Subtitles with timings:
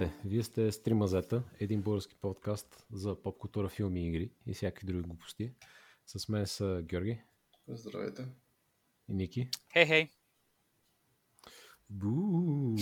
[0.00, 0.28] Здравейте!
[0.28, 5.02] Вие сте Стримазета, един български подкаст за поп култура, филми и игри и всякакви други
[5.02, 5.52] глупости.
[6.06, 7.20] С мен са Георги.
[7.68, 8.26] Здравейте.
[9.08, 9.48] И Ники.
[9.72, 10.10] Хей, хей.
[11.90, 12.76] Бу!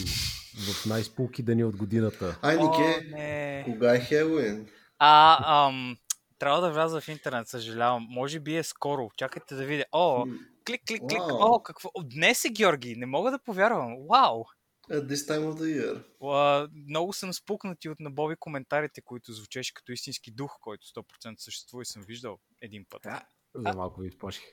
[0.55, 2.39] В най-спулки дни от годината.
[2.43, 4.69] Ай, Нике, кога е Хелуин?
[4.99, 5.97] А, ам,
[6.39, 8.07] трябва да вляза в интернет, съжалявам.
[8.11, 9.11] Може би е скоро.
[9.17, 9.85] Чакайте да видя.
[9.93, 10.25] О,
[10.67, 11.23] клик, клик, клик.
[11.23, 11.91] О, какво?
[12.03, 12.97] Днес е Георги.
[12.97, 13.97] Не мога да повярвам.
[14.11, 14.45] Вау!
[14.91, 16.03] At this time of the year.
[16.23, 21.83] А, много съм спукнати от набови коментарите, които звучеше като истински дух, който 100% съществува
[21.83, 23.07] и съм виждал един път.
[23.55, 24.45] За малко ви изплаших.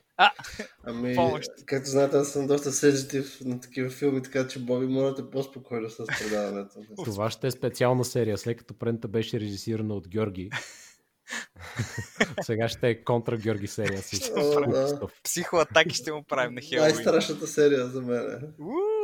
[0.83, 1.49] Ами, Помощ.
[1.65, 5.89] както знаете, аз съм доста сензитив на такива филми, така че Боби, моля те по-спокойно
[5.89, 6.79] с предаването.
[7.05, 10.49] Това ще е специална серия, след като предната беше режисирана от Георги.
[12.41, 15.07] Сега ще е контра Георги серия с О, да.
[15.23, 16.93] Психоатаки ще му правим на Хелоуин.
[16.93, 18.53] Най-страшната серия за мен.
[18.59, 18.94] Уу!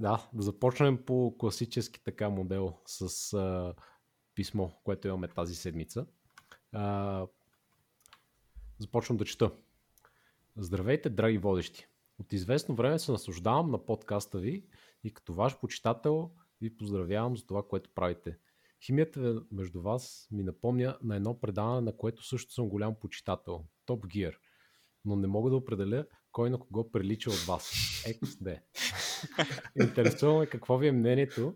[0.00, 3.74] Да, да започнем по класически така модел с а,
[4.34, 6.06] писмо, което имаме тази седмица.
[6.72, 7.26] А,
[8.78, 9.50] започвам да чета.
[10.56, 11.86] Здравейте, драги водещи!
[12.18, 14.66] От известно време се наслаждавам на подкаста ви
[15.04, 16.30] и като ваш почитател
[16.60, 18.38] ви поздравявам за това, което правите.
[18.84, 23.64] Химията между вас ми напомня на едно предаване, на което също съм голям почитател.
[23.86, 24.36] Top Gear.
[25.04, 27.70] Но не мога да определя кой на кого прилича от вас.
[28.06, 28.60] XD.
[29.80, 31.54] Интересуваме какво ви е мнението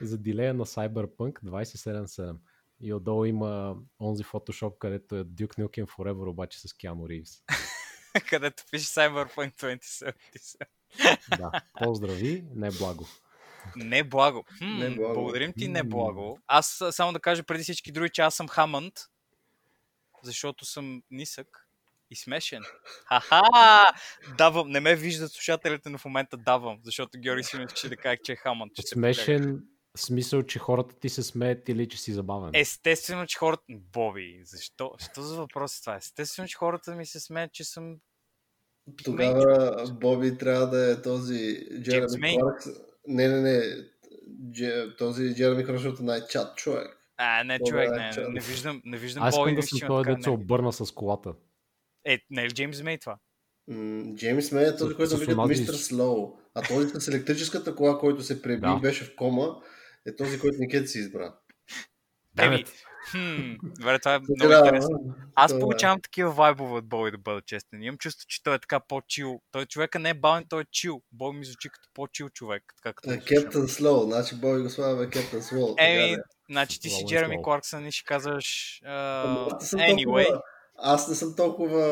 [0.00, 2.36] за дилея на Cyberpunk 2077.
[2.80, 7.42] И отдолу има онзи фотошоп, където е Duke Nukem Forever, обаче с Keanu Reeves.
[8.28, 10.66] Където пише Cyberpunk 2077.
[11.38, 11.50] Да,
[11.84, 13.06] поздрави, не благо.
[13.76, 14.44] Не благо.
[14.58, 15.14] Хм, Не благо.
[15.14, 16.38] Благодарим ти, не благо.
[16.46, 18.94] Аз а, само да кажа преди всички други, че аз съм Хамънд,
[20.22, 21.63] защото съм нисък
[22.14, 22.62] и смешен.
[23.08, 23.42] Ха-ха!
[24.38, 28.16] Давам, не ме виждат слушателите, но в момента давам, защото Георги си ще да каже,
[28.24, 28.72] че е Хамънд.
[28.74, 28.82] че.
[28.82, 29.62] Смешен
[29.96, 32.50] смисъл, че хората ти се смеят или че си забавен.
[32.54, 33.62] Естествено, че хората...
[33.70, 34.94] Боби, защо?
[34.98, 35.96] Що за въпрос е това?
[35.96, 37.96] Естествено, че хората ми се смеят, че съм...
[39.04, 42.40] Тогава Боби трябва да е този Джереми Мейн.
[42.40, 42.66] Кларкс.
[43.06, 43.60] Не, не, не.
[44.50, 46.86] Дже- този Джереми Кларкс от най-чат човек.
[47.16, 48.28] А, не, Боби човек, е не, чат.
[48.28, 51.34] не виждам, не виждам Аз искам да съм така дето се не- обърна с колата.
[52.04, 53.16] Е, не е ли Джеймс Мей това?
[53.68, 56.38] М, Джеймс Мей е този, който викат Мистер Слоу.
[56.54, 58.76] А този с електрическата кола, който се преби Да.
[58.76, 59.46] беше в кома,
[60.06, 61.34] е този, който Никет си избра.
[62.38, 62.64] Еми,
[63.10, 65.14] хм, добре, това е много Да, интересно.
[65.34, 65.60] Аз това е.
[65.60, 67.82] получавам такива вайбове от Боби, да бъда честен.
[67.82, 69.40] Имам чувство, че той е така по-чил.
[69.50, 71.02] Той човека не е бавен, той е чил.
[71.12, 72.62] Боби ми звучи като по-чил човек.
[72.76, 73.24] Така като слушам.
[73.26, 75.74] Кептън Слоу, значи Боби го слагаме Кептън Слоу.
[75.78, 76.16] Еми,
[76.50, 77.42] значи ти си е Джереми.
[77.42, 78.80] Кларксън и ще казваш...
[78.86, 80.40] Uh, anyway,
[80.76, 81.86] Аз не съм толкова,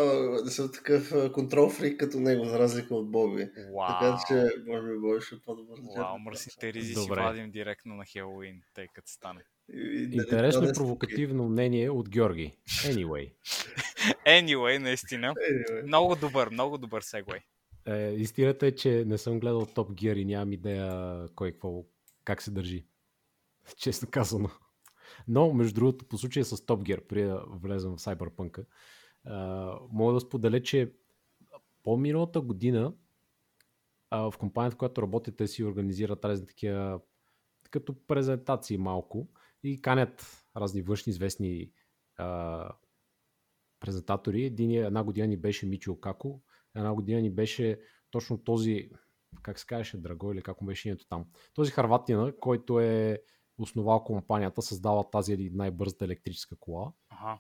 [0.44, 3.48] не съм такъв контрол фрик като него, за разлика от Боби.
[3.54, 3.70] Така
[4.00, 4.16] вау.
[4.28, 4.34] че,
[4.66, 5.76] може би, Боби ще е по-добър.
[5.76, 6.24] за Вау, теб.
[6.24, 9.40] мръсните ризи си вадим директно на Хелоуин, тъй като стане.
[9.72, 12.52] И- и- да- Интересно да провокативно мнение от Георги.
[12.68, 13.32] Anyway.
[14.26, 15.34] Anyway, наистина.
[15.34, 15.82] Anyway.
[15.82, 17.40] Много добър, много добър сегвей.
[17.86, 20.92] Е, истината е, че не съм гледал Top Gear и нямам идея
[21.34, 21.84] кой какво,
[22.24, 22.84] как се държи.
[23.76, 24.50] Честно казано.
[25.28, 28.64] Но, между другото, по случая с Top Gear, преди да влезем в Cyberpunk,
[29.90, 30.92] мога да споделя, че
[31.82, 32.94] по-миналата година
[34.10, 37.00] в компанията, в която работите, си организират разни такива
[37.70, 39.28] като презентации малко
[39.62, 41.70] и канят разни външни известни
[42.16, 42.68] а,
[43.80, 44.44] презентатори.
[44.44, 46.40] Един, една година ни беше Мичо Како,
[46.76, 48.90] една година ни беше точно този,
[49.42, 51.24] как се казваше, Драго или как му беше името там.
[51.54, 53.22] Този харватина, който е
[53.58, 57.38] основал компанията, създава тази най-бързата електрическа кола, Ага.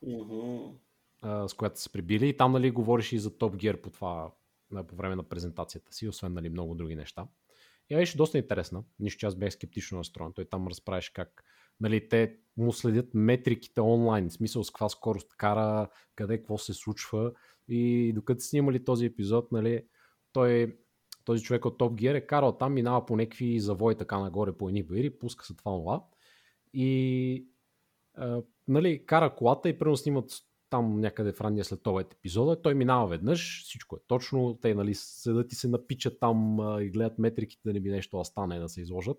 [1.22, 2.28] А, с която се прибили.
[2.28, 4.30] И там нали, говориш и за Top Gear по, това,
[4.88, 7.26] по време на презентацията си, освен нали, много други неща.
[7.90, 8.84] И беше доста интересна.
[9.00, 10.32] Нищо, че аз бях скептично настроен.
[10.32, 11.44] Той там разправяше как
[11.80, 16.74] нали, те му следят метриките онлайн, в смисъл с каква скорост кара, къде какво се
[16.74, 17.32] случва.
[17.68, 19.86] И докато снимали този епизод, нали,
[20.32, 20.76] той,
[21.24, 24.68] този човек от Top Gear е карал там, минава по някакви завои така нагоре по
[24.68, 26.04] едни бари, пуска се това това.
[26.74, 27.46] И
[28.14, 30.30] а, нали, кара колата и прено снимат
[30.70, 32.62] там някъде в ранния след това епизода.
[32.62, 34.58] Той минава веднъж, всичко е точно.
[34.62, 38.18] Те нали, седат и се напичат там а, и гледат метриките да не би нещо
[38.18, 39.18] да стане да се изложат.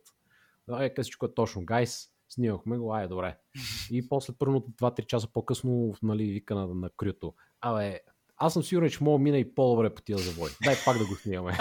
[0.80, 1.66] Е, всичко е точно.
[1.66, 3.38] Гайс, снимахме го, ай, добре.
[3.92, 7.34] И после първо 2-3 часа по-късно нали, вика на, на крюто.
[7.62, 8.00] Абе,
[8.46, 10.50] аз съм сигурен, че мога да мина и по-добре по тия завой.
[10.64, 11.58] Дай пак да го снимаме.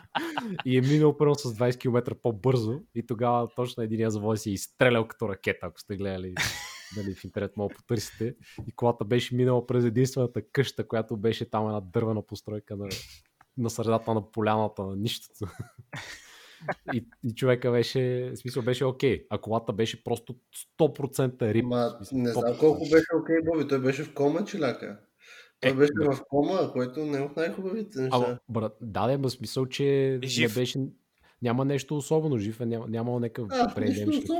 [0.64, 4.52] и е минал първо с 20 км по-бързо и тогава точно един завой си е
[4.52, 6.34] изстрелял като ракета, ако сте гледали
[6.96, 8.34] нали, в интернет мога да потърсите.
[8.66, 12.88] И колата беше минала през единствената къща, която беше там една дървена постройка на,
[13.58, 15.46] на средата на поляната, на нищото.
[16.94, 20.36] И, и човека беше, в смисъл беше окей, а колата беше просто
[20.80, 21.64] 100% рип.
[21.64, 22.58] Ма, не знам 100%.
[22.58, 23.68] колко беше окей, Боби.
[23.68, 24.98] Той беше в кома, челяка.
[25.62, 26.04] Той Е, беше бе.
[26.06, 28.16] в кома, което не е от най-хубавите неща.
[28.16, 30.56] Ама, брат, да, да, в смисъл, че Жив.
[30.56, 30.78] не беше,
[31.42, 33.72] няма нещо особено жив, е, няма, нямало някакъв да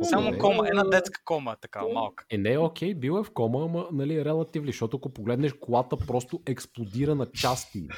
[0.02, 1.94] Само кома, една детска кома, така Кома.
[1.94, 2.24] малка.
[2.30, 6.40] Е, не, окей, бил е в кома, ама нали, релативли, защото ако погледнеш колата, просто
[6.46, 7.88] експлодира на части.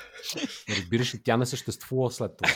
[0.70, 2.48] Разбираш ли, тя не съществува след това.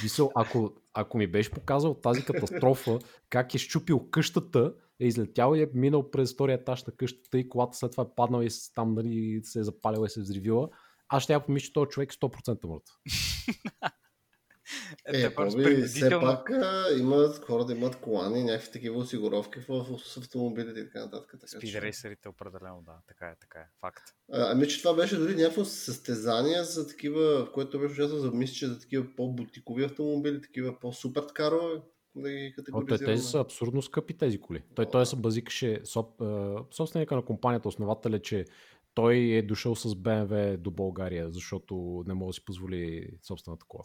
[0.00, 2.98] Смисъл, ако, ако ми беше показал тази катастрофа,
[3.28, 7.48] как е щупил къщата, е излетял и е минал през втория етаж на къщата и
[7.48, 10.68] колата след това е паднала и там нали, се е запалила и се е взривила,
[11.08, 12.92] аз ще я помисля, че този човек е 100% мъртв.
[15.06, 19.68] Е, Е, Боби, все пак а, имат хора да имат колани, някакви такива осигуровки в,
[19.68, 21.30] в, в автомобилите и така нататък.
[21.30, 22.92] Така, че- Спидерейсерите определено, да.
[23.08, 23.66] Така е, така е.
[23.80, 24.02] Факт.
[24.32, 28.30] А, ами, че това беше дори някакво състезание за такива, в което беше участвал за
[28.32, 31.80] мисля, че за такива по-бутикови автомобили, такива по-суперкарове,
[32.14, 33.06] да ги категоризираме.
[33.06, 34.62] тези са абсурдно скъпи тези коли.
[34.74, 38.44] Той, той се базикаше, соб, е, собственика на компанията, основателя, че
[38.94, 43.84] той е дошъл с BMW до България, защото не може да си позволи собствената кола.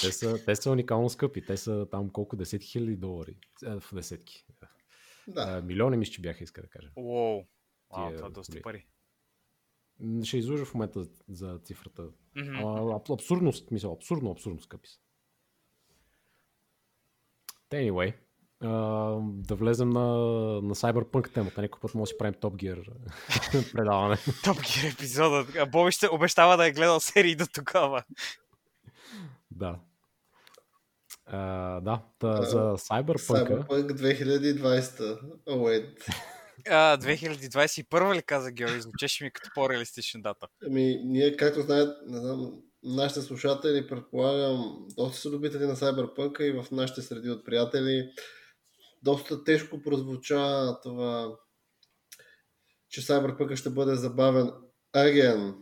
[0.00, 1.46] Те са, те са уникално скъпи.
[1.46, 3.36] Те са там колко десетки хиляди долари.
[3.66, 4.46] Е, в десетки.
[5.28, 5.42] Да.
[5.42, 6.90] А, милиони мисля, че бяха, иска да кажа.
[6.96, 7.44] Уоу.
[7.90, 8.86] Вау, Тия това е доста пари.
[10.22, 12.08] Ще излъжа в момента за, цифрата.
[12.36, 14.98] Ама, аб- абсурдно, мисля, абсурдно, абсурдно скъпи са.
[17.72, 18.14] Anyway,
[18.60, 18.68] а,
[19.22, 20.06] да влезем на,
[20.62, 21.62] на Cyberpunk темата.
[21.62, 22.92] Някой път може да си правим Top Gear
[23.72, 24.16] предаване.
[24.44, 25.46] Топ Гир епизода.
[25.58, 28.02] А Боби ще обещава да е гледал серии до тогава.
[29.50, 29.78] да.
[31.26, 33.66] А, да, та, за Cyberpunk.
[33.66, 35.20] Cyberpunk 2020.
[35.46, 36.14] Oh, wait.
[36.70, 38.80] А, 2021 ли каза Георги?
[38.80, 40.46] Звучеше ми като по-реалистична дата.
[40.66, 42.52] Ами, ние, както знаят, не знам,
[42.82, 48.12] нашите слушатели, предполагам, доста са любители на Cyberpunk и в нашите среди от приятели.
[49.02, 51.36] Доста тежко прозвуча това,
[52.88, 54.52] че Cyberpunk ще бъде забавен
[54.94, 55.56] again.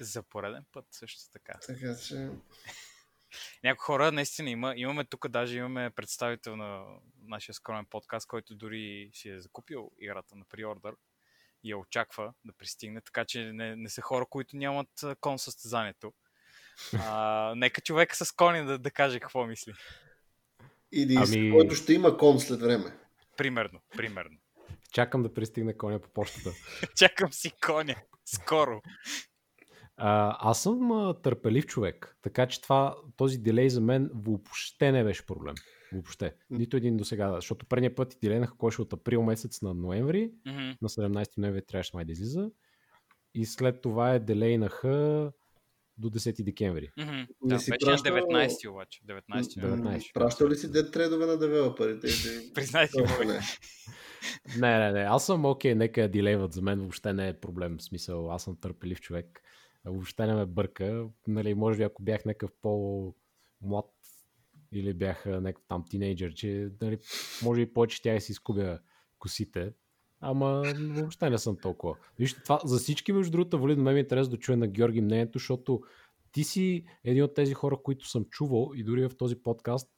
[0.00, 1.58] За пореден път също така.
[1.66, 2.14] Така че...
[3.64, 4.74] Някои хора наистина има.
[4.76, 6.84] Имаме тук, даже имаме представител на
[7.22, 10.94] нашия скромен подкаст, който дори си е закупил играта на приордър
[11.64, 14.88] я очаква да пристигне, така че не, не са хора, които нямат
[15.20, 16.12] кон състезанието.
[16.98, 19.72] А, нека човека с кони да, да каже какво мисли.
[20.92, 21.50] Или ами...
[21.50, 22.96] който ще има кон след време.
[23.36, 24.38] Примерно, примерно.
[24.92, 26.50] Чакам да пристигне коня по почтата.
[26.96, 27.96] Чакам си коня.
[28.24, 28.82] Скоро.
[29.96, 35.04] А, аз съм а, търпелив човек, така че това, този дилей за мен въобще не
[35.04, 35.54] беше проблем.
[35.92, 36.34] Въобще.
[36.50, 37.34] Нито един до сега.
[37.34, 40.30] Защото предния път ти дилейнаха кой ще от април месец на ноември.
[40.46, 40.58] Мгм.
[40.82, 42.50] На 17 ноември трябваше май да излиза.
[43.34, 45.32] И след това е делейнаха
[45.98, 46.90] до 10 декември.
[46.96, 49.00] Не Да, си беше на пращал- 19 обаче.
[49.04, 49.66] 19 Да.
[49.66, 49.94] 19.
[49.94, 52.08] М, Пращал ли си дет тредове на девелоперите?
[52.54, 52.96] Признай си,
[53.26, 53.40] не.
[54.58, 55.00] Не, не, не.
[55.00, 56.52] Аз съм окей, нека я дилейват.
[56.52, 57.78] За мен въобще не е проблем.
[57.78, 59.40] В смисъл, аз съм търпелив човек.
[59.84, 61.06] Въобще не ме бърка.
[61.26, 63.86] Нали, може би ако бях някакъв по-млад
[64.72, 66.98] или бях някакъв там тинейджър, че нали,
[67.42, 68.78] може и повече тя си изкубя
[69.18, 69.72] косите.
[70.20, 71.96] Ама въобще не съм толкова.
[72.18, 74.66] Вижте, това за всички, между другото, вали на мен ми е интересно да чуя на
[74.66, 75.82] Георги мнението, защото
[76.32, 79.88] ти си един от тези хора, които съм чувал и дори в този подкаст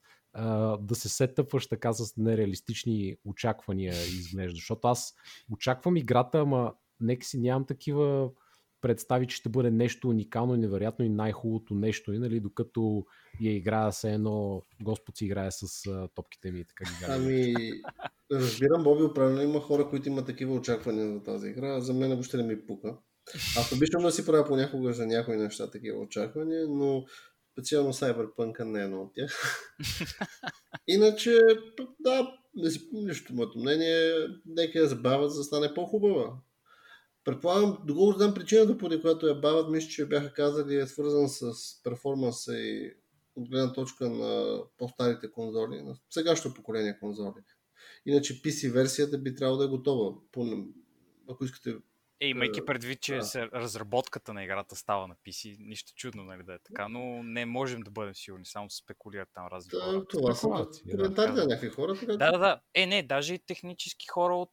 [0.80, 4.54] да се сетъпваш така с нереалистични очаквания изглежда.
[4.54, 5.14] Защото аз
[5.50, 8.30] очаквам играта, ама нека си нямам такива
[8.84, 13.04] представи, че ще бъде нещо уникално и невероятно и най-хубавото нещо, и, нали, докато
[13.40, 17.04] я играя се едно Господ си играе с а, топките ми и така ги.
[17.08, 17.54] Ами,
[18.32, 21.80] разбирам, Боби, определено има хора, които имат такива очаквания за тази игра.
[21.80, 22.96] За мен въобще не ми пука.
[23.58, 27.04] Аз обичам да си правя понякога за някои неща такива очаквания, но
[27.52, 29.66] специално Cyberpunk не е едно от тях.
[30.88, 31.38] Иначе,
[32.00, 34.12] да, не си, нищо моето мнение,
[34.46, 36.32] нека я забавят, за да стане по-хубава.
[37.24, 41.52] Предполагам, доколко знам причината, поради която я бавят, мисля, че бяха казали, е свързан с
[41.82, 42.92] перформанса и
[43.36, 47.42] от гледна точка на по-старите конзоли, на сегашното поколение конзоли.
[48.06, 50.14] Иначе PC версията би трябвало да е готова.
[51.30, 51.76] Ако искате
[52.24, 53.48] Е, имайки Е, предвид, че да.
[53.52, 57.80] разработката на играта става на PC, нищо чудно, нали да е така, но не можем
[57.80, 59.92] да бъдем сигурни, само спекулират там разни хора.
[59.92, 61.46] Да, това са спекулации, да.
[61.46, 61.94] някакви хора.
[62.00, 62.60] Така, Да, да, да.
[62.74, 64.52] Е, не, даже и технически хора от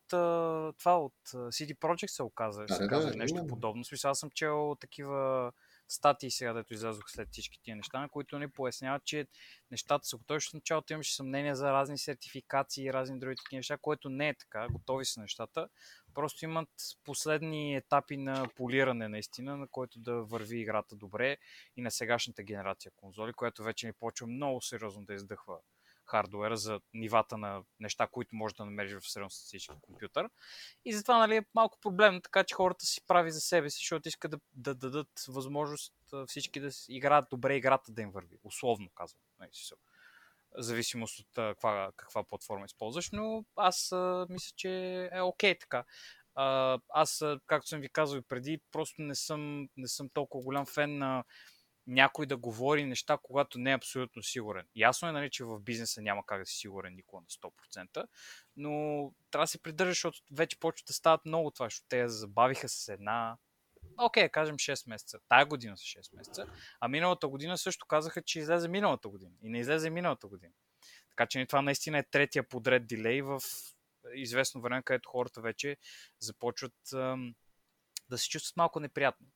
[0.77, 3.47] това, от CD Projekt се оказа, Да, се да, казва да, нещо именно.
[3.47, 3.83] подобно.
[3.85, 5.51] Смисъл, аз съм чел такива
[5.91, 9.27] статии сега, дето излязох след всички тия неща, на които ни поясняват, че
[9.71, 10.39] нещата са готови.
[10.39, 14.35] В началото имаше съмнение за разни сертификации и разни други такива неща, което не е
[14.35, 14.67] така.
[14.71, 15.69] Готови са нещата.
[16.13, 16.69] Просто имат
[17.03, 21.37] последни етапи на полиране наистина, на който да върви играта добре
[21.77, 25.59] и на сегашната генерация конзоли, която вече ни почва много сериозно да издъхва
[26.05, 30.29] хардуера за нивата на неща, които може да намериш в средностатистически компютър.
[30.85, 34.07] И затова нали, е малко проблемно, така че хората си прави за себе си, защото
[34.07, 35.93] искат да, да дадат възможност
[36.27, 38.37] всички да играят добре играта да им върви.
[38.43, 39.21] Условно казвам.
[39.39, 39.51] Нали,
[40.57, 45.83] зависимост от каква, каква платформа използваш, но аз а, мисля, че е окей okay, така.
[46.35, 50.65] А, аз, както съм ви казал и преди, просто не съм, не съм толкова голям
[50.65, 51.23] фен на
[51.87, 54.65] някой да говори неща, когато не е абсолютно сигурен.
[54.75, 58.07] Ясно е, нали, че в бизнеса няма как да си сигурен никога на 100%,
[58.57, 58.71] но
[59.31, 62.87] трябва да се придържаш, защото вече почват да стават много това, защото те забавиха с
[62.89, 63.37] една,
[63.97, 65.19] окей, okay, кажем 6 месеца.
[65.29, 66.45] Тая година са 6 месеца.
[66.79, 69.31] А миналата година също казаха, че излезе миналата година.
[69.43, 70.53] И не излезе миналата година.
[71.09, 73.41] Така че това наистина е третия подред дилей в
[74.15, 75.77] известно време, където хората вече
[76.19, 77.35] започват ам,
[78.11, 79.27] да се чувстват малко неприятно,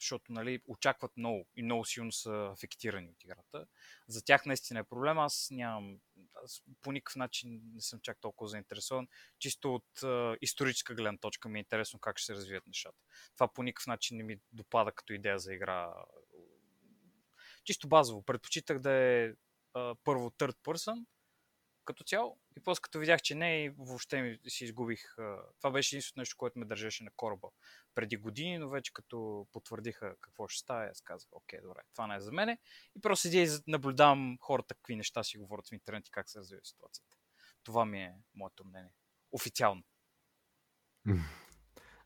[0.00, 3.66] защото нали, очакват много и много силно са афектирани от играта.
[4.08, 5.18] За тях наистина е проблем.
[5.18, 5.98] Аз нямам.
[6.44, 9.08] Аз по никакъв начин не съм чак толкова заинтересован.
[9.38, 12.98] Чисто от а, историческа гледна точка ми е интересно как ще се развият нещата.
[13.34, 15.94] Това по никакъв начин не ми допада като идея за игра.
[17.64, 18.22] Чисто базово.
[18.22, 19.32] Предпочитах да е
[19.74, 21.04] а, първо third person,
[21.90, 22.38] като цяло.
[22.56, 25.14] И после като видях, че не, и въобще ми си изгубих.
[25.58, 27.48] Това беше единственото нещо, което ме държеше на кораба
[27.94, 32.16] преди години, но вече като потвърдиха какво ще става, аз казах, окей, добре, това не
[32.16, 32.58] е за мене.
[32.96, 36.38] И просто седя и наблюдавам хората какви неща си говорят в интернет и как се
[36.38, 37.16] развива ситуацията.
[37.62, 38.92] Това ми е моето мнение.
[39.32, 39.82] Официално.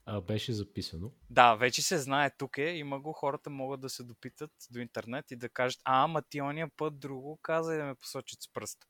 [0.07, 1.13] А, беше записано.
[1.31, 5.31] Да, вече се знае тук е, има го, хората могат да се допитат до интернет
[5.31, 8.53] и да кажат, а, ама ти ония път друго каза и да ме посочат с
[8.53, 8.87] пръста.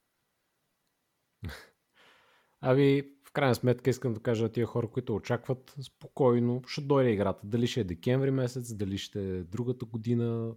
[2.60, 7.40] Ами, в крайна сметка искам да кажа тия хора, които очакват спокойно, ще дойде играта.
[7.44, 10.54] Дали ще е декември месец, дали ще е другата година.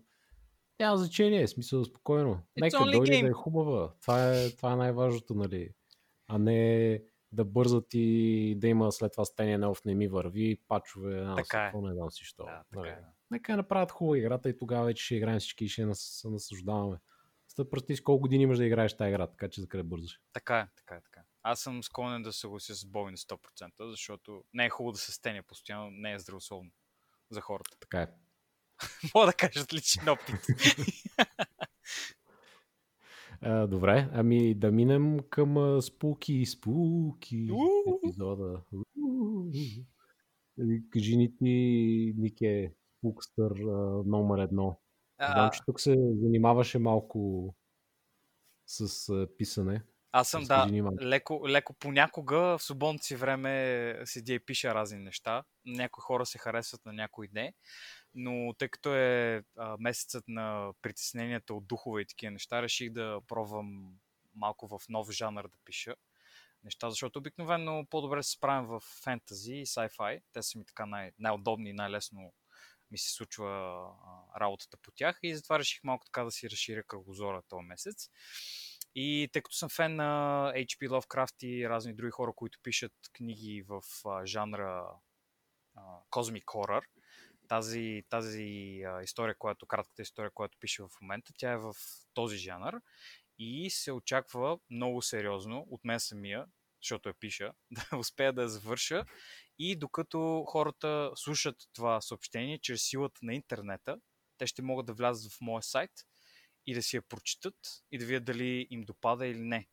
[0.79, 2.39] Няма значение, смисъл спокойно.
[2.57, 3.21] Нека дойде game.
[3.21, 3.93] да е хубава.
[4.01, 5.69] Това е, това е най-важното, нали?
[6.27, 7.01] А не
[7.31, 11.71] да бързат и да има след това стение на не ми върви, пачове, аз така
[11.75, 11.81] е.
[11.81, 12.43] не знам си що.
[12.43, 12.89] Да, нали?
[12.89, 12.97] е.
[13.31, 16.97] Нека направят хубава играта и тогава вече ще играем всички и ще се наслаждаваме.
[17.57, 20.21] Стъп пръсти с колко години имаш да играеш тази игра, така че за къде бързаш.
[20.33, 21.21] Така е, така е, така.
[21.43, 24.97] Аз съм склонен да се съглася с Боби на 100%, защото не е хубаво да
[24.97, 26.71] се стеня постоянно, не е здравословно
[27.29, 27.77] за хората.
[27.79, 28.07] Така е.
[29.15, 30.35] Мога да кажат личен опит.
[33.41, 37.49] А, добре, ами да минем към спуки, спуки
[37.95, 38.61] епизода.
[40.89, 43.51] Кажи ни ти, Нике, Спукстър
[44.05, 44.79] номер едно.
[45.19, 47.53] Знам, че тук се занимаваше малко
[48.65, 49.83] с писане.
[50.11, 50.67] Аз съм, да,
[51.01, 55.43] леко, леко понякога в свободното си време седя и пиша разни неща.
[55.65, 57.53] Някои хора се харесват, на някои не.
[58.13, 63.19] Но тъй като е а, месецът на притесненията от духове и такива неща, реших да
[63.27, 63.93] пробвам
[64.35, 65.95] малко в нов жанр да пиша
[66.63, 70.21] неща, защото обикновено по-добре се справям в фентази и sci-fi.
[70.33, 72.33] Те са ми така най- най-удобни и най-лесно
[72.91, 73.83] ми се случва
[74.41, 78.09] работата по тях и затова реших малко така да си разширя кръгозора този месец.
[78.95, 80.89] И тъй като съм фен на H.P.
[80.89, 84.85] Lovecraft и разни други хора, които пишат книги в а, жанра
[85.75, 86.81] а, Cosmic Horror,
[87.47, 91.73] тази, тази а, история, която, кратката история, която пише в момента, тя е в
[92.13, 92.81] този жанр
[93.39, 96.45] и се очаква много сериозно от мен самия,
[96.81, 99.05] защото я пиша, да успея да я завърша
[99.59, 103.97] и докато хората слушат това съобщение чрез силата на интернета,
[104.37, 105.91] те ще могат да влязат в моя сайт
[106.65, 107.55] и да си я прочитат
[107.91, 109.67] и да видят дали им допада или не.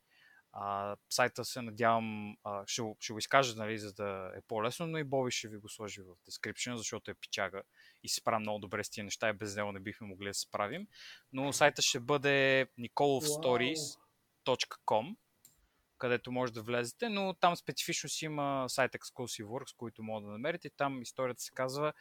[0.56, 4.98] А, сайта се надявам, а, ще, ще го изкажа, нали, за да е по-лесно, но
[4.98, 7.62] и Боби ще ви го сложи в description, защото е пичага
[8.02, 10.34] и се справя много добре с тия неща и без него не бихме могли да
[10.34, 10.86] се справим.
[11.32, 15.16] Но сайта ще бъде nicolovstories.com
[15.98, 20.32] където може да влезете, но там специфично си има сайт Exclusive Works, които могат да
[20.32, 20.70] намерите.
[20.70, 21.92] Там историята се казва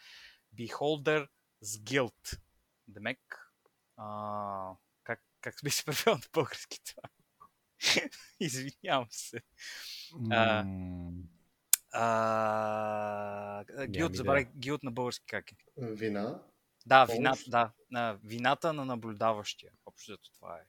[0.56, 1.28] Beholder
[1.62, 2.40] с Guilt.
[2.88, 3.54] Демек,
[3.98, 7.10] а, как, как би се превел на български това?
[8.40, 9.42] Извинявам се.
[10.32, 10.66] А,
[11.92, 15.56] а, гилд, забравяй гилд на български как е.
[15.78, 16.44] Вина?
[16.86, 19.72] Да, вина, да, на, вината на наблюдаващия.
[19.86, 20.66] Общо това е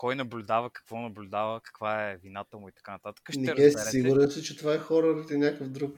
[0.00, 3.28] кой наблюдава, какво наблюдава, каква е вината му и така нататък.
[3.30, 5.94] Ще Не е сигурен си, че това е хорър или някакъв друг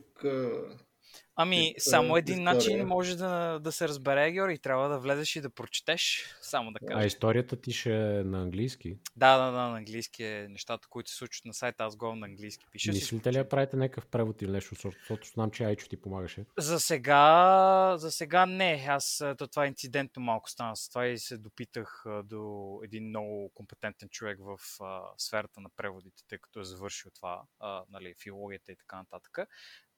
[1.37, 2.55] Ами, Тип, само а, един история.
[2.55, 4.59] начин може да, да се разбере, Георги.
[4.59, 6.25] Трябва да влезеш и да прочетеш.
[6.43, 7.07] Само да А кажа.
[7.07, 8.99] историята ти ще е на английски.
[9.17, 11.85] Да, да, да, на английски е нещата, които се случват на сайта.
[11.85, 12.93] Аз го на английски пиша.
[12.93, 16.45] Мислите ли да правите някакъв превод или нещо, защото знам, че Айчо ти помагаше.
[16.59, 18.87] За сега, за сега не.
[18.89, 23.09] Аз а, то, това инцидентно малко стана с това и се допитах а, до един
[23.09, 28.15] много компетентен човек в а, сферата на преводите, тъй като е завършил това, а, нали,
[28.23, 29.39] филологията и така нататък.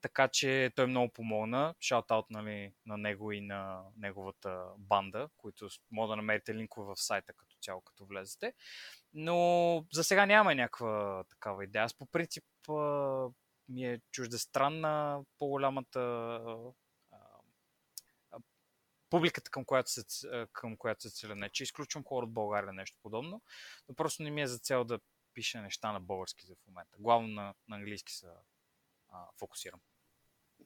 [0.04, 1.74] Така че той много помогна.
[1.80, 7.32] Шаутаут нали, на него и на неговата банда, които може да намерите линкове в сайта
[7.32, 8.54] като цяло, като влезете.
[9.14, 11.84] Но за сега няма някаква такава идея.
[11.84, 12.44] Аз по принцип
[13.68, 17.18] ми е чуждестранна по-голямата а,
[18.30, 18.38] а,
[19.10, 20.02] публиката, към която се,
[20.52, 21.34] към която се целя.
[21.34, 23.42] Не, че изключвам хора от България нещо подобно,
[23.88, 25.00] но просто не ми е за цел да
[25.34, 26.96] пиша неща на български за в момента.
[26.98, 28.26] Главно на, на английски се
[29.08, 29.80] а, фокусирам.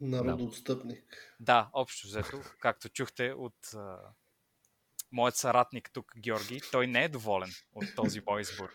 [0.00, 1.37] Народоотстъпник.
[1.40, 3.99] Да, общо взето, както чухте от а,
[5.12, 8.71] моят съратник тук, Георги, той не е доволен от този мой избор.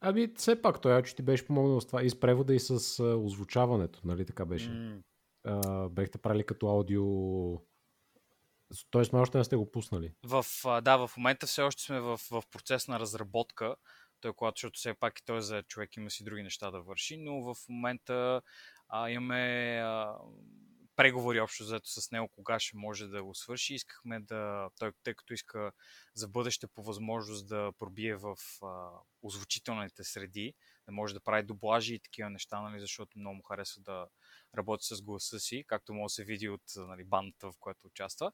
[0.00, 3.00] Ами, все пак, той Айчо ти беше помогнал с това и с превода и с
[3.00, 4.68] а, озвучаването, нали така беше?
[4.68, 4.98] М,
[5.44, 7.04] А, бехте правили като аудио...
[8.90, 10.12] Тоест, май още не сте го пуснали.
[10.24, 13.76] В, а, да, в момента все още сме в, в процес на разработка.
[14.20, 16.80] Той, когато, защото все пак и той е за човек, има си други неща да
[16.80, 18.42] върши, но в момента
[18.88, 20.18] а, имаме а,
[20.96, 23.74] преговори общо взето с него, кога ще може да го свърши.
[23.74, 25.72] Искахме да, той, тъй като иска
[26.14, 28.88] за бъдеще по възможност да пробие в а,
[29.22, 30.54] озвучителните среди,
[30.86, 34.06] да може да прави дублажи и такива неща, нали, защото много му харесва да
[34.56, 38.32] работи с гласа си, както може да се види от нали, бандата, в която участва.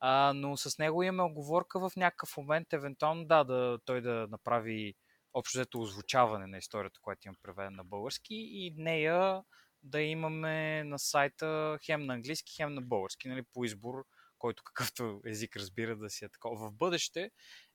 [0.00, 4.94] А, но с него имаме оговорка в някакъв момент, евентуално да, да той да направи
[5.34, 9.42] общо взето озвучаване на историята, която имам преведена на български и нея
[9.82, 14.04] да имаме на сайта хем на английски, хем на български, нали, по избор,
[14.38, 16.68] който какъвто език разбира да си е такова.
[16.68, 17.30] В бъдеще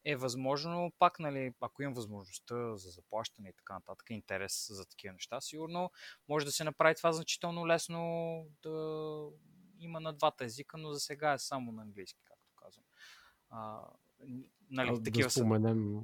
[0.06, 5.14] е възможно, пак, нали, ако имам възможността за заплащане и така нататък, интерес за такива
[5.14, 5.92] неща, сигурно
[6.30, 9.30] може да се направи това значително лесно да
[9.80, 12.86] има на двата езика, но за сега е само на английски, както казвам.
[13.50, 13.82] А,
[14.70, 16.02] нали, Аз такива да споменем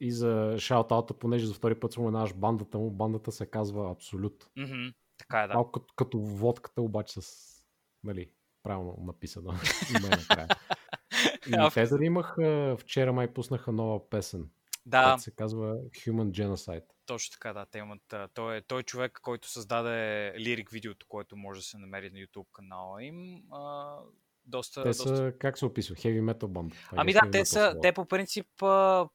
[0.00, 2.90] и за шаутаута, понеже за втори път споменаваш бандата му.
[2.90, 4.50] Бандата се казва Абсолют.
[4.56, 5.54] Мгм, така е, да.
[5.54, 7.46] Малко като, като водката, обаче с
[8.04, 8.30] нали,
[8.62, 9.52] правилно написано
[9.90, 10.48] име накрая.
[11.48, 14.50] И А, те дали имах, а, вчера май пуснаха нова песен,
[14.86, 16.84] Да, която се казва Human Genocide.
[17.06, 17.66] точно така, да.
[17.66, 21.78] Те имат, той, е, той е човек, който създаде лирик видеото, което може да се
[21.78, 23.42] намери на YouTube канала им.
[23.52, 23.96] А,
[24.46, 25.94] доста, Те доста са, как се описва?
[25.94, 26.76] Heavy Metal банда.
[26.92, 28.46] Ами да, те, са, те по принцип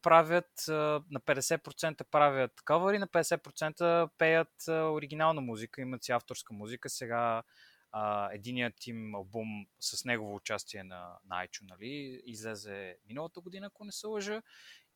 [0.02, 6.90] правят на 50% правят кавъри, на 50% пеят оригинална музика, имат си авторска музика.
[6.90, 7.44] Сега
[7.92, 13.86] а, единият им албум с негово участие на, на Айчо, нали, излезе миналата година, ако
[13.86, 14.42] не се лъжа.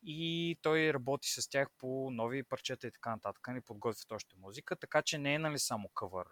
[0.07, 4.75] И той работи с тях по нови парчета и така нататък, ни подготвят още музика,
[4.75, 6.27] така че не е нали само кавър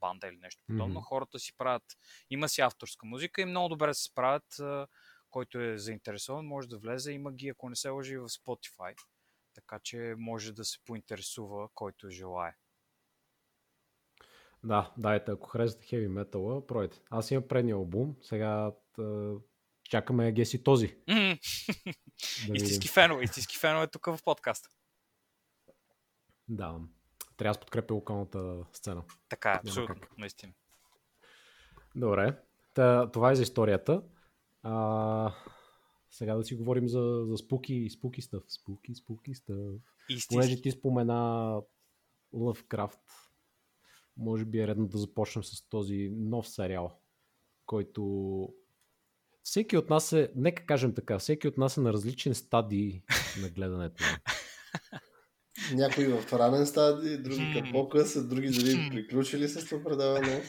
[0.00, 0.94] банда или нещо подобно.
[0.94, 1.02] Мгм.
[1.02, 1.98] Хората си правят,
[2.30, 4.60] има си авторска музика и много добре се справят.
[5.30, 7.12] който е заинтересован, може да влезе.
[7.12, 8.94] Има ги, ако не се лъжи, в Spotify.
[9.54, 12.56] Така че може да се поинтересува, който желая.
[14.64, 17.02] Да, дайте, ако харесвате Heavy Metal, пройдете.
[17.10, 18.72] Аз имам предния албум, сега
[19.82, 20.96] чакаме геси този.
[21.08, 21.32] Мгм.
[22.46, 24.68] Да истински фенове, истински фенове тук в подкаста.
[26.48, 26.80] Да,
[27.38, 29.02] трябва да подкрепя локалната сцена.
[29.28, 30.18] Така Няма абсолютно, как.
[30.18, 30.52] наистина.
[31.96, 32.36] Добре,
[32.74, 34.02] Та, това е за историята.
[34.62, 35.34] А,
[36.10, 38.42] сега да си говорим за, за спуки, спуки стъв.
[38.48, 39.74] Спуки, спуки стъв.
[40.28, 41.62] Понеже ти спомена
[42.34, 42.98] Lovecraft,
[44.16, 47.00] може би е редно да започнем с този нов сериал,
[47.66, 48.54] който
[49.42, 53.02] всеки от нас е, нека кажем така, всеки от нас е на различен стадий
[53.42, 54.04] на гледането.
[55.72, 58.90] Някои в ранен стадий, други като по-къс, други Хм.
[58.90, 60.42] приключили с това предаване.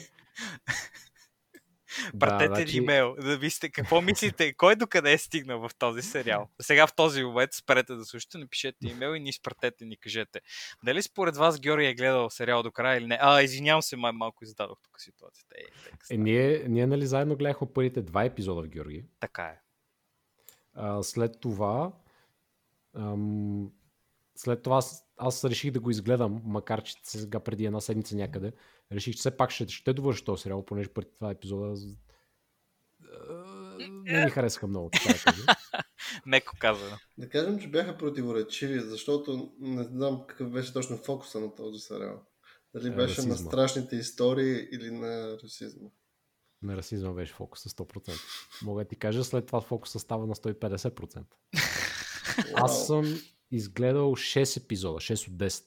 [2.20, 6.02] Пратете да, ни значи, имейл, да вижте какво мислите, кой докъде е стигнал в този
[6.02, 6.50] сериал.
[6.62, 10.42] Сега в този момент спрете да слушате, напишете имейл и ни изпратете, ни кажете.
[10.84, 13.18] Дали според вас Георги е гледал сериал до края или не?
[13.22, 15.56] А, извинявам се, май малко издадох тук ситуацията.
[16.12, 19.06] Е, Е, ние, ние нали заедно гледахме първите два епизода в Георги.
[19.20, 19.60] така е.
[20.74, 21.92] А, след това
[22.96, 23.72] ам,
[24.36, 24.82] след това
[25.20, 28.52] аз, аз реших да го изгледам, макар че сега преди една седмица някъде,
[28.92, 31.80] реших, че все пак ще, ще довърша този сериал, понеже преди това епизода аз,
[33.80, 34.90] не ми харесаха много.
[36.26, 36.98] Меко казано.
[37.18, 42.22] Да кажем, че бяха противоречиви, защото не знам какъв беше точно фокуса на този сериал.
[42.76, 43.52] Дали беше на расизма.
[43.52, 45.90] страшните истории или на расизма?
[46.62, 48.12] На расизма беше фокуса 100%.
[48.66, 51.24] Мога да ти кажа, след това фокуса става на 150%.
[52.54, 53.02] Аз Вау.
[53.04, 55.64] съм изгледал 6 епизода, 6 от 10.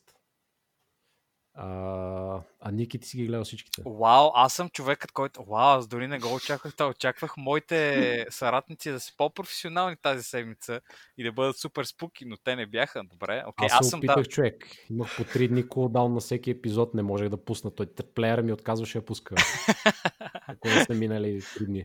[1.55, 3.83] А, а Ники, ти си ги гледал всичките.
[3.87, 5.45] Вау, аз съм човекът, който...
[5.45, 6.77] Вау, аз дори не го очаквах.
[6.77, 6.91] това.
[6.91, 10.81] Очаквах моите съратници да са по-професионални тази седмица
[11.19, 13.03] и да бъдат супер спуки, но те не бяха.
[13.05, 14.25] Добре, окей, Аз, аз съм опитах да...
[14.25, 14.67] човек.
[14.91, 17.75] Имах по 3 дни кулдаун на всеки епизод, не можех да пусна.
[17.75, 19.35] Той плеера ми отказваше да пуска.
[20.47, 21.85] Ако не са минали 3 дни.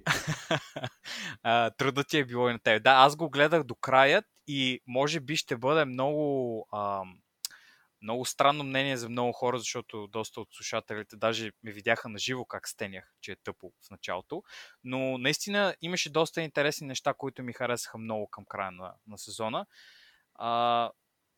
[1.44, 2.80] а, трудно ти е било и на тебе.
[2.80, 7.20] Да, аз го гледах до краят и може би ще бъде много, ам,
[8.02, 12.46] много странно мнение за много хора, защото доста от слушателите даже ме видяха на живо
[12.46, 14.44] как стенях, че е тъпо в началото.
[14.84, 19.66] Но наистина имаше доста интересни неща, които ми харесаха много към края на, на сезона.
[20.36, 20.92] А,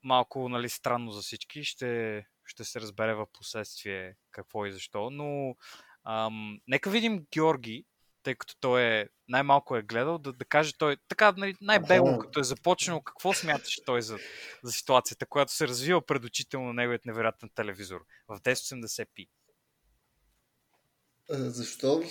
[0.03, 1.63] малко нали, странно за всички.
[1.63, 5.09] Ще, ще се разбере в последствие какво и защо.
[5.09, 5.55] Но
[6.03, 7.85] ам, нека видим Георги,
[8.23, 12.19] тъй като той е най-малко е гледал, да, да каже той така нали, най-бегло, Аха.
[12.19, 14.17] като е започнал, какво смяташе той за,
[14.63, 19.27] за ситуацията, която се развива пред очите на неговият невероятен телевизор в 1080p.
[21.31, 22.03] А, Защо,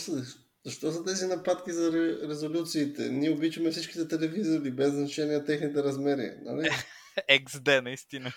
[0.64, 3.09] защо са тези нападки за ре- резолюциите?
[3.09, 6.33] Ние обичаме всичките телевизори, без значение техните размери.
[6.42, 6.71] Нали?
[7.31, 8.33] XD, наистина.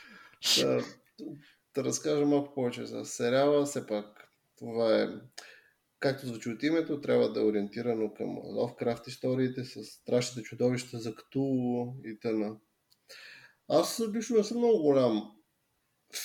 [0.60, 0.84] Да,
[1.76, 3.66] да разкажа малко повече за сериала.
[3.66, 4.06] Все пак
[4.58, 5.08] това е,
[6.02, 11.16] както звучи от името, трябва да е ориентирано към Ловкрафт историите с страшните чудовища за
[11.16, 12.58] Ктулу и т.н.
[13.68, 15.32] Аз лично не съм много голям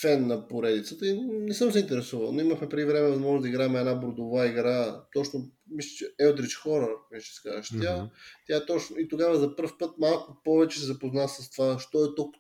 [0.01, 2.33] фен на поредицата и не съм се интересувал.
[2.33, 6.95] Но имахме преди време възможност да играем една бордова игра, точно, мисля, че Eldritch Horror,
[7.11, 7.97] беше се казваш тя.
[7.97, 8.07] Мгм.
[8.47, 12.15] Тя точно и тогава за първ път малко повече се запозна с това, що е
[12.15, 12.33] то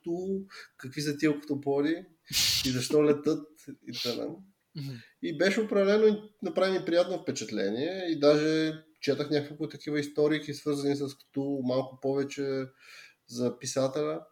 [0.77, 2.07] какви са тия ктополи
[2.67, 3.49] и защо летат
[3.89, 4.37] и т.н.
[5.23, 11.09] И беше определено направи ми приятно впечатление и даже четах няколко такива истории, свързани с
[11.19, 12.65] Ктулу, малко повече
[13.29, 14.27] за писателя.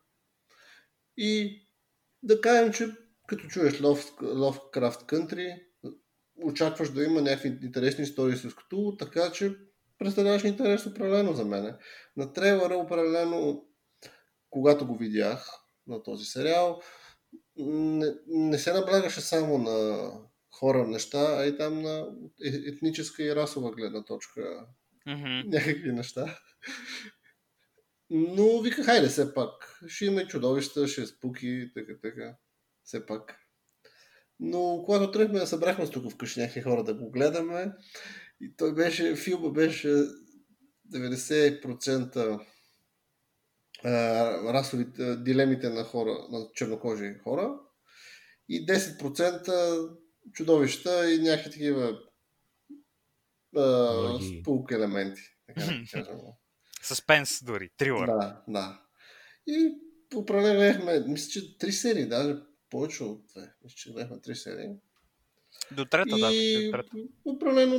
[1.17, 1.63] И
[2.23, 2.89] да кажем, че
[3.27, 5.63] като чуеш Love, Lovecraft Country,
[6.43, 9.57] очакваш да има някакви интересни истории с Ктулу, така че
[9.99, 11.77] представляваш интерес определено за мене.
[12.17, 13.65] На трейлера определено,
[14.51, 15.49] когато го видях
[15.87, 16.81] на този сериал,
[17.57, 20.11] не, не се наблягаше само на
[20.59, 22.07] хора неща, а и там на
[22.45, 24.67] е- етническа и расова гледна точка
[25.07, 25.49] Мгм.
[25.49, 26.39] някакви неща.
[28.11, 29.79] Но вика, хайде, все пак.
[29.87, 32.37] Ще има чудовища, ще е спуки, така, така.
[32.85, 33.37] Все пак.
[34.41, 37.73] Но когато тръгнахме, събрахме се тук вкъщи някакви хора да го гледаме.
[38.41, 39.89] И той беше, филма беше
[40.93, 42.41] 90%
[43.85, 43.91] а,
[44.53, 47.55] расовите дилемите на хора, на чернокожи хора
[48.49, 49.97] и 10%
[50.33, 52.01] чудовища и някакви такива
[53.57, 55.23] а, спулк елементи.
[55.47, 56.19] Така да кажем.
[56.83, 58.07] Съспенс дори, трилър.
[58.07, 58.81] Да, да.
[59.47, 59.75] И
[60.23, 62.37] гледахме, мисля, че три серии, даже
[62.71, 63.53] повече от две.
[63.65, 64.69] Мисля, че гледахме три серии.
[65.73, 66.33] До трета, да.
[66.33, 66.97] и До трета.
[67.25, 67.79] определено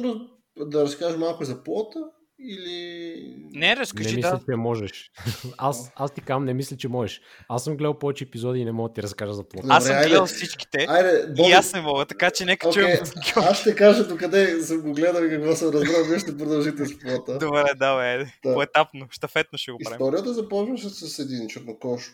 [0.57, 1.99] да, да разкажа малко за плота
[2.39, 3.35] или...
[3.51, 4.53] Не, Не разкажи, мисля, да.
[4.53, 5.11] че можеш.
[5.57, 7.21] Аз, аз ти казвам, не мисля, че можеш.
[7.49, 9.67] Аз съм гледал повече епизоди и не мога да ти разкажа за плота.
[9.69, 10.07] Аз съм айде.
[10.07, 12.97] гледал всичките Айде, и аз не мога, така че нека Окей, чуем.
[13.35, 16.99] аз ще кажа докъде съм го гледал и какво съм разбрал, вие ще продължите с
[16.99, 17.37] плота.
[17.37, 18.25] Добре, да, бе.
[18.45, 18.53] Да.
[18.53, 19.95] Поетапно, щафетно ще го правим.
[19.95, 22.11] Историята започваше с един чернокож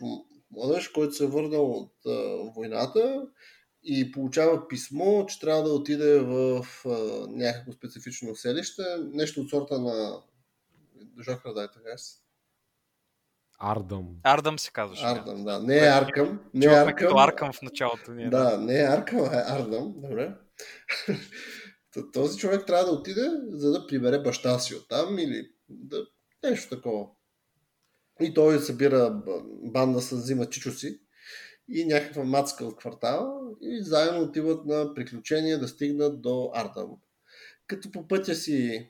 [0.51, 2.11] младеж, който се е върнал от а,
[2.55, 3.21] войната
[3.83, 6.89] и получава писмо, че трябва да отиде в а,
[7.29, 10.21] някакво специфично селище, нещо от сорта на
[11.23, 12.21] Жохра, дай така си.
[13.59, 14.07] Ардъм.
[14.23, 15.05] Ардъм се казваше.
[15.05, 15.59] Ардъм, да.
[15.59, 16.39] Не е Аркъм.
[16.53, 17.29] Не е Чувахме като Аркъм.
[17.29, 18.11] Аркъм в началото.
[18.13, 19.93] Ние, Да, не е Аркъм, а е Ардъм.
[19.97, 20.35] Добре.
[22.13, 26.05] Този човек трябва да отиде, за да прибере баща си оттам или да...
[26.43, 27.05] нещо такова.
[28.21, 29.21] И той събира
[29.63, 30.99] банда с взима чичо си
[31.69, 36.89] и някаква мацка от квартала и заедно отиват на приключения да стигнат до Ардъм.
[37.67, 38.89] Като по пътя си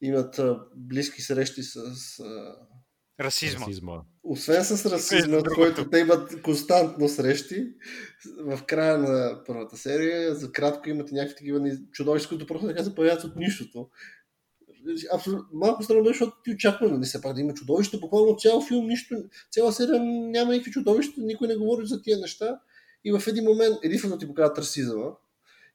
[0.00, 0.40] имат
[0.76, 1.84] близки срещи с...
[3.20, 3.66] Расизма.
[3.66, 4.02] Расизма.
[4.22, 7.66] освен с расизма, Между от който те имат константно срещи,
[8.38, 12.94] в края на първата серия, за кратко имате някакви такива чудовища, които просто така се
[12.94, 13.88] появяват от нищото.
[15.12, 18.62] Абсолютно, малко странно беше, защото ти очаква, нали, все пак да има чудовища, буквално цял
[18.62, 19.14] филм, нищо,
[19.50, 22.60] цяла серия няма никакви чудовища, никой не говори за тия неща.
[23.06, 25.10] И в един момент, единствено ти показват расизма.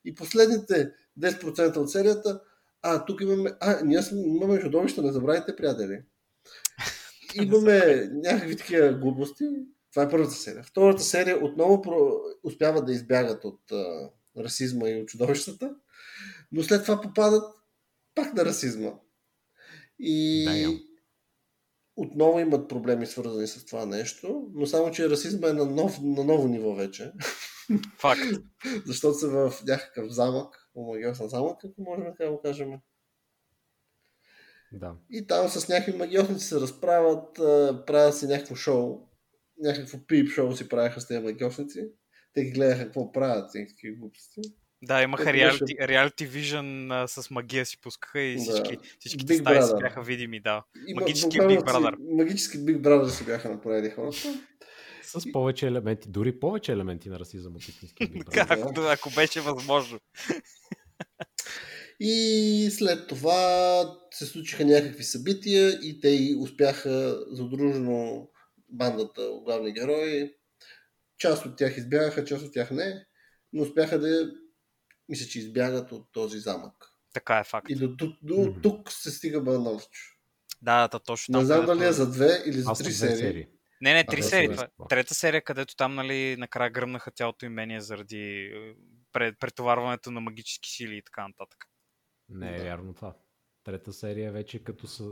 [0.05, 2.41] И последните 10% от серията,
[2.81, 6.01] а, тук имаме, а, ние имаме чудовища, не забравяйте, приятели.
[7.35, 9.43] Имаме някакви такива глупости.
[9.91, 10.63] Това е първата серия.
[10.63, 12.19] Втората серия отново про...
[12.43, 15.75] успяват да избягат от а, расизма и от чудовищата,
[16.51, 17.43] но след това попадат
[18.15, 18.91] пак на расизма.
[19.99, 20.90] И Damn.
[22.01, 26.23] Отново имат проблеми свързани с това нещо, но само, че расизма е на, нов, на
[26.23, 27.11] ново ниво вече,
[27.99, 28.21] Факт.
[28.85, 32.71] защото са в някакъв замък, омагиосен замък, ако можем така да го кажем.
[34.71, 34.95] Да.
[35.09, 37.35] И там с някакви магиосници се разправят,
[37.85, 39.07] правят си някакво шоу,
[39.59, 41.89] някакво пип шоу си правяха с тези магиосници.
[42.33, 44.41] Те ги гледаха какво правят и такива глупости.
[44.83, 48.41] Да, имаха реалити, реалити вижън а, с магия си пускаха и Да.
[48.41, 50.63] всички, всичките Big стаи си бяха видими, да.
[50.87, 51.95] Има Магически Big Brother.
[52.17, 54.17] Магически Big Brother си бяха направили хората.
[55.03, 58.45] С повече елементи, дори повече елементи на расизъм от истинския Big Brother.
[58.49, 59.99] Ако, ако беше възможно.
[61.99, 68.27] И след това се случиха някакви събития и те и успяха задружено
[68.69, 70.33] бандата главни герои.
[71.17, 73.05] Част от тях избягаха, част от тях не,
[73.53, 74.31] но успяха да
[75.09, 76.73] мисля, че избягат от този замък.
[77.13, 77.69] Така е факт.
[77.69, 78.61] И до, тук- до Мгм.
[78.61, 80.17] тук се стига Банович.
[80.61, 81.39] Да, да, точно.
[81.39, 83.47] Не знам дали е за две или за три две серии.
[83.81, 84.47] Не, не, А, три да, серии.
[84.49, 84.63] Това.
[84.63, 84.87] е да.
[84.87, 88.75] Трета серия, където там, нали, накрая гръмнаха цялото имение заради е,
[89.13, 91.65] пред, претоварването на магически сили и така нататък.
[92.29, 92.63] Не е Да.
[92.63, 93.15] вярно това.
[93.63, 95.03] Трета серия вече като са...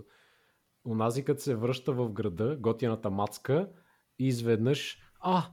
[0.86, 3.70] Унази като се връща в града, готината мацка
[4.20, 5.52] и изведнъж а,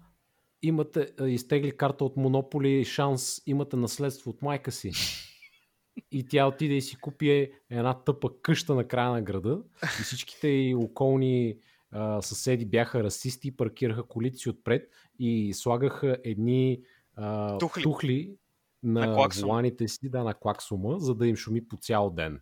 [0.66, 4.92] имате, изтегли карта от Монополи, шанс, имате наследство от майка си.
[6.10, 9.62] И тя отиде и си купи една тъпа къща на края на града
[10.00, 11.58] и всичките й околни
[11.90, 16.80] а, съседи бяха расисти, паркираха колите си отпред и слагаха едни
[17.14, 17.82] а, Тухли.
[17.82, 18.36] тухли
[18.82, 22.40] на, На воланите си, да, на клаксума, за да им шуми по цял ден.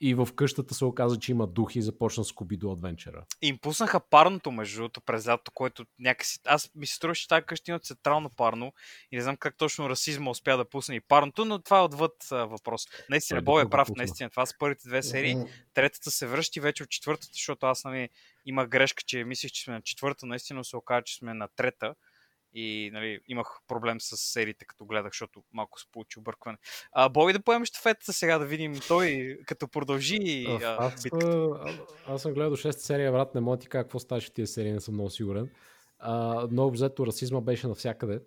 [0.00, 3.24] И в къщата се оказа, че има дух и започна Скуби до адвенчера.
[3.42, 6.38] И им пуснаха парното, между другото, през лято, което някакси...
[6.44, 8.72] Аз ми се струва, че тази къща има централно парно
[9.12, 12.12] и не знам как точно расизма успя да пусне и парното, но това е отвъд
[12.30, 12.86] а, въпрос.
[13.10, 14.30] Наистина, тук е прав, наистина.
[14.30, 15.36] Това са първите две серии.
[15.74, 18.08] Третата се връщи вече от четвъртата, защото аз нали,
[18.46, 21.94] имах грешка, че мислех, че сме на четвърта, наистина се оказа, че сме на трета.
[22.52, 26.58] И нали, имах проблем с сериите, като гледах, защото малко се получи объркване.
[26.92, 31.26] А, Боби да поемеш щафетата сега да видим той, като продължи А, а, аз, битката.
[31.26, 34.52] а, аз съм гледал 6 серия, брат, не мога ти кажа какво ставаше в тези
[34.52, 35.50] серии, не съм много сигурен.
[35.98, 38.20] А, но взето расизма беше навсякъде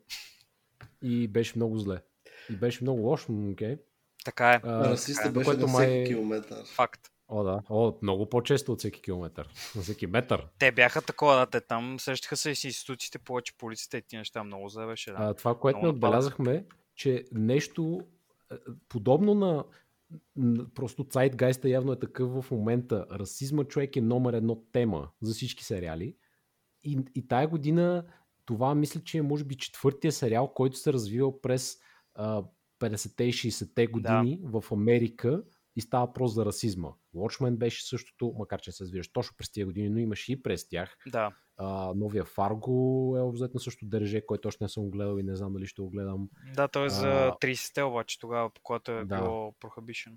[1.03, 1.97] и беше много зле.
[2.49, 3.77] И беше много лошо, окей.
[4.25, 4.60] Така е.
[4.63, 6.65] А, Расиста беше на всеки май- километър.
[6.65, 7.11] Факт.
[7.33, 7.61] О, да.
[7.69, 9.49] О, много по-често от всеки километър.
[9.75, 10.47] На всеки метър.
[10.59, 14.43] Те бяха такова, да, те там срещаха се с институциите, повече полицията и тия неща
[14.43, 15.17] много зле беше, да.
[15.19, 16.65] А, това, което Много не отбелязахме,
[16.95, 18.01] че нещо
[18.51, 18.55] е,
[18.89, 19.65] подобно на
[20.75, 23.05] просто Zeitgeist явно е такъв в момента.
[23.11, 26.15] Расизма човек е номер едно тема за всички сериали.
[26.83, 28.05] И, и тая година
[28.45, 31.77] това мисля, че е може би четвъртия сериал, който се развивал през
[32.13, 32.43] а,
[32.79, 35.43] 50-те и 60-те години в Америка
[35.75, 36.89] и става въпрос за расизма.
[37.15, 40.69] Watchmen беше същото, макар че се развиваш точно през тия години, но имаше и през
[40.69, 40.97] тях.
[41.07, 41.31] Да.
[41.57, 45.36] А, новия Фарго е обзет на също държе, който още не съм гледал и не
[45.36, 46.29] знам дали ще го гледам.
[46.55, 49.17] Да, той е за А, 30-те обаче тогава, по което е да.
[49.17, 50.13] било Prohibition.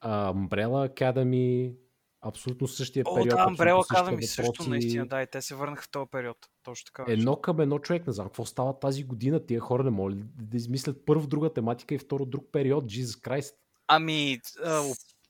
[0.00, 1.76] А, Umbrella Academy,
[2.20, 3.28] абсолютно същия О, период.
[3.28, 6.36] да, абсолютно Umbrella Academy също наистина, да, и те се върнаха в този период.
[6.62, 7.12] Точно така.
[7.12, 9.46] Едно към едно човек, не знам какво става тази година.
[9.46, 10.18] Тия хора не могат
[10.50, 12.84] да измислят първо друга тематика и второ друг период.
[12.84, 13.54] Jesus Christ.
[13.88, 14.82] Ами, а,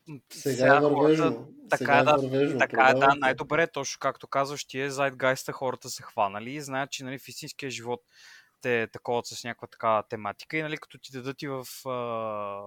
[0.09, 1.49] м, Сега е хората- вървежно.
[1.71, 2.59] така Сега е, е да, вървежно.
[2.59, 6.91] Така е, да, най-добре, точно както казваш, ти е зайдгайста хората са хванали и знаят,
[6.91, 8.01] че нали, в истинския живот
[8.61, 12.63] те таковат с някаква такава тематика и нали, като ти дадат и в а,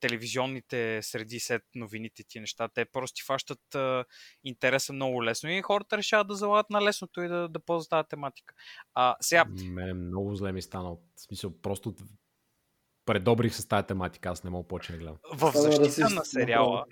[0.00, 4.04] телевизионните среди след новините ти неща, те просто ти фащат а,
[4.44, 8.08] интереса много лесно и хората решават да залагат на лесното и да, да ползват тази
[8.08, 8.54] тематика.
[8.94, 10.92] А, сега, Мене много зле ми стана.
[10.92, 11.94] от- В смисъл, просто
[13.10, 14.28] предобрих с тази тематика.
[14.28, 15.16] Аз не мога повече да гледам.
[15.34, 16.84] в защита на сериала,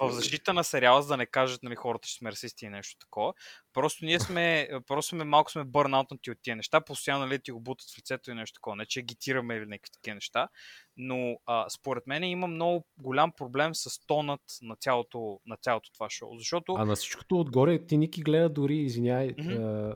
[0.00, 2.98] в защита на сериала, за да не кажат, нали, хората, че сме расисти и нещо
[2.98, 3.34] такова.
[3.72, 7.60] Просто ние сме, просто сме малко сме бърнаутнати от тия неща, постоянно нали, ти го
[7.60, 8.76] бутат в лицето и нещо такова.
[8.76, 10.48] Не, че агитираме или някакви такива неща,
[10.96, 16.10] но а, според мен има много голям проблем с тонът на цялото, на цялото това
[16.10, 16.38] шоу.
[16.38, 19.92] Защото А на всичкото отгоре ти Ники гледа дори, извиняй, Мгм.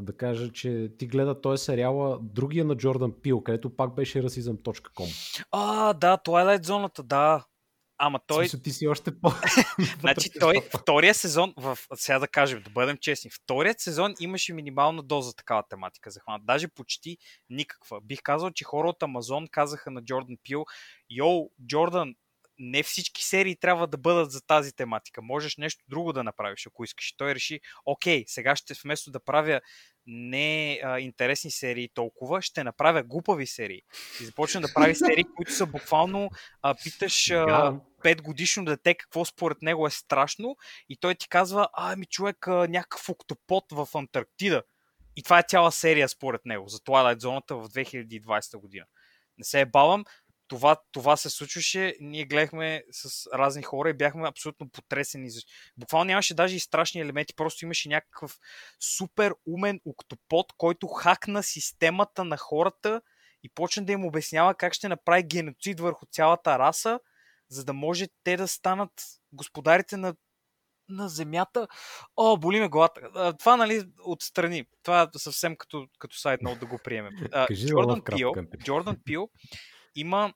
[0.00, 5.44] Да кажа, че ти гледа този сериала, другия на Джордан Пил, където пак беше rasism.com.
[5.52, 7.44] А, да, Twilight зоната, да.
[8.00, 8.36] Ама Той...
[8.36, 9.30] той, Смисъл, ти си още по...
[10.00, 15.02] Значи той, втория сезон, в, сега да кажем, да бъдем честни, вторият сезон имаше минимална
[15.02, 16.44] доза такава тематика захваната.
[16.46, 17.18] Даже почти
[17.50, 18.00] никаква.
[18.00, 20.64] Бих казал, че хора от Амазон казаха на Джордан Пил,
[21.10, 22.14] йоу, Джордан,
[22.58, 25.22] не всички серии трябва да бъдат за тази тематика.
[25.22, 27.14] Можеш нещо друго да направиш, ако искаш.
[27.16, 29.60] Той реши, окей, сега ще вместо да правя
[30.06, 33.82] не а, интересни серии толкова, ще направя глупави серии.
[34.20, 36.30] И започна да прави серии, които са буквално
[36.62, 40.56] а, питаш а, 5 годишно дете какво според него е страшно
[40.88, 44.62] и той ти казва, ами човек, а, някакъв октопод в Антарктида.
[45.16, 48.84] И това е цяла серия според него за Twilight зоната в 2020 година.
[49.38, 50.04] Не се е балам,
[50.48, 55.30] това, това се случваше, ние гледахме с разни хора и бяхме абсолютно потресени.
[55.76, 58.38] Буквално нямаше даже и страшни елементи, просто имаше някакъв
[58.80, 63.02] супер умен октопод, който хакна системата на хората
[63.42, 67.00] и почна да им обяснява как ще направи геноцид върху цялата раса,
[67.48, 68.90] за да може те да станат
[69.32, 70.14] господарите на
[70.88, 71.68] на земята.
[72.16, 73.34] О, боли ме главата.
[73.38, 74.64] Това, нали, отстрани.
[74.82, 77.12] Това е съвсем като, като сайт да го приемем.
[77.54, 78.32] Джордан Пил,
[78.64, 79.28] Джордан Пил
[79.94, 80.34] има,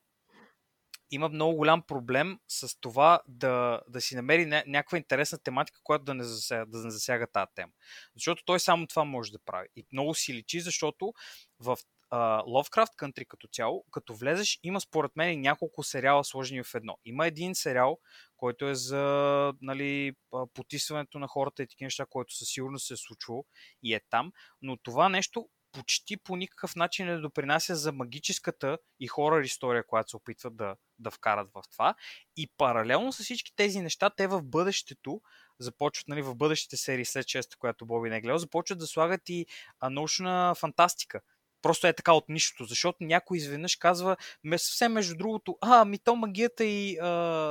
[1.10, 6.04] има много голям проблем с това да, да си намери ня- някаква интересна тематика, която
[6.04, 7.72] да не, засяга, да не засяга тази тема.
[8.14, 9.68] Защото той само това може да прави.
[9.76, 11.12] И много си личи, защото
[11.60, 11.76] в
[12.12, 16.98] uh, Lovecraft Country като цяло, като влезеш, има според мен няколко сериала сложени в едно.
[17.04, 17.98] Има един сериал,
[18.36, 20.12] който е за нали,
[20.54, 23.44] потисването на хората и такива неща, който със сигурност се е случвало
[23.82, 29.06] и е там, но това нещо почти по никакъв начин не допринася за магическата и
[29.06, 31.94] хорър история, която се опитват да, да вкарат в това.
[32.36, 35.20] И паралелно с всички тези неща, те в бъдещето
[35.58, 39.28] започват, нали, в бъдещите серии след честа, която Боби не е гледал, започват да слагат
[39.28, 39.46] и
[39.90, 41.20] научна фантастика.
[41.62, 44.16] Просто е така от нищото, защото някой изведнъж казва,
[44.56, 47.08] съвсем между другото, а, ми то магията и а,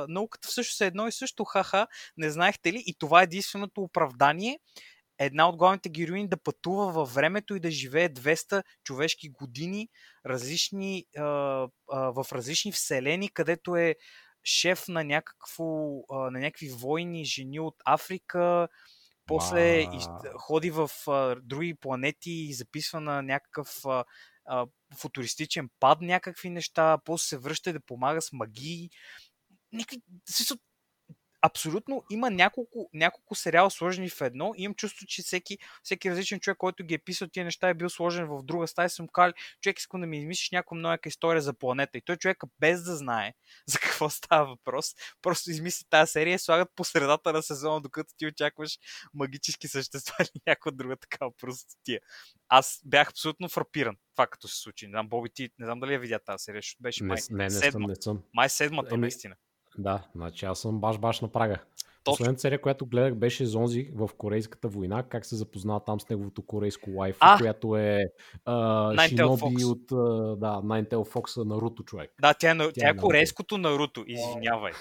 [0.08, 2.82] науката всъщност е едно и също, ха-ха, не знаехте ли?
[2.86, 4.58] И това е единственото оправдание
[5.24, 9.88] една от главните героини да пътува във времето и да живее 200 човешки години
[10.26, 13.96] различни, а, а, в различни вселени, където е
[14.44, 15.64] шеф на, някакво,
[16.10, 18.68] а, на някакви войни жени от Африка,
[19.26, 19.96] после wow.
[19.96, 20.06] из,
[20.36, 24.04] ходи в а, други планети и записва на някакъв а,
[24.46, 24.66] а,
[24.98, 28.90] футуристичен пад някакви неща, после се връща да помага с магии.
[29.72, 29.98] Някакви,
[31.42, 36.40] абсолютно има няколко, няколко сериала сложени в едно и имам чувство, че всеки, всеки различен
[36.40, 39.32] човек, който ги е писал тия неща е бил сложен в друга стая, съм казал,
[39.60, 41.98] човек искам да ми измислиш някаква нова история за планета.
[41.98, 43.32] И той човека без да знае
[43.66, 48.14] за какво става въпрос, просто измисли тази серия и слагат по средата на сезона, докато
[48.16, 48.78] ти очакваш
[49.14, 52.00] магически същества или някаква друга такава простотия.
[52.48, 54.86] Аз бях абсолютно фрапиран това като се случи.
[54.86, 57.18] Не знам, Боби, ти не знам дали я видя тази серия, защото беше не, май
[57.30, 57.70] не, не, седма.
[57.70, 58.22] Съм, не съм.
[58.34, 59.36] Май седмата, Еми, наистина.
[59.78, 61.58] Да, значи аз съм баш-баш на прага.
[62.04, 66.42] Последната серия, която гледах, беше Зонзи в Корейската война, как се запознава там с неговото
[66.42, 67.38] корейско лайф, а!
[67.38, 68.04] която е
[68.44, 69.96] а, Шиноби от а,
[70.36, 72.10] да, Ninetale Fox Наруто човек.
[72.20, 74.72] Да, тя е, тя, тя е, е корейското Наруто, извинявай.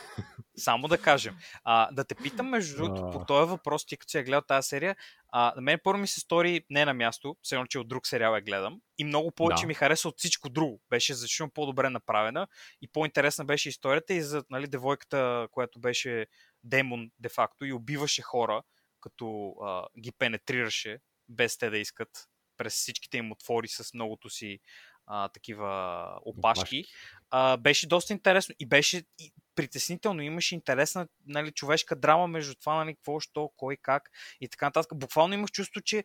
[0.57, 1.36] Само да кажем.
[1.63, 4.67] А, да те питам, между другото, по този въпрос, ти като си е гледал тази
[4.67, 4.95] серия,
[5.31, 8.07] а, на мен първо ми се стори не на място, все едно, че от друг
[8.07, 8.81] сериал я гледам.
[8.97, 9.67] И много повече да.
[9.67, 10.81] ми хареса от всичко друго.
[10.89, 12.47] Беше значително по-добре направена
[12.81, 16.25] и по-интересна беше историята и за нали, девойката, която беше
[16.63, 18.63] демон де-факто и убиваше хора,
[19.02, 22.10] като а, ги пенетрираше, без те да искат,
[22.58, 24.60] през всичките им отвори с многото си
[25.06, 26.86] а, такива опашки.
[27.30, 30.21] А, беше доста интересно и беше и притеснително.
[30.21, 34.10] Имаше интересна нали, човешка драма между това, нали, какво, що, кой, как
[34.41, 34.91] и така нататък.
[34.95, 36.04] Буквално имах чувство, че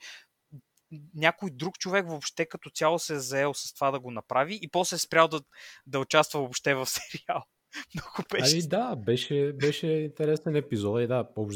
[1.14, 4.68] някой друг човек въобще като цяло се е заел с това да го направи и
[4.68, 5.40] после е спрял да,
[5.86, 7.44] да участва въобще в сериал.
[7.94, 8.56] много беше.
[8.56, 11.48] Ами да, беше, беше интересен епизод и да, по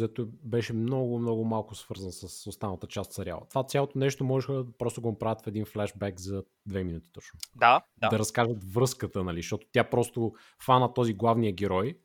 [0.43, 3.43] беше много, много малко свързан с останалата част сериала.
[3.49, 7.39] Това цялото нещо можеха да просто го направят в един флешбек за две минути точно.
[7.55, 8.09] Да, да.
[8.09, 11.99] Да разкажат връзката, нали, защото тя просто фана този главния герой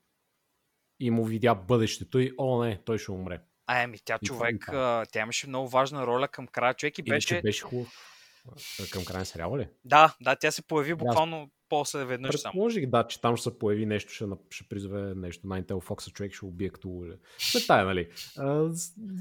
[1.00, 3.40] и му видя бъдещето и о не, той ще умре.
[3.66, 4.68] А, ами тя човек,
[5.12, 7.34] тя имаше много важна роля към края човек и беше...
[7.34, 8.12] Или, беше хубав.
[8.90, 9.68] Към края на сериала ли?
[9.84, 12.62] Да, да, тя се появи буквално после веднъж само.
[12.62, 16.12] Може да, че там ще се появи нещо, ще, ще призове нещо на Intel Fox,
[16.12, 16.88] човек ще убие като.
[17.54, 18.08] Не тая, нали?
[18.38, 18.70] А,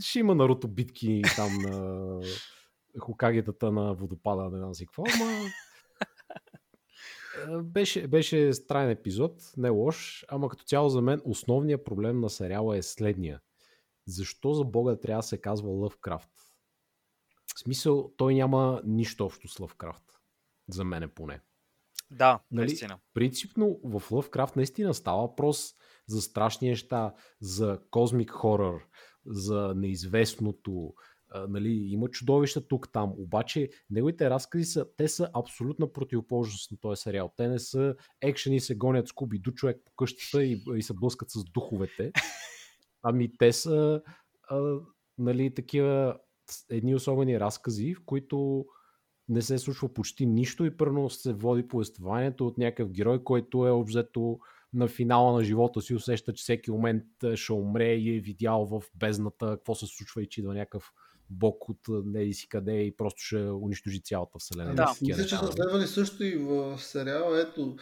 [0.01, 2.21] ще има Наруто битки там на
[2.99, 5.49] хокагетата на водопада, не знам си какво, ама...
[7.63, 12.77] Беше, беше странен епизод, не лош, ама като цяло за мен основният проблем на сериала
[12.77, 13.41] е следния.
[14.07, 16.29] Защо за Бога трябва да се казва Лъвкрафт?
[17.55, 20.03] В смисъл, той няма нищо общо с Лъвкрафт.
[20.69, 21.41] За мене поне.
[22.15, 22.99] Да, нали, наистина.
[23.13, 25.73] Принципно в Lovecraft наистина става въпрос
[26.07, 28.81] за страшни неща, за космик хорър,
[29.25, 30.93] за неизвестното,
[31.47, 37.01] нали, има чудовища тук, там, обаче неговите разкази са, те са абсолютна противоположност на този
[37.01, 37.33] сериал.
[37.37, 41.29] Те не са екшени, се гонят скуби до човек по къщата и, и се блъскат
[41.31, 42.11] с духовете.
[43.03, 44.01] Ами те са
[44.49, 44.79] а,
[45.17, 46.17] нали, такива
[46.69, 48.65] едни особени разкази, в които
[49.29, 53.71] не се случва почти нищо и първо се води повествованието от някакъв герой, който е
[53.71, 54.39] обзето
[54.73, 57.03] на финала на живота си, усеща, че всеки момент
[57.35, 60.93] ще умре и е видял в бездната какво се случва и че идва някакъв
[61.29, 64.75] бог от не си къде и просто ще унищожи цялата вселена.
[64.75, 64.93] Да.
[65.01, 67.41] Мисля, че са следвали също и в сериала.
[67.41, 67.75] Ето,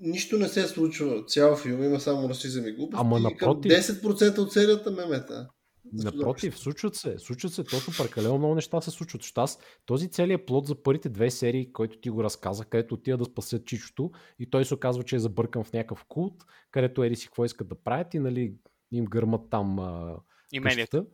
[0.00, 1.24] нищо не се случва.
[1.26, 3.00] Цял филм има само расизъм и глупости.
[3.00, 5.48] Ама напротив- към 10% от серията мемета.
[5.92, 9.22] Напротив, случват се, случват се, точно прекалено много неща се случват.
[9.36, 13.24] Аз този целият плод за първите две серии, който ти го разказа, където отива да
[13.24, 17.26] спасят чичото и той се оказва, че е забъркан в някакъв култ, където ери си
[17.26, 18.54] какво искат да правят и нали,
[18.92, 20.16] им гърмат там а,
[20.52, 20.90] Имението.
[20.90, 21.06] къщата.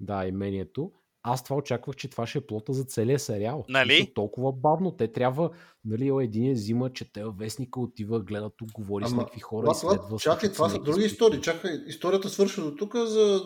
[0.00, 0.92] Да, имението.
[1.22, 3.64] Аз това очаквах, че това ще е плота за целия сериал.
[3.68, 3.98] Нали?
[4.00, 4.96] Мисля, толкова бавно.
[4.96, 5.50] Те трябва,
[5.84, 9.96] нали, един взима, чете вестника, отива, гледа тук, говори с Ама, някакви хора това, и
[9.96, 10.18] следва.
[10.18, 11.40] чакай, това са други истории.
[11.40, 13.40] Чакай, историята свършва до тук за,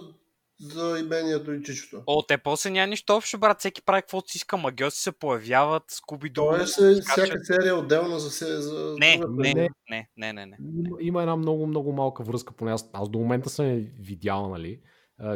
[0.63, 2.03] за имението и чичото.
[2.07, 3.59] О, те после няма нищо общо, брат.
[3.59, 4.57] Всеки прави каквото си иска.
[4.57, 6.45] Магиоси се появяват, скуби до.
[6.45, 9.71] Тоест, е, всяка серия е отделна за, се, за Не, не, серия.
[9.91, 10.57] не, не, не, не.
[11.01, 14.81] Има, една много, много малка връзка, поне аз, аз до момента съм я видял, нали,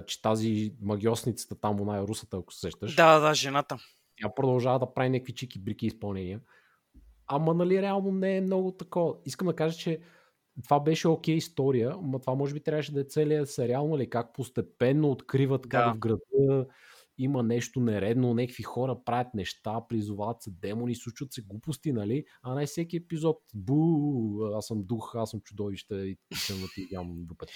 [0.07, 3.77] че тази магиосницата там, она е русата, ако се сещаш, Да, да, жената.
[4.23, 6.41] тя продължава да прави някакви чики брики изпълнения.
[7.27, 9.15] Ама, нали, реално не е много такова.
[9.25, 10.01] Искам да кажа, че
[10.65, 14.35] това беше окей история, но това може би трябваше да е целият сериал, нали, как
[14.35, 15.95] постепенно откриват как Да.
[15.95, 16.67] в града
[17.19, 22.25] има нещо нередно, някакви хора правят неща, призовават се демони, случват се глупости, нали?
[22.43, 26.87] А не всеки епизод, бу, аз съм дух, аз съм чудовище и съм да ти
[26.91, 27.53] ям дупета.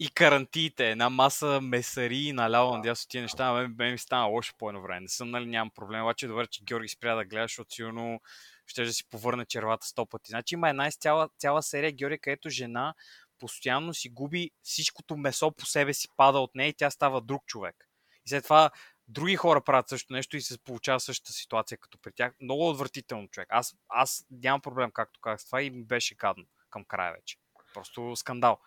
[0.00, 4.68] И карантиите, една маса месари наляво надясно тия неща, мен, мен ми стана лошо по
[4.68, 5.00] едно време.
[5.00, 8.20] Не съм, нали, нямам проблем, обаче е добре, че Георги спря да гледа, защото сигурно
[8.66, 10.30] ще да си повърне червата сто пъти.
[10.30, 12.94] Значи има една цяла, цяла серия Георги, където жена
[13.38, 17.46] постоянно си губи всичкото месо по себе си пада от нея и тя става друг
[17.46, 17.88] човек.
[18.26, 18.70] И след това
[19.08, 22.34] други хора правят също нещо и се получава същата ситуация като при тях.
[22.40, 23.48] Много отвратително човек.
[23.50, 27.36] Аз, аз нямам проблем, както казах с това и ми беше гадно към края вече.
[27.74, 28.58] Просто скандал.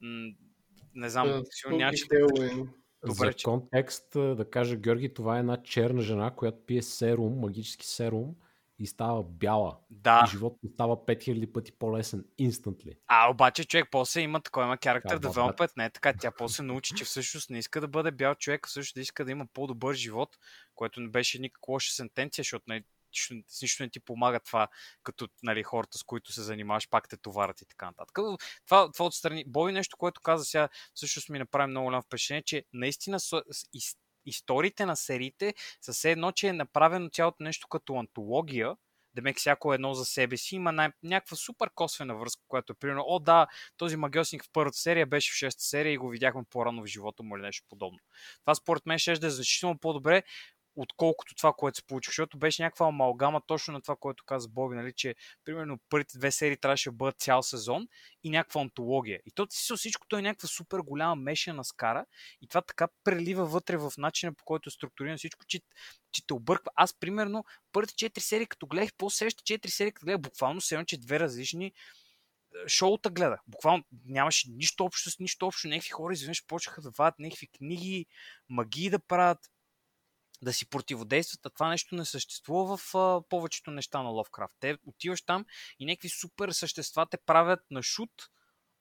[0.00, 0.28] М,
[0.94, 2.04] не знам, Да, сигурно няма, че...
[2.04, 2.68] Halloween.
[3.06, 7.38] Добре, За че- контекст да кажа, Георги, това е една черна жена, която пие серум,
[7.38, 8.34] магически серум
[8.78, 9.78] и става бяла.
[9.90, 10.24] Да.
[10.26, 12.98] И животът става 5000 пъти по-лесен, instantly.
[13.06, 16.12] А, обаче човек после има такой, има character Да, development, не е така.
[16.12, 19.30] Тя после научи, че всъщност не иска да бъде бял човек, всъщност да иска да
[19.30, 20.38] има по-добър живот,
[20.74, 24.68] което не беше никаква лоша сентенция, защото не, нищо- с нищо не ти помага това,
[25.02, 28.18] като нали, хората, с които се занимаваш, пак те товарят и така нататък.
[28.66, 29.44] Това, това отстрани.
[29.46, 34.86] Бой нещо, което каза сега, всъщност ми направи много голямо впечатление, че наистина ис- историите
[34.86, 38.76] на сериите са все едно, че е направено цялото нещо като антология,
[39.14, 43.04] Демек всяко едно за себе си има най- някаква супер косвена връзка, която е примерно,
[43.06, 43.46] о да,
[43.76, 47.22] този магиосник в първата серия беше в шеста серия и го видяхме по-рано в живота
[47.22, 47.98] му или нещо подобно.
[48.40, 50.22] Това според мен ще е значително по-добре,
[50.80, 54.76] отколкото това, което се получи, защото беше някаква амалгама точно на това, което каза Боби,
[54.76, 55.14] нали, че
[55.44, 57.88] примерно първите две серии трябваше да бъдат цял сезон
[58.24, 59.20] и някаква антология.
[59.26, 62.06] И то си всичкото е някаква супер голяма мешана скара
[62.42, 65.60] и това така прелива вътре в начина по който е структурирано всичко, че,
[66.12, 66.70] че те обърква.
[66.74, 71.00] Аз примерно първите четири серии, като гледах, по-следващите четири серии, като гледах, буквално се че
[71.00, 71.72] две различни е,
[72.68, 73.40] шоута гледах.
[73.46, 75.68] Буквално нямаше нищо общо с нищо общо.
[75.68, 78.06] Някакви хора изведнъж почнаха да вадят някакви книги,
[78.48, 79.38] магии да правят,
[80.42, 84.54] да си противодействат, а това нещо не съществува в а, повечето неща на Ловкрафт.
[84.60, 85.44] Те отиваш там
[85.78, 88.10] и някакви супер същества те правят на шут,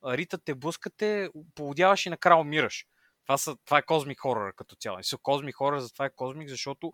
[0.06, 2.86] ритат те, блъскате, полудяваш и накрая умираш.
[3.24, 5.00] Това, са, това е козмик хорър като цяло.
[5.00, 6.94] И са козмик хорър, затова е козмик, защото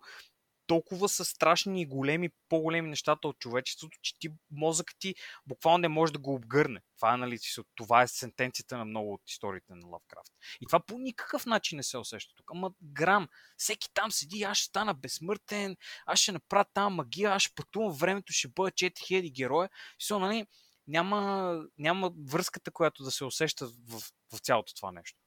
[0.66, 5.14] толкова са страшни и големи, по-големи нещата от човечеството, че ти мозък ти
[5.46, 6.80] буквално не може да го обгърне.
[6.96, 7.38] Това е, нали,
[7.74, 10.32] това е сентенцията на много от историите на Лавкрафт.
[10.60, 12.50] И това по никакъв начин не се усеща тук.
[12.50, 17.42] Ама грам, всеки там седи, аз ще стана безсмъртен, аз ще направя там магия, аз
[17.42, 19.70] ще пътувам времето, ще бъда 4000 героя.
[20.10, 20.46] И нали,
[20.86, 24.00] няма, няма връзката, която да се усеща в,
[24.32, 25.18] в цялото това нещо.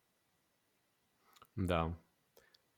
[1.57, 1.91] Да.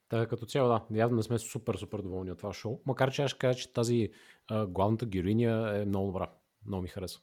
[0.10, 0.82] Така като цяло, да.
[0.92, 2.82] Явно не сме супер, супер доволни от това шоу.
[2.86, 4.10] Макар че аз ще кажа, че тази
[4.48, 6.30] а, главната героиня е много добра.
[6.66, 7.22] Много ми харесва.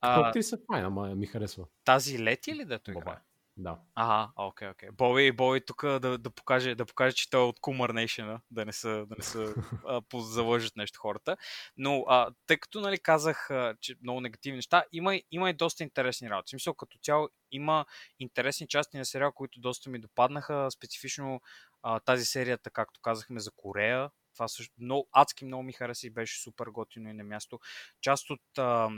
[0.00, 1.64] А, актриса е файна, ама ми харесва.
[1.84, 3.16] тази лети ли да той играе?
[3.58, 3.78] Да.
[3.94, 4.88] Ага, окей, окей.
[4.92, 8.64] Боби, Боби тук да, да, покаже, да покаже, че той е от Кумър Nation, да
[8.64, 9.54] не са, да не са
[9.86, 11.36] а, нещо хората.
[11.76, 13.48] Но а, тъй като нали, казах,
[13.80, 16.48] че много негативни неща, има, има и доста интересни работи.
[16.48, 17.84] В смисъл, като цяло има
[18.18, 20.70] интересни части на сериал, които доста ми допаднаха.
[20.70, 21.40] Специфично
[21.82, 24.10] а, тази серията, както казахме, за Корея.
[24.34, 27.60] Това също много, адски много ми хареса и беше супер готино и на място.
[28.00, 28.90] Част от а,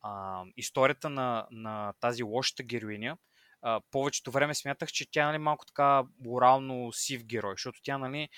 [0.00, 3.16] а, историята на, на тази лошата героиня,
[3.90, 8.28] повечето време смятах, че тя нали, малко така морално сив герой, защото тя нали,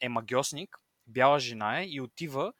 [0.00, 2.52] е магиосник, бяла жена е и отива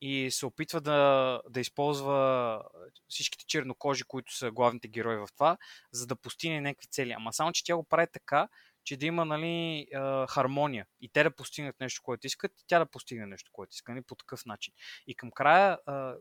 [0.00, 2.62] и се опитва да, да използва
[3.08, 5.56] всичките чернокожи, които са главните герои в това,
[5.92, 7.12] за да постигне някакви цели.
[7.12, 8.48] Ама само, че тя го прави така,
[8.84, 9.86] че да има нали,
[10.28, 13.92] хармония и те да постигнат нещо, което искат, и тя да постигне нещо, което иска,
[13.92, 14.74] нали, по такъв начин.
[15.06, 15.78] И към края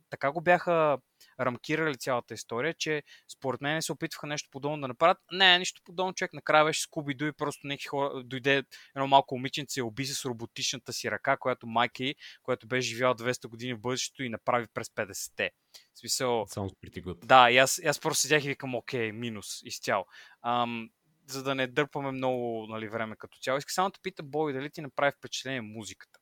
[0.09, 0.97] така го бяха
[1.39, 3.03] рамкирали цялата история, че
[3.37, 5.17] според мен се опитваха нещо подобно да направят.
[5.31, 8.63] Не, нищо подобно, човек накрая беше скуби и просто някакви хора, дойде
[8.95, 13.15] едно малко момиченце и се с роботичната си ръка, която майка й, която беше живяла
[13.15, 15.51] 200 години в бъдещето и направи през 50-те.
[15.93, 16.29] В смисъл...
[16.29, 17.25] Sounds pretty good.
[17.25, 20.05] Да, и аз, аз просто седях и викам, окей, минус, изцяло.
[20.45, 20.89] Ам,
[21.31, 23.57] за да не дърпаме много нали, време като цяло.
[23.57, 26.19] Иска само да пита Бой дали ти направи впечатление музиката.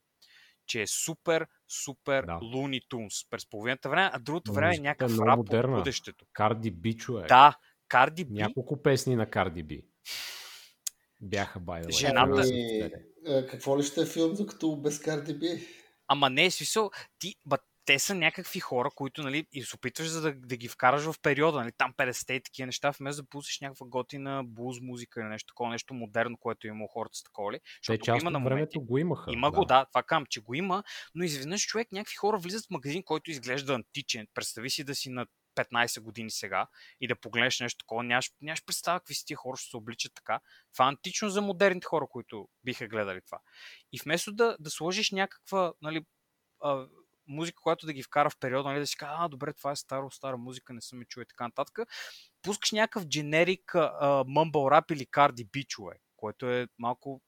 [0.66, 1.47] Че е супер,
[1.84, 2.32] супер да.
[2.32, 5.78] Looney Tunes през половината време, а другото време е някакъв е рап модерна.
[5.78, 6.26] от бъдещето.
[6.34, 7.28] Карди Би, човек.
[7.28, 8.34] Да, Карди Би.
[8.34, 9.86] Няколко песни на Карди Би.
[11.22, 11.91] Бяха байдала.
[11.91, 12.41] Жената...
[12.41, 15.68] Ами, какво ли ще е филм, докато без Карди Би?
[16.08, 20.21] Ама не, смисъл, ти, ба, те са някакви хора, които нали, и се опитваш за
[20.21, 23.59] да, да ги вкараш в периода, нали, там 50-те и такива неща, вместо да пуснеш
[23.61, 27.59] някаква готина блуз музика или нещо такова, нещо модерно, което има хората с такова ли.
[27.85, 29.31] Те част има на времето го имаха.
[29.33, 29.57] Има да.
[29.57, 30.83] го, да, това кам, че го има,
[31.15, 34.27] но изведнъж човек, някакви хора влизат в магазин, който изглежда античен.
[34.33, 35.25] Представи си да си на
[35.55, 36.67] 15 години сега
[37.01, 40.11] и да погледнеш нещо такова, нямаш, нямаш представа какви си тия хора ще се обличат
[40.15, 40.39] така.
[40.73, 43.39] Това е антично за модерните хора, които биха гледали това.
[43.91, 46.05] И вместо да, да сложиш някаква нали,
[47.28, 49.75] музика, която да ги вкара в периода, нали, да си кажа, а, добре, това е
[49.75, 51.80] старо, стара музика, не съм ми чуе така нататък.
[52.41, 53.75] Пускаш някакъв дженерик
[54.28, 57.21] мъмбъл рап или карди бичове, което е малко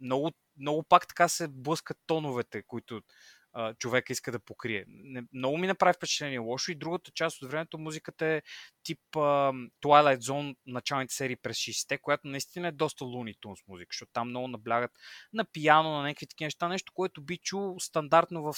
[0.00, 3.02] много, много пак така се блъскат тоновете, които
[3.52, 4.84] а, човека иска да покрие.
[4.88, 8.42] Не, много ми направи впечатление лошо и другата част от времето музиката е
[8.82, 13.88] тип а, Twilight Zone, началните серии през 60-те, която наистина е доста Looney Tunes музика,
[13.92, 14.90] защото там много наблягат
[15.32, 18.54] на пияно, на някакви такива неща, нещо, което би чул стандартно в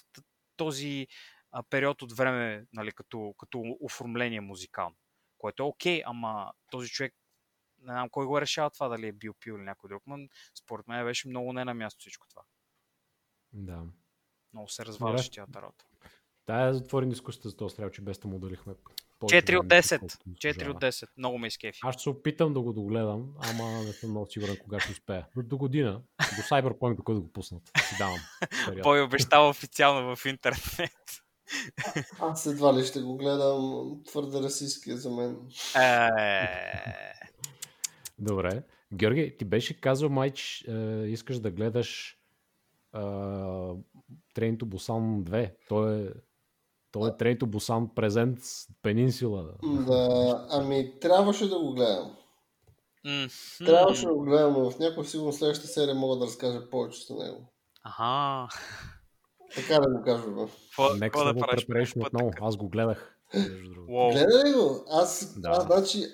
[0.56, 1.06] този
[1.52, 4.96] а, период от време, нали, като, като оформление музикално.
[5.38, 7.14] Което е окей, okay, ама този човек
[7.82, 10.28] не знам кой го е решава това, дали е бил пил или някой друг, но
[10.54, 12.42] според мен беше много не на място всичко това.
[13.52, 13.84] Да.
[14.52, 15.84] Много се разваляше тялата работа.
[16.46, 18.74] Да, я затворим дискусията за този сериал, че без да му дарихме
[19.20, 19.98] 4 от 10.
[19.98, 21.08] 4 от 10.
[21.16, 21.80] Много ме изкефи.
[21.82, 25.26] Аз ще се опитам да го догледам, ама не съм много сигурен кога ще успея.
[25.36, 27.62] До, до година, до Cyberpunk, докато да го пуснат.
[27.88, 28.20] Си давам.
[28.82, 31.22] Бой обещава официално в интернет.
[32.20, 33.92] Аз едва ли ще го гледам.
[34.06, 35.36] Твърде расистски е за мен.
[35.82, 36.08] Е...
[38.18, 38.62] Добре.
[38.94, 40.72] Георги, ти беше казал, майч, е,
[41.06, 42.18] искаш да гледаш
[44.34, 45.52] Трейнто Бусан 2.
[45.68, 46.08] Той е,
[46.92, 49.54] той е Трейнто Бусан презент с Пенинсила.
[49.62, 52.16] Да, ами трябваше да го гледам.
[53.58, 57.14] Трябваше да го гледам, но в някаква сигурно следващата серия мога да разкажа повече за
[57.14, 57.52] него.
[57.84, 58.48] Ага.
[59.54, 60.24] Така да го кажа.
[61.00, 62.30] Нека да го препреш отново.
[62.40, 63.18] Аз го гледах.
[63.34, 64.12] Wow.
[64.12, 64.84] Гледай ли го?
[64.90, 65.48] Аз, да.
[65.48, 66.06] аз, значи,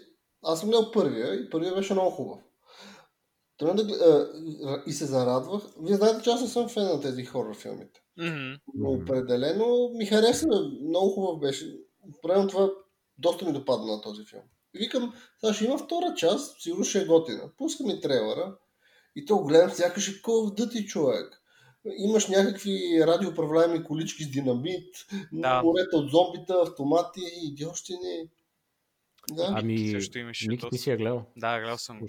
[0.42, 2.38] аз съм гледал първия и първия беше много хубав.
[3.59, 3.94] Трябва да,
[4.64, 5.62] а, и се зарадвах.
[5.82, 8.00] Вие знаете, че аз не съм фен на тези хорор филмите.
[8.18, 8.59] Mm-hmm.
[8.74, 10.46] Но определено ми хареса.
[10.88, 11.76] Много хубав беше.
[12.22, 12.70] Правилно това
[13.18, 14.42] доста ми допадна на този филм.
[14.74, 17.50] И викам, сега ще има втора част, сигурно ще е готина.
[17.56, 18.56] Пускам и трейлера
[19.16, 21.42] и то гледам, сякаш е кол в дъти човек.
[21.98, 24.94] Имаш някакви радиоуправляеми колички с динамит,
[25.32, 25.62] да.
[25.62, 28.28] морета от зомбита, автомати и идиощини.
[29.30, 29.54] Да.
[29.56, 31.24] Ами, също имаше Ники, ти си я гледал?
[31.36, 32.00] Да, гледал съм.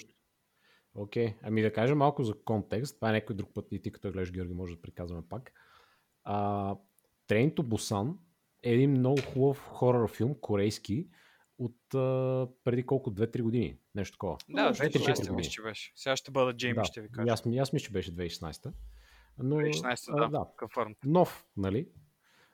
[0.95, 1.35] Окей, okay.
[1.43, 2.95] ами да кажа малко за контекст.
[2.95, 5.53] Това е някой друг път и ти като гледаш Георги може да приказваме пак.
[6.23, 6.75] А,
[7.27, 8.15] Train to Busan
[8.63, 11.07] е един много хубав хорор филм, корейски,
[11.57, 13.77] от а, преди колко 2-3 години.
[13.95, 14.37] Нещо такова.
[14.49, 15.91] Да, 2016 мисля, че беше.
[15.95, 17.31] Сега ще бъда Джейми, да, ще ви кажа.
[17.31, 18.73] Аз, аз мисля, че беше 2016.
[19.37, 20.95] Но, 2016, да, да Confirmed.
[21.05, 21.89] Нов, нали?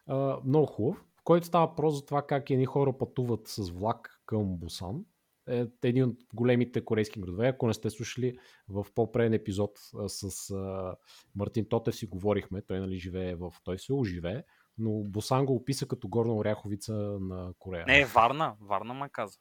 [0.07, 4.21] А, много хубав, в който става въпрос за това как едни хора пътуват с влак
[4.25, 5.05] към Бусан
[5.47, 7.47] е един от големите корейски градове.
[7.47, 8.37] Ако не сте слушали,
[8.69, 9.71] в по-преден епизод
[10.07, 10.95] с а,
[11.35, 12.61] Мартин Тотев си говорихме.
[12.61, 13.53] Той нали живее в...
[13.63, 14.43] Той се живее,
[14.77, 17.85] но Босан го описа като горна оряховица на Корея.
[17.87, 18.55] Не, Варна.
[18.61, 19.39] Варна ме каза.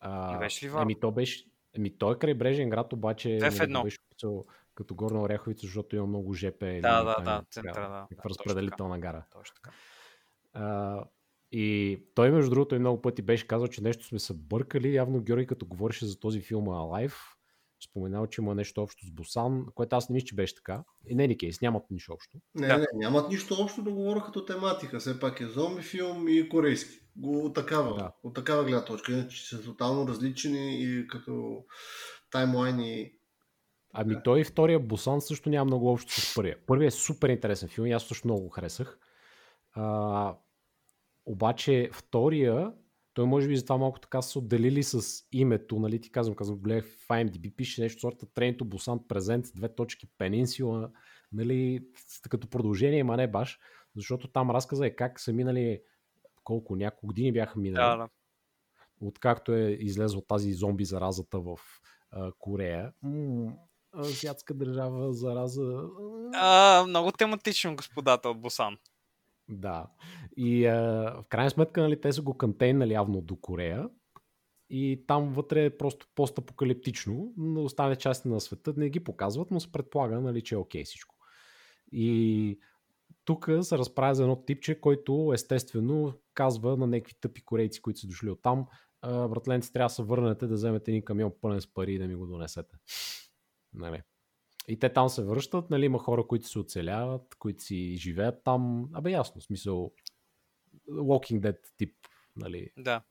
[0.00, 0.82] А, Не беше ли Варна?
[0.82, 1.44] Еми, то беше.
[1.76, 6.06] Еми, той е крайбрежен град, обаче в нали, беше описал като Горна Оряховица, защото има
[6.06, 6.80] много ЖП.
[6.82, 9.24] Да, да, да, центъра, да, разпределителна гара.
[9.32, 9.76] Точно така.
[10.52, 11.04] А,
[11.52, 14.94] и той, между другото, и много пъти беше казал, че нещо сме се бъркали.
[14.94, 17.14] Явно Георги, като говореше за този филм Alive,
[17.84, 20.84] споменал, че има нещо общо с Бусан, което аз не мисля, че беше така.
[21.06, 22.38] И не, кейс, нямат нищо общо.
[22.54, 22.78] Не, Да.
[22.78, 24.98] не, нямат нищо общо да говоря като тематика.
[24.98, 26.98] Все пак е зомби филм и корейски.
[27.22, 28.12] От, такава, Да.
[28.22, 29.12] от такава гледна точка.
[29.12, 31.64] Иначе са тотално различни и като
[32.30, 33.12] таймлайн и...
[33.92, 34.22] Ами Да.
[34.22, 36.56] той и втория Бусан също няма много общо с първия.
[36.66, 38.98] Първият е супер интересен филм и аз също много го харесах.
[39.72, 40.36] А,
[41.28, 42.72] обаче втория,
[43.14, 46.58] той може би затова малко така са се отделили с името, нали ти казвам, казвам,
[46.58, 50.90] гледах в IMDb, пише нещо сорта Тренито Бусан Презент, две точки Пенинсула,
[51.32, 51.80] нали,
[52.28, 53.58] като продължение, ма не баш,
[53.96, 55.80] защото там разказа е как са минали
[56.44, 58.08] колко, няколко години бяха минали Да, да.
[59.00, 61.56] откакто е излезла тази зомби заразата в
[62.10, 62.92] а, Корея.
[63.94, 65.82] Азиатска държава зараза.
[66.34, 68.78] А, много тематично, господата от Бусан.
[69.48, 69.86] Да.
[70.36, 70.74] И а,
[71.22, 73.88] в крайна сметка, нали, те са го контейнали явно до Корея.
[74.70, 79.60] И там вътре е просто постапокалиптично, но останали части на света не ги показват, но
[79.60, 81.16] се предполага, нали, че е окей всичко.
[81.92, 82.60] И
[83.24, 88.06] тук се разправя за едно типче, който естествено казва на някакви тъпи корейци, които са
[88.06, 88.66] дошли от там,
[89.02, 92.14] братленци, трябва да се върнете да вземете един камион пълен с пари и да ми
[92.14, 92.76] го донесете.
[93.74, 94.02] Нали.
[94.68, 98.90] И те там се връщат, нали, има хора, които се оцеляват, които си живеят там.
[98.94, 99.92] Абе ясно, в смисъл
[100.90, 101.96] Walking Dead тип
[102.36, 103.02] нали, Да.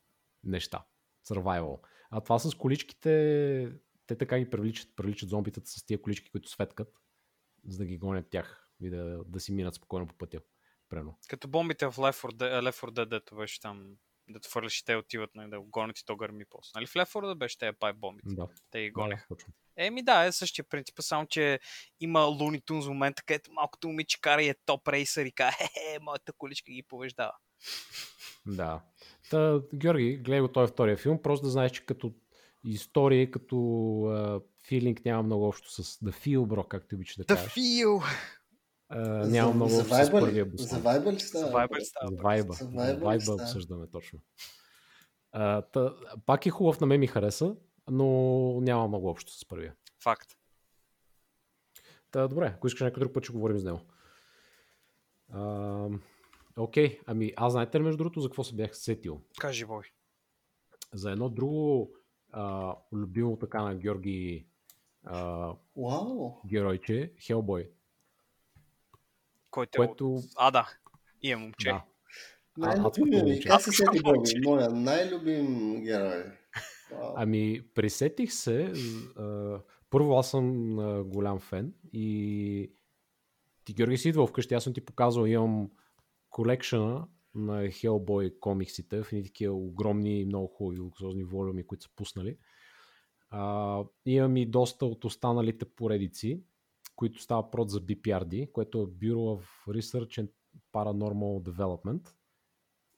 [0.44, 0.86] неща.
[1.28, 1.80] Survival.
[2.10, 3.72] А това с количките,
[4.08, 6.94] те така ги привличат, привличат зомбитата с тия колички, които светкат,
[7.68, 10.42] за да ги гонят тях и да, да си минат спокойно по пътя.
[10.90, 11.18] Прено.
[11.28, 13.96] Като бомбите в Left 4 Dead, Left 4 Dead, дето беше там,
[14.30, 16.72] дето фърляш и те отиват нали, да го гонят и то гърми после.
[16.76, 18.30] Нали в Left 4 Dead беше тези пайп бомбите?
[18.36, 19.26] Да, Те ги да, гонеха.
[19.28, 19.54] точно.
[19.78, 21.60] Еми да, е същия принцип, само че
[22.00, 26.00] има Looney Tunes момента, където малкото момиче кара и е топ рейсър и казва, хе,
[26.02, 27.34] моята количка ги побеждава.
[28.46, 28.82] Да.
[29.30, 32.14] Та, Георги, гледай го той втория филм, просто да знаеш, че като
[32.66, 37.54] история, като филинг няма много общо с The Feel, бро, както обичаш да The кажеш.
[37.54, 38.04] Feel!
[38.90, 40.22] А, няма много за с вайба ли?
[40.22, 41.46] първия За вайба ли става?
[41.46, 42.12] За Viber става.
[42.16, 42.54] За вайба.
[42.54, 44.20] За За вайба вайба обсъждаме точно.
[45.32, 47.56] А, та, пак е хубав, на мен ми хареса,
[47.90, 48.06] но
[48.62, 49.76] няма много общо с първия.
[50.04, 50.30] Факт.
[52.12, 53.82] Та, добре, ако искаш някой друг път, ще говорим с него.
[55.34, 55.90] А,
[56.58, 59.22] окей, ами аз знаете ли между другото за какво се бях сетил?
[59.40, 59.84] Кажи, бой.
[60.94, 61.92] За едно друго
[62.32, 64.48] а, любимо така на Георги
[65.04, 66.32] а, Вау!
[66.46, 67.72] геройче, Хелбой.
[69.58, 70.14] Който е Което...
[70.14, 70.26] от...
[70.38, 70.70] А, да.
[71.22, 71.70] И е момче.
[71.70, 71.84] Да.
[72.58, 73.32] Най-любимия адското ми.
[73.32, 73.48] момче.
[73.48, 74.30] Как се сети Боби?
[74.46, 76.24] Моя най-любим герой.
[77.16, 78.74] Ами, присетих се.
[79.18, 82.72] А, първо, аз съм а, голям фен и
[83.66, 84.54] ти, Георги, си идвал вкъщи.
[84.54, 85.70] Аз съм ти показал, имам
[86.30, 92.38] колекшена на Hellboy комиксите в едни такива огромни, много хубави луксозни волюми, които са пуснали.
[93.30, 96.42] А, имам и доста от останалите поредици,
[96.98, 100.30] които става прод за BPRD, което е Bureau of Research and
[100.74, 102.14] Paranormal Development.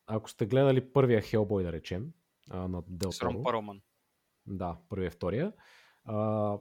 [0.07, 2.11] Ако сте гледали първия Hellboy, да речем,
[2.49, 3.81] на Toro, Пароман.
[4.45, 5.53] да, първия втория.
[6.05, 6.57] А,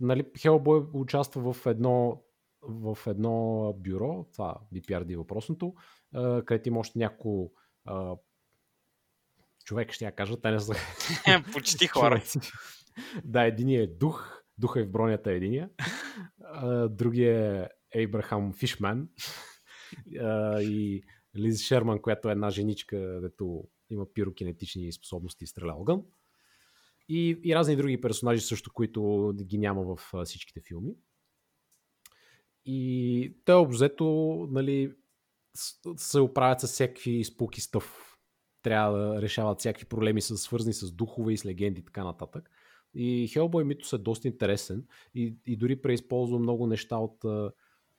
[0.00, 2.22] нали, Hellboy участва в едно,
[2.62, 5.74] в едно бюро, това BPRD въпросното,
[6.14, 7.52] а, където има още няколко
[9.64, 10.74] човек, ще я кажа, те не са
[11.52, 12.22] Почти хора.
[13.24, 15.70] Да, единия е дух, духа е в бронята единия,
[16.44, 17.68] а, другия е
[18.00, 19.08] Ейбрахам Фишман
[20.60, 21.02] и
[21.36, 26.02] Лиз Шерман, която е една женичка, дето има пирокинетични способности и стреля огън.
[27.08, 30.94] И, и разни други персонажи също, които ги няма в всичките филми.
[32.64, 34.04] И те обзето,
[34.50, 34.92] нали,
[35.96, 38.16] се оправят с всякакви спуки стъв.
[38.62, 42.50] Трябва да решават всякакви проблеми, свързани с духове и с легенди и така нататък.
[42.94, 47.24] И Hellboy митос е доста интересен и, и дори преизползва много неща от,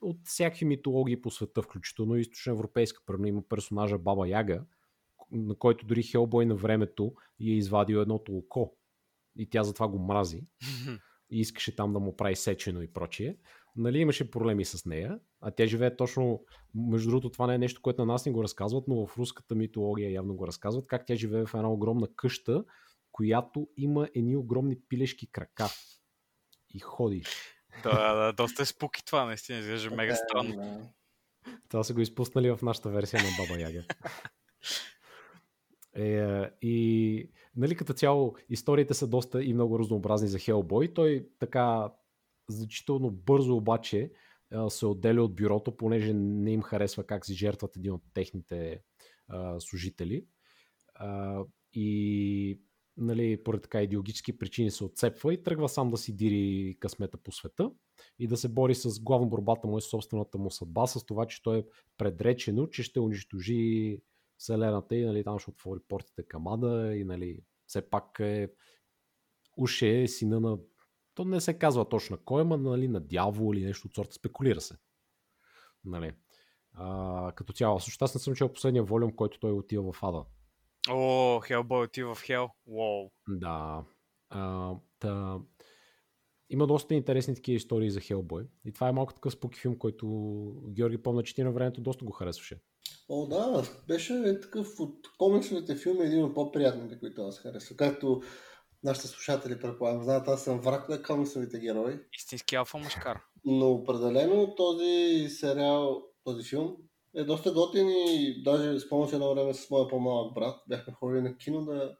[0.01, 3.01] от всякакви митологии по света, включително и източноевропейска.
[3.05, 4.63] Примерно има персонажа Баба Яга,
[5.31, 8.73] на който дори Хелбой на времето и е извадил едното око.
[9.35, 10.43] И тя затова го мрази
[11.29, 13.37] и искаше там да му прави сечено и прочие.
[13.75, 16.43] Нали, имаше проблеми с нея, а тя живее точно,
[16.75, 19.55] между другото това не е нещо, което на нас не го разказват, но в руската
[19.55, 22.63] митология явно го разказват, как тя живее в една огромна къща,
[23.13, 25.67] която има едни огромни пилешки крака
[26.69, 27.23] и ходи.
[27.83, 30.55] да, да, доста е спуки това, наистина изглежда мега е, странно.
[30.55, 30.89] да.
[31.69, 33.83] Това са го изпуснали в нашата версия на Баба Яга.
[35.95, 40.93] Е, и нали, като цяло историите са доста и много разнообразни за Хелбой.
[40.93, 41.91] Той така
[42.49, 44.11] значително бързо обаче
[44.69, 48.81] се отделя от бюрото, понеже не им харесва как си жертват един от техните
[49.27, 50.25] а, служители.
[50.95, 51.39] А,
[51.73, 52.61] и
[52.97, 57.31] нали, поради така идеологически причини се отцепва и тръгва сам да си дири късмета по
[57.31, 57.71] света
[58.19, 61.43] и да се бори с главно борбата му и собствената му съдба, с това, че
[61.43, 61.65] той е
[61.97, 63.97] предречено, че ще унищожи
[64.37, 68.49] Вселената и нали, там ще отвори портите към Ада и нали, все пак е
[69.57, 70.57] уше е сина на
[71.15, 74.61] то не се казва точно кой, ма нали, на дявол или нещо от сорта, спекулира
[74.61, 74.77] се.
[75.85, 76.11] Нали.
[76.73, 80.25] А, като цяло, също аз не съм чел последния волюм, който той отива в Ада.
[80.89, 82.49] О, Хелбой отива в Хел.
[82.65, 83.11] Уоу.
[83.27, 83.83] Да.
[84.29, 85.39] А, та...
[86.49, 88.47] Има доста интересни такива истории за Хелбой.
[88.65, 90.07] И това е малко такъв споки филм, който
[90.69, 92.61] Георги помня, че ти на времето доста го харесваше.
[93.09, 97.77] О, да, беше такъв от комиксовите филми един от по-приятните, които аз харесвам.
[97.77, 98.21] Както
[98.83, 101.99] нашите слушатели предполагам знаят, аз съм враг на комиксовите герои.
[102.17, 103.21] Истински алфа мъжкар.
[103.45, 106.77] Но определено този сериал, този филм
[107.15, 110.61] е доста готин и даже спомням се едно време с моя по-малък брат.
[110.67, 111.97] Бяхме ходили на кино да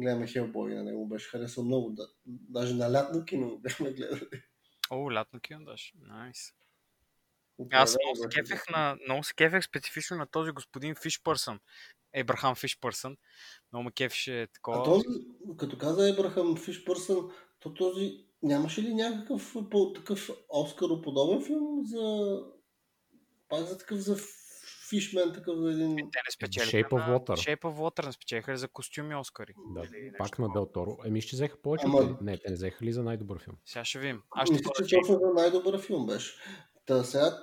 [0.00, 0.74] гледаме Хелбой.
[0.74, 1.90] На него беше харесал много.
[1.90, 4.42] Да, даже на лятно кино бяхме гледали.
[4.90, 5.92] О, лятно кино даже.
[5.94, 6.38] Найс.
[6.38, 6.52] Nice.
[7.72, 11.60] Аз много се кефех, на, много се кефех специфично на този господин Фишпърсън.
[12.12, 13.16] Ебрахам Фишпърсън.
[13.72, 14.80] Много ме кефеше такова.
[14.80, 15.06] А този,
[15.56, 22.36] като каза Ебрахам Фишпърсън, то този нямаше ли някакъв по, такъв Оскароподобен филм за
[23.48, 24.16] пак за такъв за
[24.88, 25.96] Фишмен, такъв един...
[25.96, 27.32] Те не спечелиха Shape of Water.
[27.32, 29.54] Shape of Water не спечелиха ли за костюми Оскари?
[29.74, 30.98] Да, Или пак на Дел Торо.
[31.04, 31.86] Еми ще взеха повече.
[31.86, 32.18] Ама-.
[32.20, 33.56] Не, те не взеха ли за най-добър филм?
[33.64, 34.22] Сега ще видим.
[34.30, 36.34] Аз ще Мисля, че точно за най-добър филм беше.
[36.86, 37.38] Та сега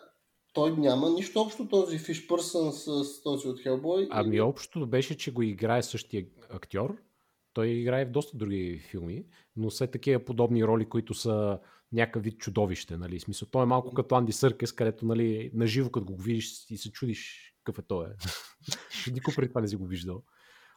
[0.54, 4.08] той няма нищо общо този Фиш Пърсън с, с този от Хелбой.
[4.12, 6.98] Ами общото беше, че го играе същия актьор.
[7.54, 9.26] Той играе в доста други филми,
[9.56, 11.60] но все такива подобни роли, които са
[11.94, 12.98] някакъв вид чудовище.
[12.98, 13.20] Нали?
[13.20, 16.92] Смисъл, той е малко като Анди Съркес, където нали, наживо като го видиш и се
[16.92, 18.08] чудиш какъв е той.
[19.14, 20.24] Никой преди това не си го виждал.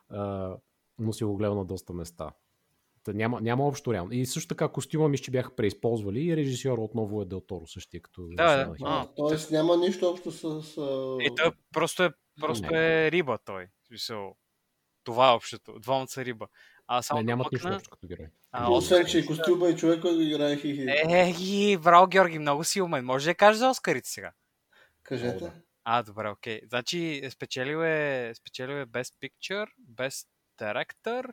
[0.08, 0.56] А,
[0.98, 2.30] но си го гледал на доста места.
[3.04, 4.12] Та няма, няма общо реално.
[4.12, 8.00] И също така костюма ми ще бяха преизползвали и режисьор отново е Дел Торо, същия
[8.00, 8.76] като Да, да.
[8.84, 10.62] А, Тоест няма нищо общо с...
[10.62, 10.76] с...
[11.20, 12.10] И той просто е,
[12.40, 13.66] просто е риба той.
[13.86, 14.36] Смисъл,
[15.04, 15.78] това е общото.
[15.78, 16.46] Двамата са риба.
[16.88, 18.26] А само Не, да нямат нищо общо като герой.
[18.52, 20.86] А, Освен, че и костюма и човек, който играе хихи.
[20.88, 23.04] Е, ги, браво, Георги, много си умен.
[23.04, 24.32] Може да кажеш за Оскарите сега?
[25.02, 25.52] Кажете.
[25.84, 26.60] А, добре, окей.
[26.68, 30.26] Значи, спечелил е, спечелил е Best Picture, Best
[30.60, 31.32] Director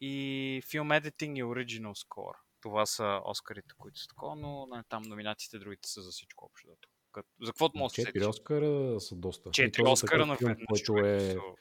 [0.00, 2.36] и Film Editing и Original Score.
[2.62, 6.68] Това са Оскарите, които са такова, но нали, там номинациите другите са за всичко общо.
[7.42, 8.26] За каквото може да се Четири?
[8.26, 9.50] Оскара са доста.
[9.50, 11.04] Четири Оскара на филм, който човек.
[11.04, 11.56] е, смисъл.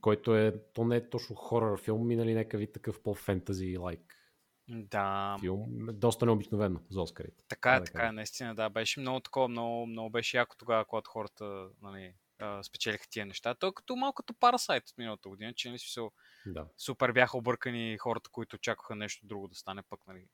[0.00, 4.16] Който е, то не е точно хорър филм, ми нали някакъв вид такъв по-фентази лайк
[4.68, 5.86] Да, филм.
[5.92, 7.44] Доста необикновено за Оскарите.
[7.48, 8.08] така е, да така кажа.
[8.08, 8.68] е, наистина, да.
[8.70, 12.14] Беше много такова, много, много беше яко тогава, когато хората нали,
[12.62, 13.54] спечелиха тия неща.
[13.54, 16.10] Той е като малко като Парасайт от миналата година, че нали, смисъл,
[16.46, 16.66] Да.
[16.78, 20.06] супер бяха объркани хората, които очакваха нещо друго да стане пък.
[20.06, 20.26] Нали.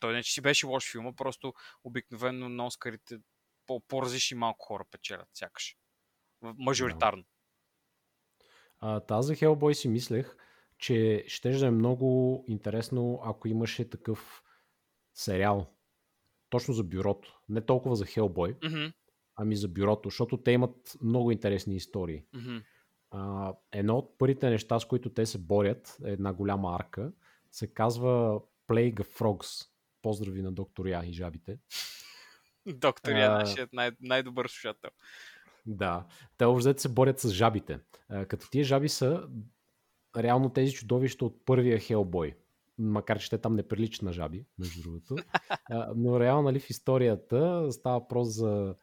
[0.00, 3.18] Той не че си беше лош филма, просто обикновено на Оскарите
[3.66, 5.76] по- по-различни малко хора печелят, сякаш.
[6.42, 7.24] Мажоритарно.
[8.88, 10.36] А, тази Hellboy си мислех,
[10.78, 14.42] че ще да е много интересно, ако имаше такъв
[15.14, 15.72] сериал.
[16.50, 17.40] Точно за бюрото.
[17.48, 18.92] Не толкова за Hellboy, Мгм,
[19.36, 22.24] ами за бюрото, защото те имат много интересни истории.
[22.34, 22.56] мгм.
[23.10, 27.12] А, едно от първите неща, с които те се борят, е една голяма арка,
[27.50, 29.68] се казва Plague of Frogs.
[30.02, 31.58] Поздрави на доктор Я и жабите.
[32.66, 33.38] Доктор А.
[33.38, 34.90] нашият най- най-добър слушател.
[35.66, 36.06] Да,
[36.38, 37.78] те общо се борят с жабите.
[38.28, 39.28] Като тия жаби са
[40.16, 42.36] реално тези чудовища от първия Хелбой.
[42.78, 45.16] Макар, че те там не приличат на жаби, между другото.
[45.96, 48.74] Но реално нали, в историята става въпрос за,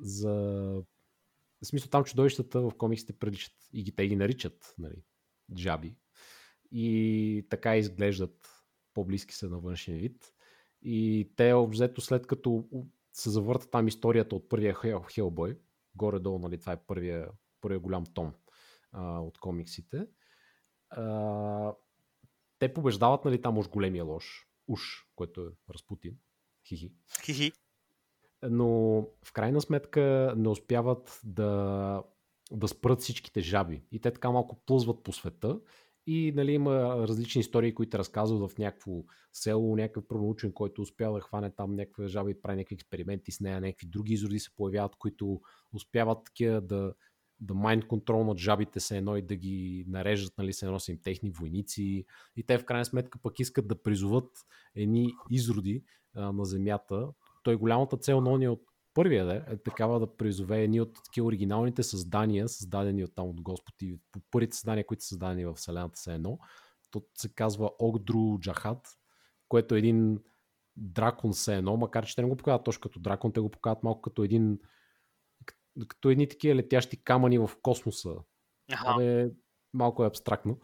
[0.00, 0.32] за...
[1.62, 3.54] В смисъл там чудовищата в комиксите приличат.
[3.72, 5.02] И ги, те ги наричат нали,
[5.56, 5.96] жаби.
[6.72, 8.48] И така изглеждат
[8.94, 10.32] по-близки са на външен вид.
[10.82, 12.64] И те обзето след като
[13.12, 15.58] се завърта там историята от първия Хел, Хелбой,
[15.96, 17.28] горе-долу, нали, това е първия,
[17.60, 18.34] първия голям том
[18.92, 20.06] а, от комиксите,
[20.90, 21.74] а,
[22.58, 24.80] те побеждават нали, там уж големия лош, уж,
[25.16, 26.16] който е Разпутин,
[26.68, 26.92] хихи,
[27.24, 27.52] Хихи.
[28.42, 28.68] но
[29.24, 32.02] в крайна сметка не успяват да,
[32.52, 33.82] да спрат всичките жаби.
[33.92, 35.60] И те така малко плъзват по света
[36.06, 36.72] и нали, има
[37.08, 38.92] различни истории, които разказват в някакво
[39.32, 43.40] село, някакъв пронаучен, който успява да хване там някаква жаба и прави някакви експерименти с
[43.40, 45.40] нея, някакви други изроди се появяват, които
[45.72, 46.94] успяват такива да,
[47.40, 50.92] да mind control над жабите се едно и да ги нареждат, нали, се едно са
[50.92, 52.04] им техни войници.
[52.36, 54.30] И те в крайна сметка пък искат да призоват
[54.74, 55.84] едни изроди
[56.14, 57.08] а, на земята.
[57.42, 58.62] Той голямата цел на ония от
[58.94, 63.40] първия де, е такава да призове едни от такива оригиналните създания, създадени от там от
[63.40, 66.38] Господ и по първите създания, които са създадени в Вселената се едно.
[66.90, 68.88] То се казва Огдру Джахат,
[69.48, 70.18] което е един
[70.76, 73.82] дракон се едно, макар че те не го показват точно като дракон, те го показват
[73.82, 74.58] малко като един
[75.88, 78.14] като едни такива летящи камъни в космоса.
[78.72, 78.94] Аха.
[78.94, 79.30] Абе,
[79.72, 80.58] малко е абстрактно.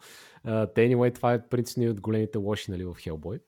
[0.45, 3.41] Uh, anyway, това е принципно от големите лоши нали, в Hellboy.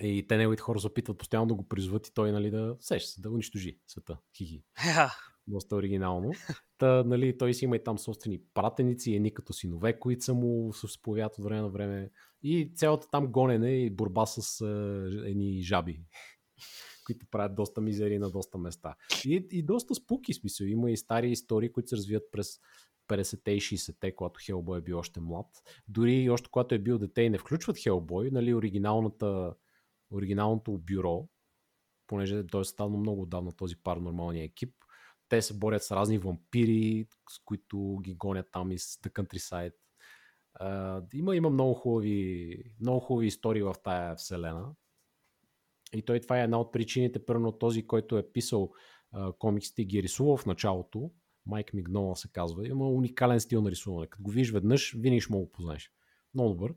[0.00, 3.10] И те неговите хора се опитват постоянно да го призват и той нали, да сеща
[3.10, 4.18] се, да унищожи света.
[4.36, 4.64] Хихи.
[5.46, 6.32] Доста оригинално.
[6.78, 10.72] Та, нали, той си има и там собствени пратеници, едни като синове, които са му
[10.72, 12.10] се сповядат от време на време.
[12.42, 16.00] И цялата там гонене и борба с uh, едни жаби
[17.06, 18.94] които правят доста мизери на доста места.
[19.24, 20.64] И, и доста спуки смисъл.
[20.64, 22.58] Има и стари истории, които се развиват през
[23.08, 25.46] 50-те и 60-те, когато Хелбой е бил още млад.
[25.88, 29.54] Дори и още когато е бил дете и не включват Хелбой, нали, оригиналната,
[30.12, 31.28] оригиналното бюро,
[32.06, 34.74] понеже той е станал много отдавна този паранормалния екип,
[35.28, 39.74] те се борят с разни вампири, с които ги гонят там из The Countryside.
[40.60, 44.74] Uh, има, има много хубави, много хубави истории в тая вселена.
[45.94, 48.72] И той това е една от причините, първо този, който е писал
[49.12, 51.10] а, комиксите ги е рисувал в началото,
[51.46, 54.06] Майк Мигнола се казва, има уникален стил на рисуване.
[54.06, 55.90] Като го видиш веднъж, винаги ще му го познаеш.
[56.34, 56.74] Много добър.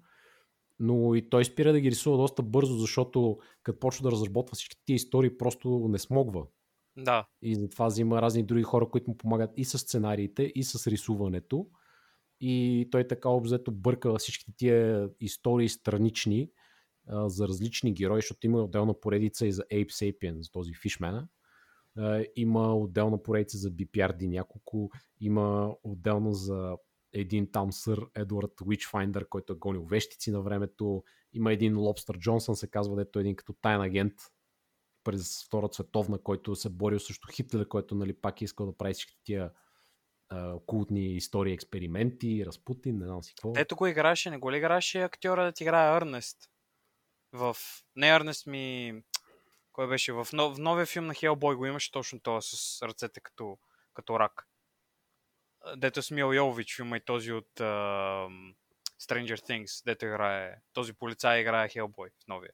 [0.80, 4.78] Но и той спира да ги рисува доста бързо, защото като почва да разработва всички
[4.86, 6.46] тия истории, просто не смогва.
[6.98, 7.28] Да.
[7.42, 11.68] И затова взима разни други хора, които му помагат и с сценариите, и с рисуването.
[12.42, 16.50] И той така обзето бърка всичките тия истории странични,
[17.08, 21.28] а, за различни герои, защото има отделна поредица и за Ape Sapien, за този фишмена.
[21.98, 26.76] А, има отделна поредица за BPRD няколко, има отделно за
[27.16, 31.04] един там сър Едвард Witchfinder, който е гонил вещици на времето.
[31.34, 34.14] Има един Лобстър Джонсън, се казва, дето е един като тайн агент
[35.04, 38.94] през Втората световна, който се борил срещу Хитлер, който нали, пак е искал да прави
[38.94, 39.52] всички тия
[40.30, 43.54] а, култни истории, експерименти, Разпутин, не знам си какво.
[43.58, 46.38] Ето го играше, не го ли играше актьора да ти играе Ернест?
[47.32, 47.56] В...
[47.96, 48.94] Не Ернест ми...
[49.72, 50.14] Кой беше?
[50.14, 50.56] В, нов...
[50.56, 53.58] в новия филм на Хелбой го имаше точно това с ръцете като,
[53.94, 54.48] като рак.
[55.78, 58.54] Дето с Мил Йович филма и този от uh,
[59.02, 60.56] Stranger Things, дето играе...
[60.74, 62.52] Този полицай играе Хелбой в новия.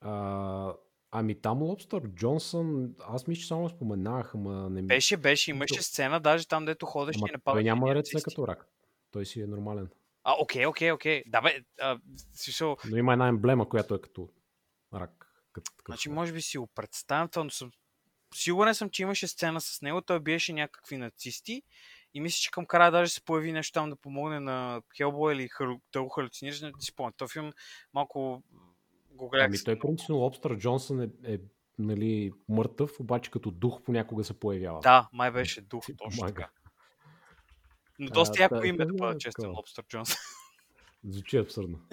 [0.00, 0.74] А,
[1.10, 4.88] ами там Лобстър Джонсън, аз мисля, че само споменах, ама не ми...
[4.88, 7.54] Беше, беше, имаше сцена, даже там, дето ходеше и напада.
[7.54, 8.68] той няма ръце като рак.
[9.10, 9.88] Той си е нормален.
[10.24, 11.22] А, окей, окей, окей.
[11.26, 11.98] Да, бе, а,
[12.34, 14.28] смисъл, Но има една емблема, която е като
[14.94, 15.26] рак.
[15.52, 15.92] Като, такъв.
[15.92, 17.70] Значи, може би си го представям, това, но съм...
[18.34, 21.62] Сигурен съм, че имаше сцена с него, той биеше някакви нацисти
[22.14, 25.48] и мисля, че към края даже се появи нещо там да помогне на Хелбой или
[25.48, 25.80] хал...
[25.96, 27.12] го халюцинираш, не ти спомня.
[27.16, 27.52] Този филм
[27.94, 28.42] малко
[29.10, 29.46] го гледах.
[29.46, 31.38] Ами той принципно Лобстър Джонсън е, е
[31.78, 34.80] нали, мъртъв, обаче като дух понякога се появява.
[34.80, 36.34] Да, май беше дух, точно помага.
[36.34, 36.50] така.
[37.98, 39.50] Но доста яко та- име да бъда е честен.
[39.50, 40.14] Лобстър Джонс.
[41.04, 41.80] Звучи абсурдно.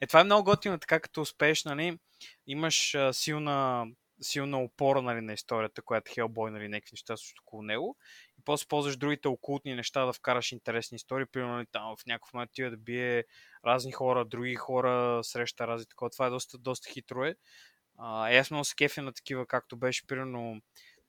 [0.00, 1.98] Е, това е много готино, така като успееш, нали,
[2.46, 3.86] имаш а, силна,
[4.20, 7.96] силна опора нали, на историята, която е Хелбой, нали, някакви неща също около него.
[8.38, 11.26] И после ползваш другите окултни неща да вкараш интересни истории.
[11.26, 13.24] Примерно нали, там в някакъв момент тива да бие
[13.66, 16.10] разни хора, други хора, среща разни такова.
[16.10, 17.34] Това е доста, доста хитро е.
[17.98, 20.60] А, и аз много се кефя на такива, както беше примерно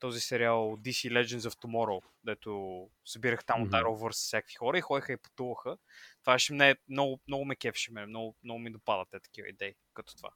[0.04, 3.76] този сериал DC Legends of Tomorrow, дето събирах там от Мгм.
[3.76, 5.78] Arrowverse с всякакви хора и ходеха и пътуваха.
[6.24, 9.76] Това ще ме, много, много ме кефеше, ме, много, много ми допадат те такива идеи,
[9.94, 10.30] като това.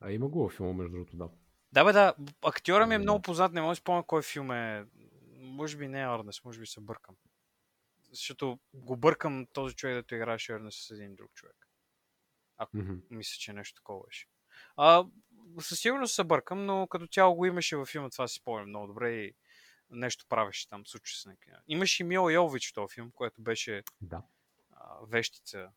[0.00, 1.28] А има го във филма, между другото, да.
[1.72, 4.86] Да, бе, да, актьора ми е много познат, не мога да спомня кой филм е.
[5.38, 7.16] Може би не е Арнес, може би се бъркам.
[8.10, 11.68] Защото го бъркам този човек, дето играеше Арнес с един друг човек.
[12.74, 12.94] Мгм.
[13.10, 14.26] Мисля, че нещо такова беше.
[14.76, 15.06] А,
[15.60, 18.86] със сигурност се бъркам, но като цяло го имаше във филма, това си спомням много
[18.86, 19.34] добре и
[19.90, 21.52] нещо правеше там, случи се някакви.
[21.68, 24.22] Имаше и Мила Йович този филм, което беше Да.
[24.70, 25.68] а, вещица.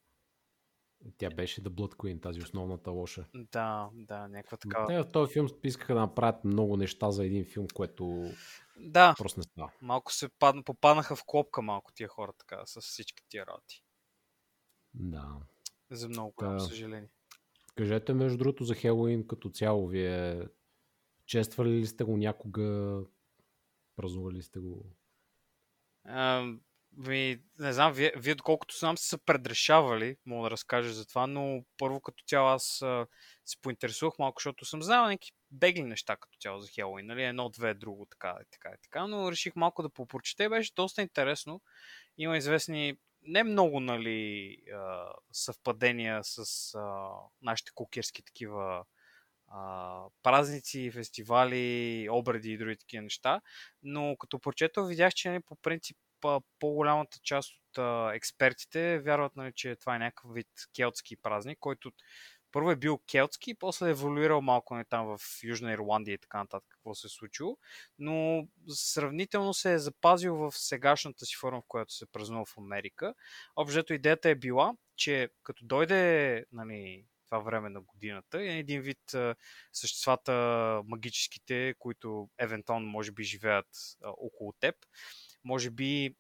[1.18, 3.26] Тя беше The Blood Queen, тази основната лоша.
[3.34, 4.88] Да, да, някаква такава.
[4.88, 8.32] Те в този филм искаха да направят много неща за един филм, което
[8.78, 9.72] Да, просто не става.
[9.82, 13.84] малко се падна, попаднаха в клопка малко тия хора така, с всички тия работи.
[14.94, 15.36] Да.
[15.92, 16.64] За много голямо Да.
[16.64, 17.10] съжаление.
[17.76, 20.48] Кажете, между другото, за Хелоуин като цяло, вие
[21.26, 23.02] чествали ли сте го някога?
[24.00, 24.86] Празнували ли сте го?
[26.06, 26.46] А,
[26.98, 31.64] Ви, не знам, вие, вие доколкото знам са предрешавали, мога да разкажа за това, но
[31.78, 33.08] първо като цяло аз а,
[33.46, 37.50] се поинтересувах малко, защото съм знал някакви бегли неща като цяло за Хелоуин, нали, едно,
[37.50, 41.02] две, друго, така и така и така, но реших малко да попрочета и беше доста
[41.02, 41.62] интересно.
[42.18, 44.58] Има известни, не много, нали,
[45.32, 47.10] съвпадения с а,
[47.42, 48.86] нашите кукерски такива
[49.52, 53.42] а, празници, фестивали, обреди и други такива неща,
[53.84, 55.98] но като прочетал видях, че нали, по принцип
[56.60, 61.92] по-голямата част от а, експертите вярват, нали, че това е някакъв вид келтски празник, който
[62.52, 66.18] първо е бил келтски, после е еволюирал малко не нали, там в Южна Ирландия и
[66.18, 67.58] така нататък какво се е случило,
[68.00, 73.14] но сравнително се е запазил в сегашната си форма, в която се празнува в Америка.
[73.56, 78.44] Обжето идеята е била, че като дойде нали, това време на годината.
[78.44, 79.16] И един вид
[79.74, 80.34] съществата
[80.86, 83.68] магическите, които евентуално може би живеят
[84.04, 84.76] около теб,
[85.44, 86.16] може би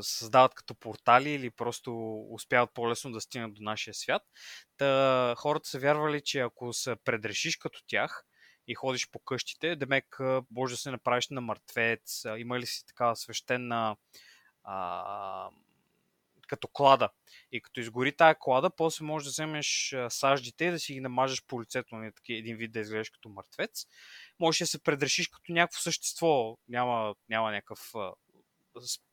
[0.00, 4.22] създават като портали или просто успяват по-лесно да стигнат до нашия свят.
[4.76, 8.24] Та, хората са вярвали, че ако се предрешиш като тях
[8.66, 10.18] и ходиш по къщите, демек
[10.50, 13.96] може да се направиш на мъртвец, има ли си такава свещена
[14.64, 15.50] а,
[16.48, 17.08] като клада.
[17.52, 21.42] И като изгори тая клада, после можеш да вземеш саждите и да си ги намажеш
[21.46, 23.86] по лицето, на нали, един вид да изглеждаш като мъртвец.
[24.40, 27.92] Можеш да се предрешиш като някакво същество, няма, няма някакъв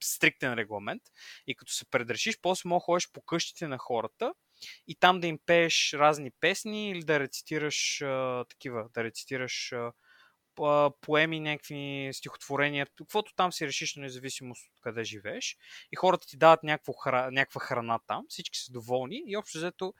[0.04, 1.04] стриктен регламент.
[1.48, 4.34] И като се предрешиш, после можеш да ходиш по къщите на хората
[4.88, 9.92] и там да им пееш разни песни или да рецитираш а, такива, да рецитираш а,
[11.02, 15.58] поеми, някакви стихотворения, каквото там си решиш, независимост от къде живееш.
[15.92, 17.32] И хората ти дават някаква, хра...
[17.32, 19.94] някаква храна там, всички са доволни и общо взето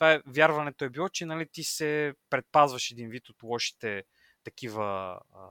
[0.00, 4.04] това е, вярването е било, че нали, ти се предпазваш един вид от лошите
[4.44, 4.84] такива
[5.32, 5.46] а,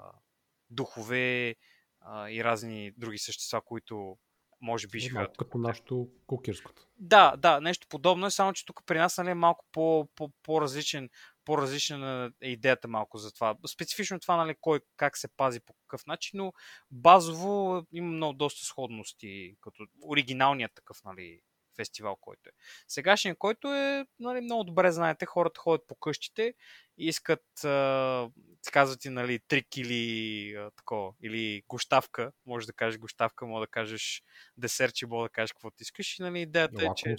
[0.70, 1.56] духове
[2.02, 4.18] а, и разни други същества, които
[4.62, 5.38] може би живеят.
[5.38, 6.88] Като нашото кукерското.
[6.98, 10.30] Да, да, нещо подобно е, само че тук при нас нали, е малко по, по,
[10.44, 11.10] по-различен
[11.46, 13.56] по-различна е идеята малко за това.
[13.68, 16.54] Специфично това, нали, кой как се пази по какъв начин, но
[16.92, 21.42] базово има много доста сходности, като оригиналният такъв, нали,
[21.80, 22.52] фестивал, който е.
[22.88, 26.54] Сегашният, който е, нали, много добре знаете, хората ходят по къщите
[26.98, 28.30] и искат, а,
[28.72, 33.72] казват и, нали, трик или а, тако, или гощавка, може да кажеш гощавка, може да
[33.72, 34.24] кажеш
[34.58, 36.20] десерт, че може да кажеш каквото искаш.
[36.20, 37.10] И, нали, идеята е, че...
[37.10, 37.16] Не,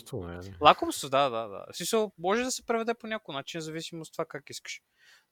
[0.60, 1.66] Лакомство, да, да, да.
[1.72, 4.82] Смисъл, може да се преведе по някой начин, зависимо от това как искаш.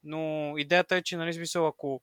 [0.03, 2.03] Но идеята е, че, нали, смисъл, ако,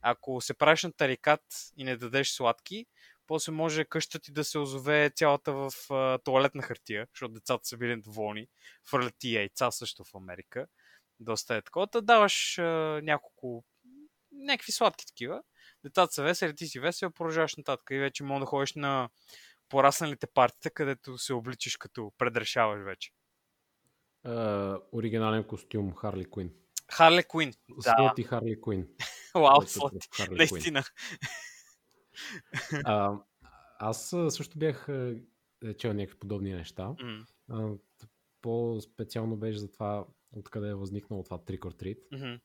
[0.00, 1.42] ако се правиш на тарикат
[1.76, 2.86] и не дадеш сладки,
[3.26, 7.76] после може къщата ти да се озове цялата в а, туалетна хартия, защото децата са
[7.76, 8.48] били доволни.
[8.90, 10.66] Фърлят ти яйца също в Америка.
[11.20, 11.86] Доста е такова.
[11.92, 13.64] Да даваш а, няколко
[14.32, 15.42] някакви сладки такива.
[15.84, 17.86] Децата са весели, ти си весел, продължаваш нататък.
[17.90, 19.08] И вече може да ходиш на
[19.68, 23.10] порасналите партита, където се обличаш като предрешаваш вече.
[24.26, 26.50] Uh, оригинален костюм Харли Куин.
[26.92, 27.52] Харли Куин.
[27.84, 28.14] Да.
[28.18, 28.88] и Харли Куин.
[29.34, 29.98] Вау, Слоти.
[30.30, 30.84] Наистина.
[32.84, 33.18] А,
[33.78, 36.82] аз също бях е, чел някакви подобни неща.
[36.82, 37.26] Mm.
[37.48, 37.72] А,
[38.42, 41.98] по-специално беше за това, откъде е възникнало това Trick or Treat.
[42.12, 42.40] Mm-hmm.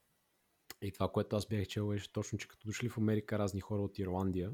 [0.82, 3.82] И това, което аз бях чел, беше точно, че като дошли в Америка разни хора
[3.82, 4.52] от Ирландия,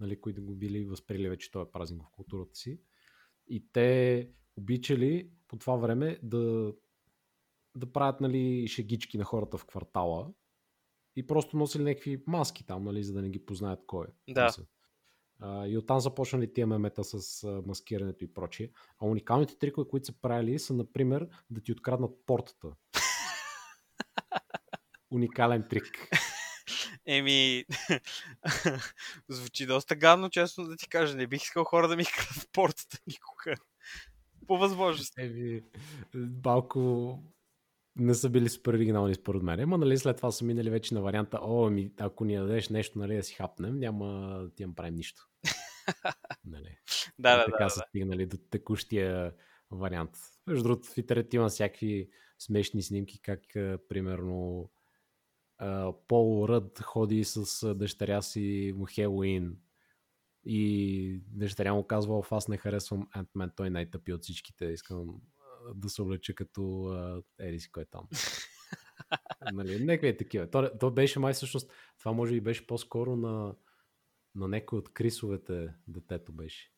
[0.00, 2.80] нали, които го били възприели вече този празник в културата си.
[3.48, 6.74] И те обичали по това време да,
[7.76, 10.32] да правят нали, шегички на хората в квартала
[11.16, 14.32] и просто носили някакви маски там, нали, за да не ги познаят кой е.
[14.32, 14.54] Да.
[15.40, 18.70] А, и оттам започнали тия мемета с маскирането и прочие.
[18.98, 22.68] А уникалните трикове, които са правили, са, например, да ти откраднат портата.
[25.10, 26.08] Уникален трик.
[27.06, 27.64] Еми,
[29.28, 31.16] звучи доста гадно, честно да ти кажа.
[31.16, 33.54] Не бих искал хора да ми крадат портата никога.
[34.46, 35.18] По възможност.
[35.18, 35.62] Еми,
[36.44, 37.18] малко
[37.98, 39.60] не са били супер оригинални според мен.
[39.60, 42.98] Ама нали, след това са минали вече на варианта, о, ми, ако ни дадеш нещо,
[42.98, 45.28] нали, да си хапнем, няма да ти правим нищо.
[46.44, 46.78] нали.
[47.18, 47.86] да, да, така да, са да.
[47.88, 49.34] стигнали до текущия
[49.70, 50.10] вариант.
[50.46, 53.40] Между другото, в интернет има всякакви смешни снимки, как
[53.88, 54.70] примерно
[56.08, 59.56] Пол Ръд ходи с дъщеря си в Хелуин
[60.44, 65.20] и дъщеря му казва, аз не харесвам Ant-Man, той най-тъпи от всичките, искам
[65.74, 66.92] да се облече като
[67.38, 68.08] Еди си кой е там.
[69.52, 70.50] нали, някакви е такива.
[70.50, 73.54] То, то беше май всъщност, това може би беше по-скоро на,
[74.34, 76.72] на някой от Крисовете детето беше.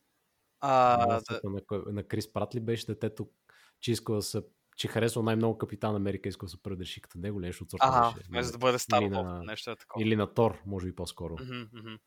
[0.60, 1.40] А, да.
[1.44, 3.30] на, на Крис Пратли беше детето,
[3.80, 4.42] че иска да се
[4.78, 8.14] че харесва най-много Капитан Америка, иска да се предреши като него, нещо от сорта ага,
[8.16, 8.28] беше.
[8.32, 10.02] Ага, да бъде Стар на, нещо е такова.
[10.02, 11.36] Или на Тор, може би по-скоро.
[11.36, 11.98] Mm-hmm, mm-hmm.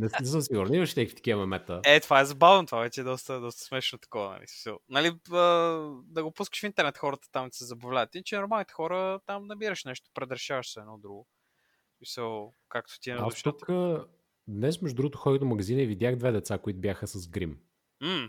[0.00, 0.74] Не, не съм сигурен.
[0.74, 1.80] Имаш някакви такива мемета.
[1.84, 4.38] Е, това е забавно, това вече е доста, доста смешно такова.
[4.68, 5.18] Нали, нали
[6.04, 8.14] да го пускаш в интернет, хората там се забавляват.
[8.14, 11.26] И че нормалните хора там набираш нещо, предрешаваш се едно друго.
[11.96, 13.66] Смисъл, както ти е на Аз тук
[14.48, 17.58] днес, между другото, ходих до магазина и видях две деца, които бяха с грим.
[18.00, 18.28] М,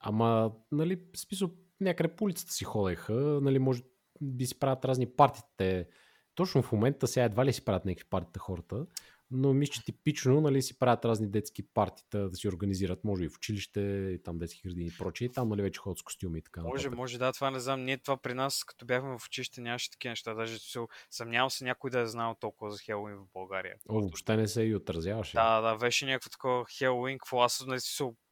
[0.00, 1.50] Ама, нали, смисъл,
[1.80, 3.82] някъде по улицата си ходеха, нали, може
[4.20, 5.88] би си правят разни партите.
[6.34, 8.86] Точно в момента сега едва ли си правят някакви партита хората,
[9.32, 13.28] но мисля, че типично, нали, си правят разни детски партита да си организират, може и
[13.28, 13.80] в училище,
[14.14, 15.26] и там детски градини и прочее.
[15.26, 16.98] И там, нали, вече ходят с костюми и така Може, нататък.
[16.98, 17.84] може, да, това не знам.
[17.84, 20.34] Ние това при нас, като бяхме в училище, нямаше такива неща.
[20.34, 20.78] Даже се,
[21.10, 23.74] съмнявам се някой да е знал толкова за Хелоуин в България.
[23.88, 25.36] О, въобще не се и отразяваше.
[25.36, 27.80] Да, да, беше някакво такова Хелоуин, какво аз нали,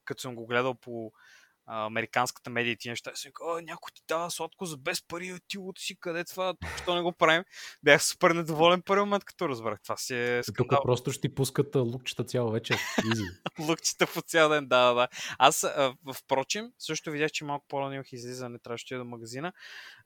[0.04, 1.12] като съм го гледал по
[1.70, 5.02] а, американската медия и тия неща, си казвам, «А, някой ти дава сладко за без
[5.08, 7.44] пари, ти от си къде това, защо не го правим?
[7.82, 9.82] Бях супер недоволен първи момент, като разбрах.
[9.82, 10.82] Това си е Тук скандал.
[10.82, 12.78] просто ще ти пускат лукчета цял вечер.
[13.12, 13.24] Изи.
[13.68, 15.08] Лъкчета по цял ден, да, да.
[15.38, 19.52] Аз, а, впрочем, също видях, че малко по-рано имах излизане, трябваше да до магазина.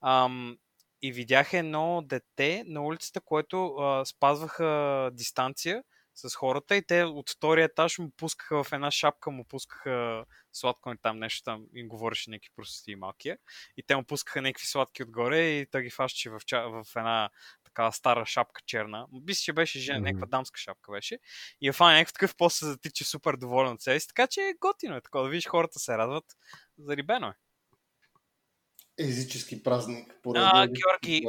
[0.03, 0.57] Ам,
[1.03, 5.83] и видях едно дете на улицата, което а, спазваха дистанция
[6.15, 10.93] с хората и те от втория етаж му пускаха в една шапка, му пускаха сладко
[10.93, 13.39] и там нещо там им говореше някакви простоти малкия.
[13.77, 17.31] И те му пускаха някакви сладки отгоре и той ги фащаше в, ча- в една
[17.65, 19.07] такава стара шапка черна.
[19.13, 20.05] Мисля, че беше жен, Мгм.
[20.05, 21.19] някаква дамска шапка беше.
[21.61, 24.09] И я фана някакъв такъв, после се затича супер доволен от себе си.
[24.09, 25.25] Така че е готино е такова.
[25.25, 26.25] Да видиш хората се радват.
[26.79, 27.35] Зарибено е.
[28.99, 30.15] Езически празник.
[30.23, 31.27] поради А, Георги,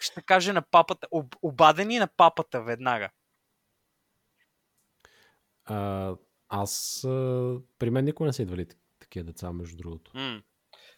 [0.00, 1.06] ще кажа на папата.
[1.10, 3.10] Об, обадени на папата веднага.
[5.66, 6.14] А,
[6.48, 10.12] аз, а, при мен никога не са идвали так- такива деца, между другото.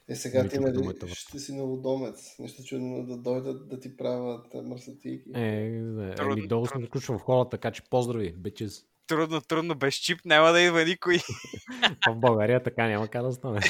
[0.09, 2.39] Е, сега ти нали, думата ще си новодомец.
[2.39, 5.31] Нищо чудно да дойдат да ти правят мърсотийки.
[5.35, 6.87] Е, не, Трудно, еми, долу съм трудно.
[6.87, 8.85] включвам в хола, така че поздрави, бичес.
[9.07, 11.19] Трудно, трудно, без чип няма да идва никой.
[12.09, 13.61] В България така няма как да стане.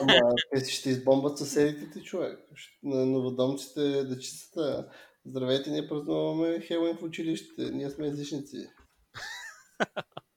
[0.00, 0.20] Ама
[0.54, 2.38] те си ще избомбат съседите ти, човек.
[2.82, 4.88] На новодомците дечицата.
[5.26, 7.70] Здравейте, ние празнуваме Хелуин в училище.
[7.72, 8.56] Ние сме езичници.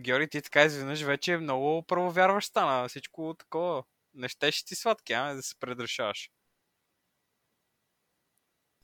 [0.00, 2.88] Георги, ти така изведнъж вече много правовярващ стана.
[2.88, 3.82] Всичко такова.
[4.14, 6.30] Не щеше ти сладки, а да се предрешаваш.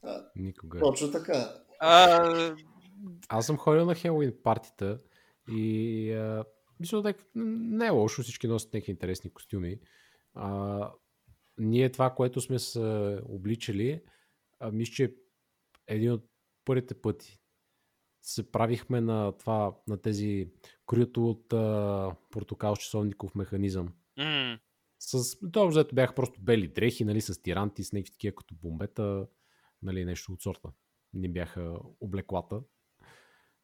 [0.03, 0.79] А, Никога.
[0.79, 1.53] точно така.
[1.79, 2.55] А,
[3.29, 4.99] Аз съм ходил на Хелоуин партита
[5.49, 6.43] и а,
[6.79, 9.79] мисля, дека не е лошо, всички носят някакви интересни костюми.
[10.33, 10.91] А,
[11.57, 14.01] ние това, което сме се обличали,
[14.59, 15.15] а, мисля, че
[15.87, 16.25] един от
[16.65, 17.39] първите пъти
[18.25, 20.49] се правихме на това, на тези
[20.85, 23.93] крюто от а, портокал часовников механизъм.
[24.17, 24.59] м,
[24.99, 29.27] С, взето бяха просто бели дрехи, нали, с тиранти, с някакви такива като бомбета,
[29.81, 30.69] нали, нещо от сорта.
[31.13, 32.61] Не бяха облеклата.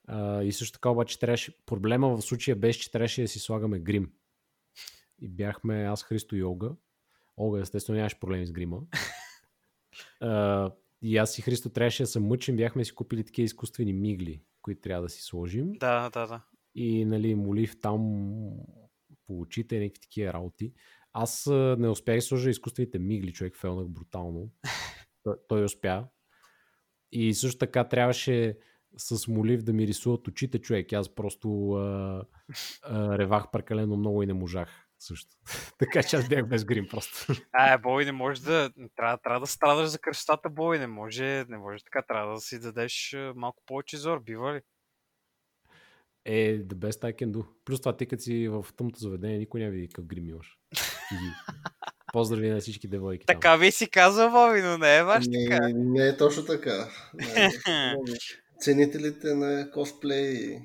[0.08, 3.80] А, и също така обаче трябваше, проблема в случая беше, че трябваше да си слагаме
[3.80, 4.12] грим.
[5.22, 6.70] И бяхме аз, Христо и Олга.
[7.38, 8.82] Олга, естествено, нямаше проблеми с грима.
[10.22, 14.42] А, и аз и Христо трябваше да се мъчим, бяхме си купили такива изкуствени мигли,
[14.62, 16.42] които трябва да си сложим да, да, да.
[16.76, 18.02] и нали, молив там
[19.28, 20.74] по очите, някакви такива работи.
[21.14, 21.48] Аз
[21.78, 24.50] не успях да сложа изкуствените мигли, човек фелнах брутално.
[25.24, 26.08] той, той успя.
[27.12, 28.58] И също така трябваше
[28.98, 30.94] с молив да ми рисуват очите, човек.
[30.94, 32.24] Аз просто а,
[32.84, 35.30] а, ревах прекалено много и не можах също.
[35.80, 37.34] така че аз бях без грим просто.
[37.52, 38.72] А, Бой, не може да...
[38.96, 40.80] Трябва, трябва да страдаш за красотата, Бой.
[40.80, 42.02] Не може, не може така.
[42.02, 44.20] Трябва да си дадеш а, малко повече зор.
[44.20, 44.62] Бива ли?
[46.26, 47.46] е, the best I can do.
[47.66, 50.58] Плюс това, ти като си в тъмното заведение, никой не види какъв грим имаш.
[52.14, 53.26] Поздрави на всички девойки.
[53.26, 53.36] там.
[53.36, 55.68] Така ви си казва, Боби, но не е баш така.
[55.68, 56.90] Не, не е точно така.
[57.14, 57.52] Не,
[58.60, 60.60] Ценителите на косплей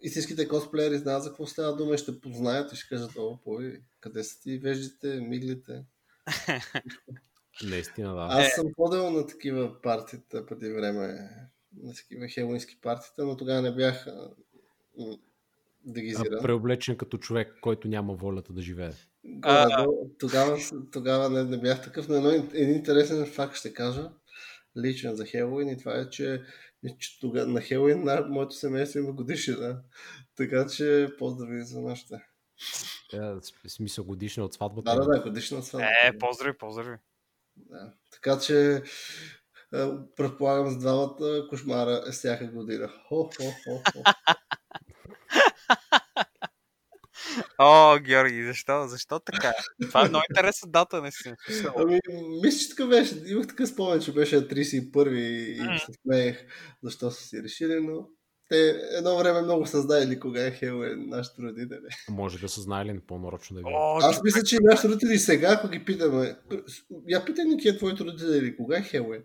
[0.00, 3.80] истинските косплеери знаят за какво става дума и ще познаят и ще кажат, о, бой,
[4.00, 5.84] къде са ти веждите, миглите.
[7.62, 8.28] Наистина, да.
[8.30, 11.30] Аз съм ходил на такива партита преди време,
[11.82, 14.06] на такива хелуински партита, но тогава не бях
[15.84, 16.42] дегизиран.
[16.42, 18.92] Преоблечен като човек, който няма волята да живее.
[19.24, 20.58] Горе-долу, тогава,
[20.92, 24.10] тогава не, не бях такъв, но едно, един интересен факт ще кажа,
[24.76, 26.42] личен за Хелуин и това е, че,
[26.98, 29.82] че тога, на Хелуин на моето семейство има годишнина.
[30.36, 32.14] Така че поздрави за нашите.
[33.12, 34.94] Е, в смисъл годишна от сватбата.
[34.94, 35.88] Да, да, да, годишна сватба.
[36.04, 36.96] Е, поздрави, поздрави.
[37.56, 37.92] Да.
[38.10, 38.82] Така че
[39.74, 39.86] е,
[40.16, 42.88] предполагам с двамата кошмара е всяка година.
[43.08, 44.02] Хо-хо-хо-хо.
[47.62, 48.88] О, Георги, защо?
[48.88, 49.52] Защо така?
[49.82, 51.36] Това е много интересна дата, наистина.
[51.76, 52.00] Ами,
[52.42, 53.14] мисля, че така беше.
[53.26, 55.78] Имах такъв спомен, че беше на 31 и, М.
[55.78, 56.46] се смеех
[56.82, 58.08] защо са си решили, но
[58.48, 58.68] Те
[58.98, 61.88] едно време много са знаели кога е Хелуин, нашите родители.
[62.08, 63.66] Може да са знаели по-нарочно да ви.
[63.68, 66.36] О, Аз мисля, че нашите родители сега, ако ги питаме,
[67.08, 69.22] я питай ни тия твоите родители, кога е Хелуин?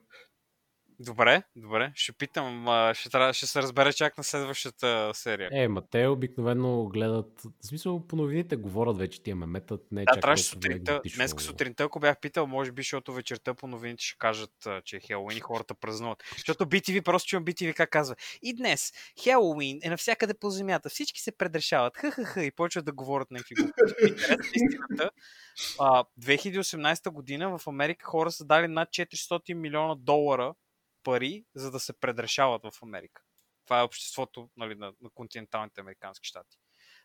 [1.00, 1.92] Добре, добре.
[1.96, 2.66] Ще питам.
[2.94, 5.50] Ще, трябва, ще се разбере чак на следващата серия.
[5.54, 10.06] Е, ма те обикновено гледат, в смисъл по новините говорят вече тия меметът, не е
[10.06, 11.02] Да, чак трябваше сутринта.
[11.16, 15.00] Днеска сутринта, ако бях питал, може би, защото вечерта по новините ще кажат, че е
[15.00, 16.24] Хелоуин и хората празнуват.
[16.38, 18.16] Защото BTV, просто чувам BTV как казва.
[18.42, 18.94] И днес
[19.24, 20.90] Хелоуин е навсякъде по земята.
[20.90, 21.98] Всички се предрешават.
[21.98, 22.44] Ха-ха-ха.
[22.44, 23.36] И почват да говорят е
[24.56, 25.10] истината.
[25.80, 30.54] А, 2018 година в Америка хора са дали над 400 милиона долара
[31.06, 33.22] пари, за да се предрешават в Америка.
[33.66, 36.58] Това е обществото нали, на, на континенталните американски щати.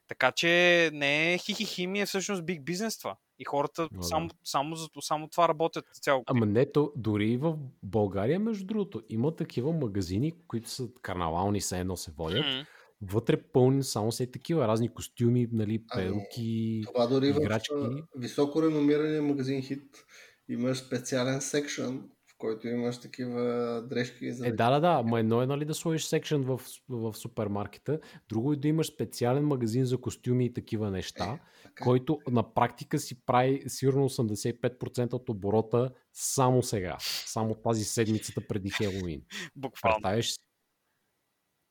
[0.08, 3.16] Така че не е хихихи, ми е всъщност биг бизнес това.
[3.38, 4.02] И хората да.
[4.02, 6.22] само, само, за, само това работят цяло.
[6.26, 11.60] Ама не, то, дори и в България, между другото, има такива магазини, които са карнавални,
[11.60, 12.46] се едно се водят.
[12.46, 12.66] М.
[13.02, 16.82] Вътре пълни само се такива разни костюми, нали, Ами, перуки.
[16.86, 17.74] Това дори в играчки.
[17.74, 20.04] а, високо реномирания магазин Хит
[20.48, 23.42] имаш специален секшън, в който имаш такива
[23.88, 24.46] дрежки за...
[24.46, 28.52] Е, да, да, да, ама едно е нали да сложиш секшен в, в супермаркета, друго
[28.52, 31.84] е да имаш специален магазин за костюми и такива неща, Така.
[31.84, 36.96] който на практика си прави сигурно 85% от оборота само сега,
[37.26, 39.22] само тази седмицата преди Хелоуин.
[39.56, 39.94] Буквално.
[40.02, 40.38] Представяш си?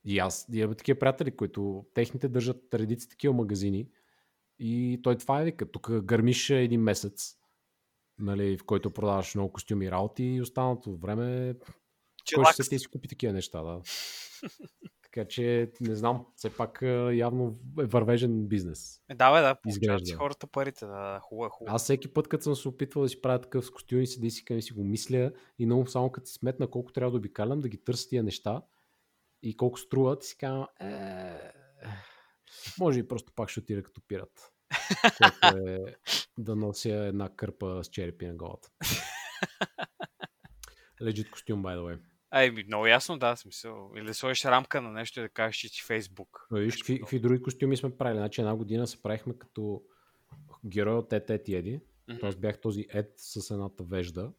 [0.06, 3.88] И аз имам такива приятели, които техните държат редици такива магазини
[4.60, 5.72] и той това е вика.
[5.72, 7.39] Тук гърмиш един месец,
[8.20, 11.74] нали, в който продаваш много костюми и работи и останалото време кой
[12.26, 12.54] Чилакс.
[12.54, 13.82] ще се ти си купи такива неща, да.
[15.04, 16.82] така че, не знам, все пак
[17.14, 19.02] явно е вървежен бизнес.
[19.10, 20.86] Е, да, бе, да, получават си хората парите.
[20.86, 21.76] Да, хубаво, е, хубаво.
[21.76, 24.32] Аз всеки път, като съм се опитвал да си правя такъв с костюми, си да
[24.32, 27.60] си, да си го мисля и много само като си сметна колко трябва да обикалям,
[27.60, 28.62] да ги търся тия неща
[29.44, 31.52] и колко струват, си казвам, е,
[32.80, 34.52] може и просто пак ще отида като пират.
[35.18, 35.96] Което е
[36.38, 38.70] да нося една кърпа с черепи на главата.
[41.02, 42.00] Лежит костюм, by the way.
[42.32, 43.92] Ай, много ясно, да, смисъл.
[43.96, 46.48] Или да сложиш рамка на нещо и да кажеш, че си Фейсбук.
[46.52, 48.18] Виж, какви, какви други костюми сме правили.
[48.18, 49.84] Значи една година се правихме като
[50.66, 51.82] герой от Ед, Ед Еди.
[52.08, 52.20] Мгм.
[52.20, 54.32] Тоест бях този Ед с едната вежда.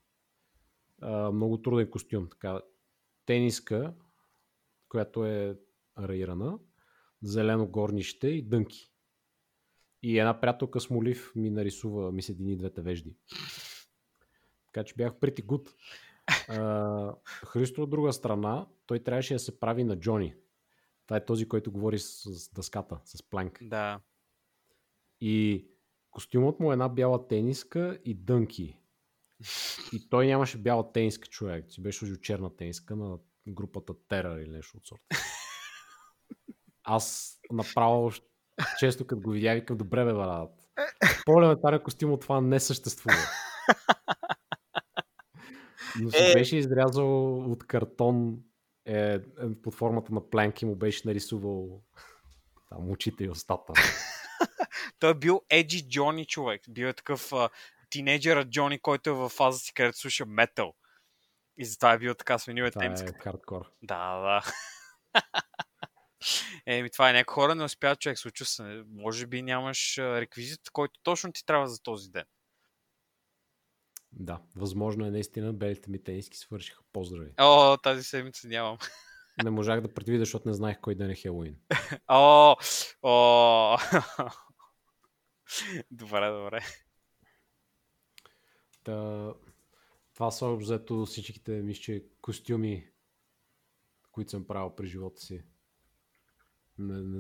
[1.03, 2.29] А, много труден костюм.
[2.31, 2.61] Така,
[3.27, 3.95] тениска,
[4.89, 5.59] която е
[5.99, 6.59] раирана,
[7.23, 8.90] зелено горнище и дънки.
[10.03, 13.17] И една приятелка с молив ми нарисува, ми седини двете вежди.
[14.67, 15.75] Така че бях pretty good.
[16.49, 20.35] А, Христо от друга страна, той трябваше да се прави на Джони.
[21.07, 23.59] Това е този, който говори с, с дъската, с планк.
[23.63, 24.01] Да.
[25.21, 25.67] И
[26.11, 28.81] костюмът му е една бяла тениска и дънки.
[29.93, 31.73] И той нямаше бяла тениска, човек.
[31.73, 33.19] Си беше сложил черна тениска на
[33.49, 35.05] групата Терър или нещо от сорта.
[36.83, 38.11] Аз направо
[38.79, 40.51] често като го видя, викам, добре бе, брат.
[41.27, 43.17] По-елементарен костюм от това не съществува.
[46.01, 46.35] Но се Е.
[46.35, 48.39] беше изрязал от картон
[48.87, 49.21] е, е,
[49.63, 51.83] под формата на пленки му беше нарисувал
[52.69, 53.73] там очите и устата.
[54.99, 56.63] Той е бил Еджи Джони човек.
[56.69, 57.49] Бил е такъв а,
[57.91, 60.75] тинейджера Джони, който е в фаза си, където слуша метал.
[61.57, 63.19] И затова е бил така сменил е Това е темската.
[63.19, 63.71] хардкор.
[63.83, 64.43] Да, да.
[66.67, 68.83] Еми, това е някои хора не успяват човек, случва се.
[68.87, 72.25] Може би нямаш реквизит, който точно ти трябва за този ден.
[74.13, 76.83] Да, възможно е наистина белите ми тениски свършиха.
[76.93, 77.33] Поздрави.
[77.39, 78.79] О, тази седмица нямам.
[79.45, 81.57] Не можах да предвидя, защото не знаех кой ден е Хелоуин.
[82.09, 82.57] О,
[83.03, 83.79] о.
[85.91, 86.61] добре, добре.
[88.85, 89.29] Та,
[90.15, 92.91] това са общо взето всичките мисля, костюми,
[94.13, 95.43] които съм правил през живота си.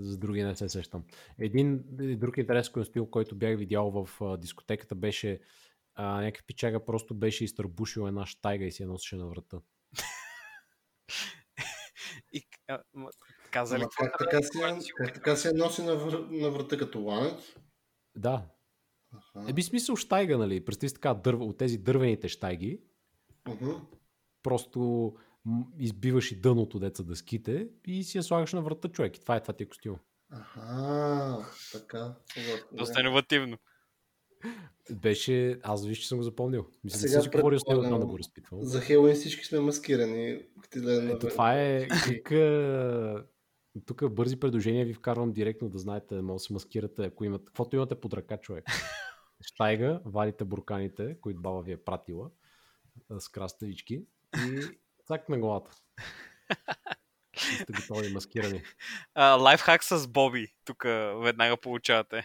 [0.00, 1.04] За други не се сещам.
[1.38, 1.82] Един
[2.18, 5.40] друг интересен костюм, който бях видял в а, дискотеката беше
[5.94, 9.60] а, някакъв пичага просто беше изтърбушил една штайга и си я носеше на врата.
[12.32, 12.82] И, а,
[13.50, 14.92] каза ли как така, си, си?
[14.96, 16.26] как така се носи на, вър...
[16.30, 17.54] на врата като ланец?
[18.16, 18.46] Да.
[19.12, 19.50] Аха.
[19.50, 20.64] Е би смисъл штайга, нали?
[20.64, 22.80] Представи си така дърв, от тези дървените штайги,
[23.48, 23.70] Мгм.
[24.42, 25.14] просто
[25.78, 29.16] избиваш и дъното деца дъските и си я слагаш на врата човек.
[29.16, 29.96] И това е това ти е костюм.
[30.30, 32.14] Аха, така.
[32.72, 33.58] Доста иновативно.
[34.90, 36.66] Беше, аз виж, че съм го запомнил.
[36.84, 38.62] Мисля, Сега да си говорил с него, да го разпитвам.
[38.62, 40.42] За Хелоуин всички сме маскирани.
[40.76, 42.32] Да Ето това е, тук,
[43.86, 47.76] тук бързи предложения ви вкарвам директно да знаете, може да се маскирате, ако имате, каквото
[47.76, 48.64] имате под ръка, човек.
[49.40, 52.30] Штайга, вадите бурканите, които баба ви е пратила
[53.18, 54.04] с краставички
[54.36, 54.60] и
[55.10, 55.70] цак на главата.
[57.36, 58.62] Сте готови, маскирани.
[59.16, 60.54] Лайфхак с Боби.
[60.64, 60.84] Тук
[61.24, 62.24] веднага получавате.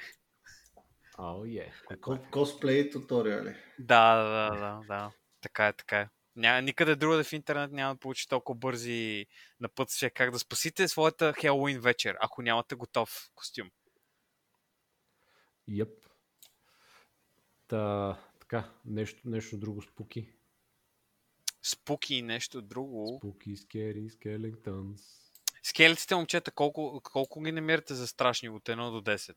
[1.18, 1.72] Ау, е.
[2.02, 3.56] Ко- Косплей туториали.
[3.80, 5.12] Да, да, да, да, да.
[5.42, 6.10] Така е, така е.
[6.36, 9.26] Няма, никъде другаде в интернет няма да получи толкова бързи
[9.60, 13.72] напътствия как да спасите своята Хелоуин вечер, ако нямате готов костюм.
[15.68, 16.06] Йеп.
[17.68, 20.30] Та, така, нещо, нещо друго спуки.
[21.66, 23.18] Спуки и нещо друго.
[23.20, 25.02] Спуки, скери, скелетънс.
[25.64, 29.36] Скелетите, момчета, колко, колко ги намирате за страшни от 1 до 10?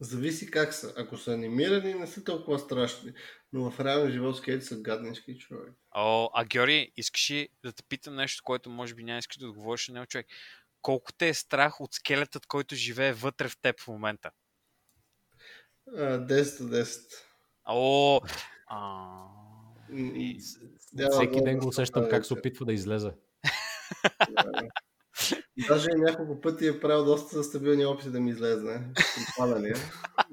[0.00, 0.94] Зависи как са.
[0.96, 3.12] Ако са анимирани, не са толкова страшни.
[3.52, 5.74] Но в реален живот скелети са гаднички човек.
[5.90, 9.48] О, а Георги, искаш ли да те питам нещо, което може би няма искаш да
[9.48, 10.26] отговориш на него човек?
[10.82, 14.30] Колко те е страх от скелетът, който живее вътре в теб в момента?
[15.88, 17.00] А, 10 до 10.
[17.64, 18.20] О,
[18.66, 19.39] а...
[19.94, 20.40] И,
[20.92, 23.10] Няма Всеки ден да го се усещам прави как се опитва да излезе.
[24.30, 24.52] Да.
[25.68, 28.80] Даже няколко пъти е правил доста стабилни опити да ми излезне.
[28.94, 29.76] При падания.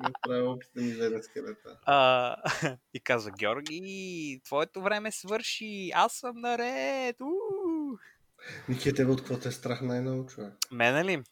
[0.09, 1.79] Е правил опит да ми излезе скелета.
[1.85, 2.35] А,
[2.93, 7.15] и казва, Георги, твоето време свърши, аз съм наред.
[7.21, 7.97] уу!»
[8.69, 10.53] Ники, тебе от какво те е страх най-много, човек?
[10.71, 11.23] Мене ли?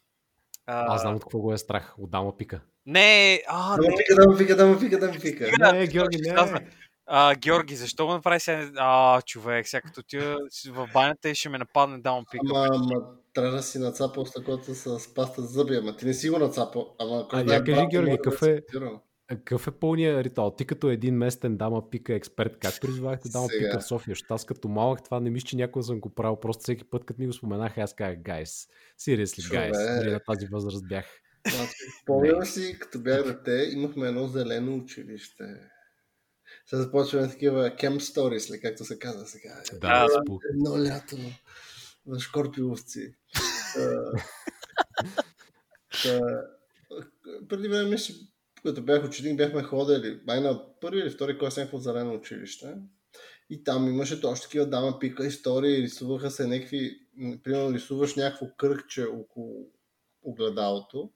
[0.66, 1.94] А, Аз знам от какво го е страх.
[1.98, 2.60] От дама пика.
[2.86, 3.96] Не, а, Да не.
[3.96, 5.50] пика, да ме пика, да ме пика, да ме пика.
[5.58, 6.34] Да, Не, Георги, не.
[7.06, 8.70] А, Георги, защо го направи сега?
[8.76, 10.18] А, човек, сега като ти
[10.68, 12.44] в банята и ще ме нападне да му пика.
[12.50, 13.02] Ама, ама,
[13.34, 16.94] трябва да си нацапал стъклото с паста зъби, ама ти не си го нацапал.
[16.98, 18.62] Ама, А, я кажи, брат, Георги, какъв е-
[19.28, 20.50] Какъв е пълният ритуал?
[20.50, 23.68] Ти като един местен дама пика експерт, как призовахте дама Сега.
[23.68, 24.12] пика в София?
[24.12, 26.36] Защото аз като малък това не мисля, че някой съм го правил.
[26.36, 28.66] Просто всеки път, като ми го споменаха, аз казах, гайс,
[29.00, 29.98] seriously, guys.
[29.98, 31.04] Дори на тази възраст бях.
[31.48, 31.72] Значи,
[32.02, 35.44] Спомням си, като бях дете, имахме едно зелено училище.
[36.66, 39.62] Сега започваме такива camp stories, ли, както се казва сега.
[39.72, 40.22] Да, да.
[40.22, 40.42] спук.
[40.50, 41.16] Едно лято
[42.06, 43.14] в Шкорпиловци.
[47.48, 48.14] Преди време, мисля,
[48.62, 52.74] като бях ученик, бяхме ходили май на първи или втори клас някакво зелено училище.
[53.50, 57.00] И там имаше точно такива дама пика истории, рисуваха се някакви,
[57.44, 59.70] примерно рисуваш някакво кръгче около
[60.22, 61.10] огледалото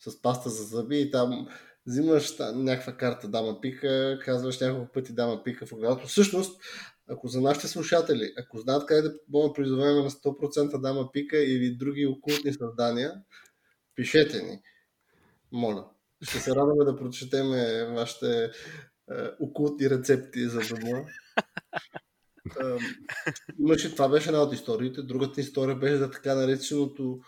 [0.00, 1.48] с паста за зъби и там
[1.88, 6.06] взимаш някаква карта дама пика, казваш няколко пъти дама пика в огледалото.
[6.06, 6.60] Всъщност,
[7.10, 11.76] ако за нашите слушатели, ако знаят как да бъдем призовем на 100% дама пика или
[11.76, 13.12] други окултни създания,
[13.94, 14.60] пишете ни.
[15.52, 15.84] Моля.
[16.22, 17.50] Ще се радваме да прочетем
[17.94, 18.50] вашите
[19.82, 21.04] е, рецепти за дома.
[23.58, 25.02] Имаше, това беше една от историите.
[25.02, 27.20] Другата история беше за така нареченото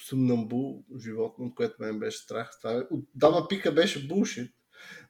[0.00, 2.50] сумнамбул животно, от което мен беше страх.
[2.62, 4.50] Това, е- от дама пика беше булшит,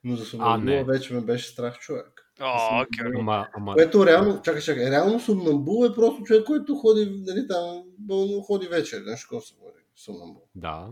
[0.05, 2.23] но за сумнамбула вече ме беше страх човек.
[2.41, 3.19] О, Георги.
[3.21, 7.83] Ама, ама, Което реално, чакай, чакай, реално сумнамбул е просто човек, който ходи, нали, там,
[7.99, 10.43] болно ходи вечер, нещо, какво се говори, сумнамбул.
[10.55, 10.89] да.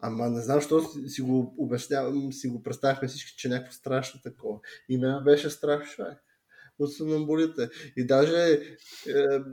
[0.00, 3.72] Ама не знам, защо си, си го обяснявам, си го представяхме всички, че е някакво
[3.72, 4.58] страшно такова.
[4.88, 6.18] И мен беше страх човек
[6.78, 7.68] от сумнамбулите.
[7.96, 8.60] И даже е,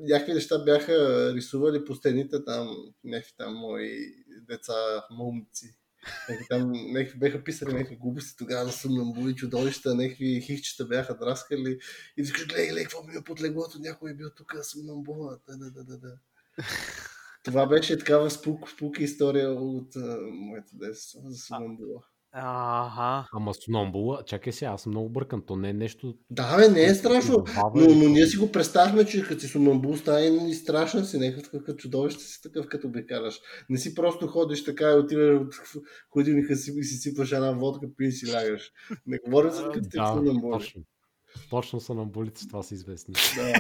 [0.02, 3.98] някакви неща бяха рисували по стените там, някакви там мои
[4.48, 5.78] деца, момци.
[6.30, 11.80] Някакви там, някакви бяха писали някакви глупости тогава за сумнамбули, чудовища, някакви хихчета бяха драскали.
[12.18, 15.40] И викаш, гледай, гледай, какво ми е под леглото, някой е бил тук сумнамбула.
[15.48, 16.18] Да, да, да, да, да.
[17.44, 22.04] Това беше такава спук, спук история от а, моето детство за Сумамбула.
[22.34, 23.28] Ага.
[23.34, 25.42] Ама Сономбула, чакай сега, аз съм много бъркан.
[25.48, 26.16] То не е нещо...
[26.30, 27.46] Да, бе, не е страшно.
[27.76, 31.64] Но, но ние си го представяме, че като си Сумамбул стане и страшен си, някакъв
[31.66, 33.40] като чудовище си такъв, като обикаляш.
[33.70, 35.42] Не си просто ходиш така и отиваш
[35.76, 38.72] от ходилника си и си сипаш една водка, пи си лягаш.
[39.08, 40.52] Не говорим за такъв Да, Сумамбули.
[40.52, 40.82] точно.
[41.50, 43.14] Точно са на болите, това са известни.
[43.36, 43.54] Да.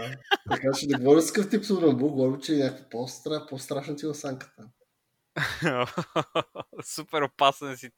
[0.52, 4.06] Така че не говорим за такъв тип Сумамбул, говорим, че е някаква по-стра, по-страшна ти
[4.06, 4.64] е осанката.
[6.84, 7.90] Супер опасен си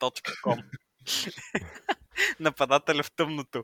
[0.44, 0.64] .com.
[2.40, 3.64] Нападателя в тъмното.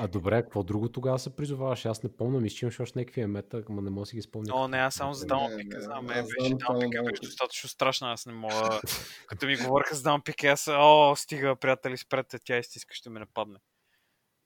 [0.00, 1.86] А добре, какво друго тогава се призоваваш?
[1.86, 4.22] Аз не помня, мисля, че имаш още някакви емета, ама не мога да си ги
[4.22, 4.54] спомня.
[4.54, 6.04] О, не, аз само за Дама Пика знам.
[6.04, 8.80] Мен беше Дама Пика беше достатъчно страшна, аз не мога.
[9.26, 13.20] Като ми говориха за Дама Пика, аз о, стига, приятели, спрете, тя изтиска, ще ме
[13.20, 13.58] нападне.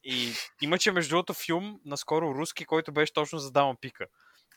[0.04, 0.32] И
[0.62, 4.06] имаше между другото филм, наскоро руски, който беше точно за Дама Пика.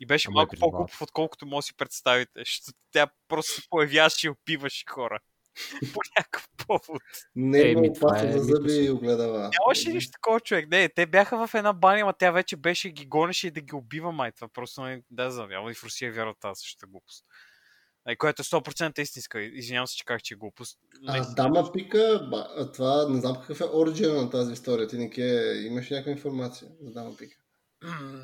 [0.01, 2.31] И беше Ама е малко по-глупав, отколкото може да си представите.
[2.37, 5.19] Защото тя просто се появяваше и опиваше хора.
[5.93, 7.01] По някакъв повод.
[7.35, 9.49] Не е Еми, много това е за зъби и огледала.
[9.59, 10.67] Нямаше нищо такова човек.
[10.71, 13.75] Не, те бяха в една баня, ама тя вече беше ги гонеше и да ги
[13.75, 14.31] убива май.
[14.31, 15.51] Това просто не, да знам.
[15.51, 17.25] Явно и в Русия вярват тази същата глупост.
[18.05, 19.41] Ай, което е 100% истинска.
[19.41, 20.79] Извинявам се, че казах, че е глупост.
[21.07, 24.87] А, дама пика, ба, а това не знам какъв е оригина на тази история.
[24.87, 27.37] Ти не ке, имаш някаква информация за дама пика.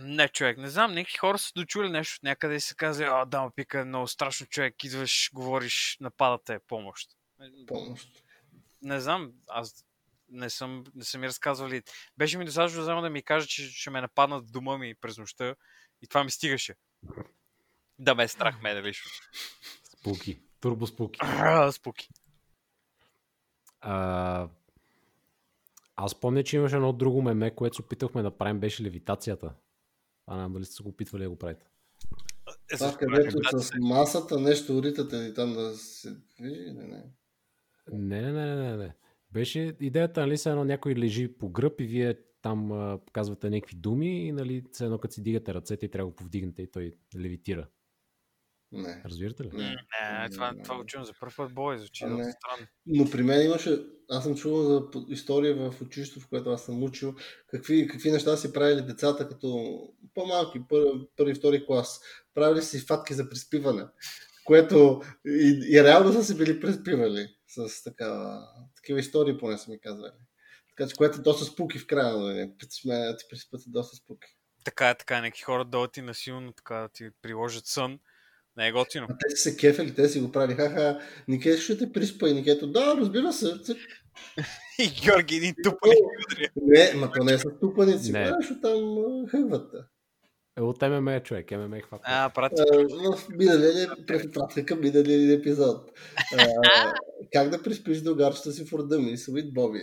[0.03, 3.25] Не, човек, не знам, някакви хора са дочули нещо от някъде и се казва, а,
[3.25, 7.09] да, пика, много страшно човек, идваш, говориш, нападате помощ.
[7.67, 8.09] Помощ.
[8.81, 9.85] Не знам, аз
[10.29, 11.83] не съм, не са ми разказвали.
[12.17, 15.17] Беше ми достатъчно само да ми каже, че ще ме нападнат в дома ми през
[15.17, 15.55] нощта
[16.01, 16.75] и това ми стигаше.
[17.99, 19.11] Да ме е страх мене лично.
[19.99, 20.39] Спуки.
[20.59, 21.19] Турбо спуки.
[21.23, 22.09] А, Спуки.
[23.81, 24.49] А,
[25.97, 29.53] аз помня, че имаше едно друго меме, което се опитахме да правим, беше левитацията.
[30.27, 31.65] А не знам дали сте се го опитвали да го правите.
[32.73, 37.03] Е, Това където с масата нещо ритате и там да се движи, не, не.
[37.91, 38.95] Не, не, не, не, не.
[39.31, 43.75] Беше идеята, нали, се едно някой лежи по гръб и вие там а, казвате някакви
[43.75, 46.71] думи и нали, се едно като си дигате ръцете и трябва да го повдигнете и
[46.71, 47.67] той левитира.
[48.71, 49.01] Не.
[49.05, 49.49] Разбирате ли?
[49.53, 49.75] Не.
[50.01, 52.31] Не, това, това го чувам за първ път бой, звучи много не.
[52.31, 52.67] странно.
[52.85, 53.79] Но при мен имаше,
[54.09, 57.15] аз съм чувал за история в училището, в което аз съм учил,
[57.47, 59.79] какви, какви неща си правили децата като
[60.13, 62.01] по-малки, първи, първи втори клас.
[62.33, 63.85] Правили си фатки за приспиване,
[64.45, 69.79] което и, и реално са си били приспивали с такава, такива истории, поне са ми
[69.79, 70.11] казвали.
[70.69, 72.51] Така че, което е доста спуки в края, нали?
[72.69, 74.27] Сме, ти приспът е доста спуки.
[74.63, 77.99] Така е, така е, някакви хора да ти насилно така да ти приложат сън.
[78.57, 79.07] Не е готино.
[79.09, 80.55] А те си се кефели, те си го правили.
[80.57, 83.53] Ха-ха, Нике ще те приспа и Никето, да, разбира се.
[84.79, 85.95] И Георги един тупали.
[86.55, 88.23] Не, ма то не е с тупаници, Не.
[88.23, 89.71] правиш там а, хъгват.
[89.71, 89.77] те.
[90.57, 92.03] Е, от ММА е човек, ММА хвата.
[92.07, 92.55] А, прати.
[92.61, 95.91] А, в миналия препратка към миналия епизод.
[96.37, 96.93] А,
[97.33, 99.79] как да приспиш другарчета си в рода ми, Sweet Боби.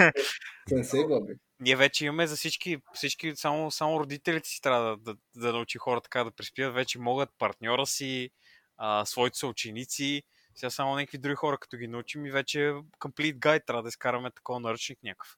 [0.68, 1.32] Сенсей Боби.
[1.60, 5.78] Ние вече имаме за всички, всички само, само родителите си трябва да, да, да научи
[5.78, 6.74] хора така да приспиват.
[6.74, 8.30] Вече могат партньора си,
[8.76, 10.22] а, своите са ученици.
[10.54, 13.88] Сега само някакви други хора, като ги научим и вече е complete guide трябва да
[13.88, 15.36] изкараме такова наръчник някакъв.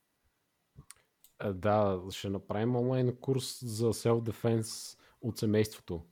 [1.45, 6.03] Е, Да, ще направим онлайн курс за self-defense от семейството.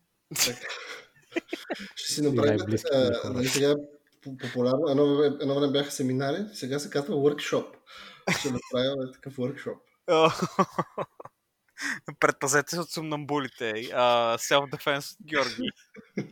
[1.94, 3.20] Ще си направим хора.
[3.24, 3.74] нали, сега
[4.22, 7.66] по- популярно, едно, време- едно време бяха семинари, сега се казва workshop.
[8.38, 9.78] Ще направим такъв workshop.
[12.20, 13.72] Предпазете се от сумнамбулите.
[13.94, 15.70] А, self-defense от Георги.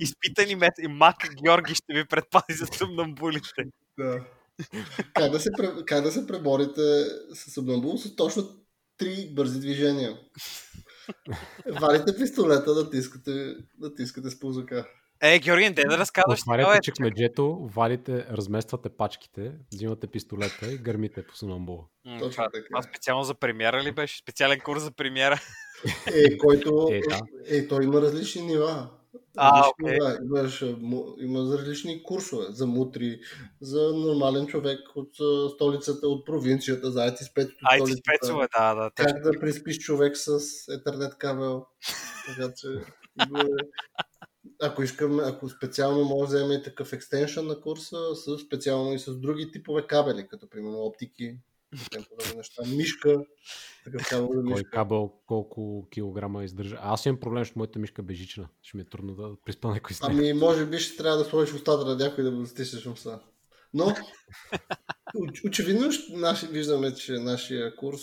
[0.00, 3.62] Изпитани мет и мак Георги ще ви предпази за сумнамбулите.
[3.98, 4.24] Да.
[5.14, 5.50] как, да се,
[5.86, 7.04] как да се преборите
[7.34, 8.48] с обнамбул с точно
[8.98, 10.18] три бързи движения.
[11.80, 14.88] Валите пистолета, натискате, натискате с пузъка.
[15.22, 16.40] Е, Георги, не те да разказваш.
[16.40, 21.84] Отваряте чекмеджето, валите, размествате пачките, взимате пистолета и гърмите по сунамбула.
[22.04, 22.66] Точно Това, така.
[22.70, 24.18] това специално за премиера ли беше?
[24.18, 25.40] Специален курс за премиера?
[26.14, 26.88] Е, който...
[26.92, 27.20] Е, да.
[27.46, 28.90] Е, той има различни нива.
[29.36, 29.92] А, окей.
[29.92, 30.18] нива.
[30.24, 30.64] Имаш,
[31.20, 32.46] има различни курсове.
[32.48, 33.20] За мутри,
[33.60, 35.10] за нормален човек от
[35.54, 37.96] столицата, от провинцията, за IT столицата.
[37.96, 38.90] спецове, да, да.
[38.96, 40.38] Как да приспиш човек с
[40.68, 41.66] етернет кабел.
[42.26, 42.68] Така че...
[44.62, 48.98] Ако искаме, ако специално може да вземе и такъв екстеншън на курса, с специално и
[48.98, 51.36] с други типове кабели, като примерно оптики,
[51.80, 53.24] подобни неща, мишка,
[53.84, 54.70] такъв кабел Кой мишка.
[54.70, 56.76] кабел колко килограма издържа.
[56.80, 58.48] А, Аз имам проблем, защото моята мишка е бежична.
[58.62, 60.30] Ще ми е трудно да приспа някой с нея.
[60.30, 63.20] Ами, може би ще трябва да сложиш устата на някой да го стиснеш уста.
[63.74, 63.84] Но,
[65.16, 68.02] оч- очевидно, наши, виждаме, че нашия курс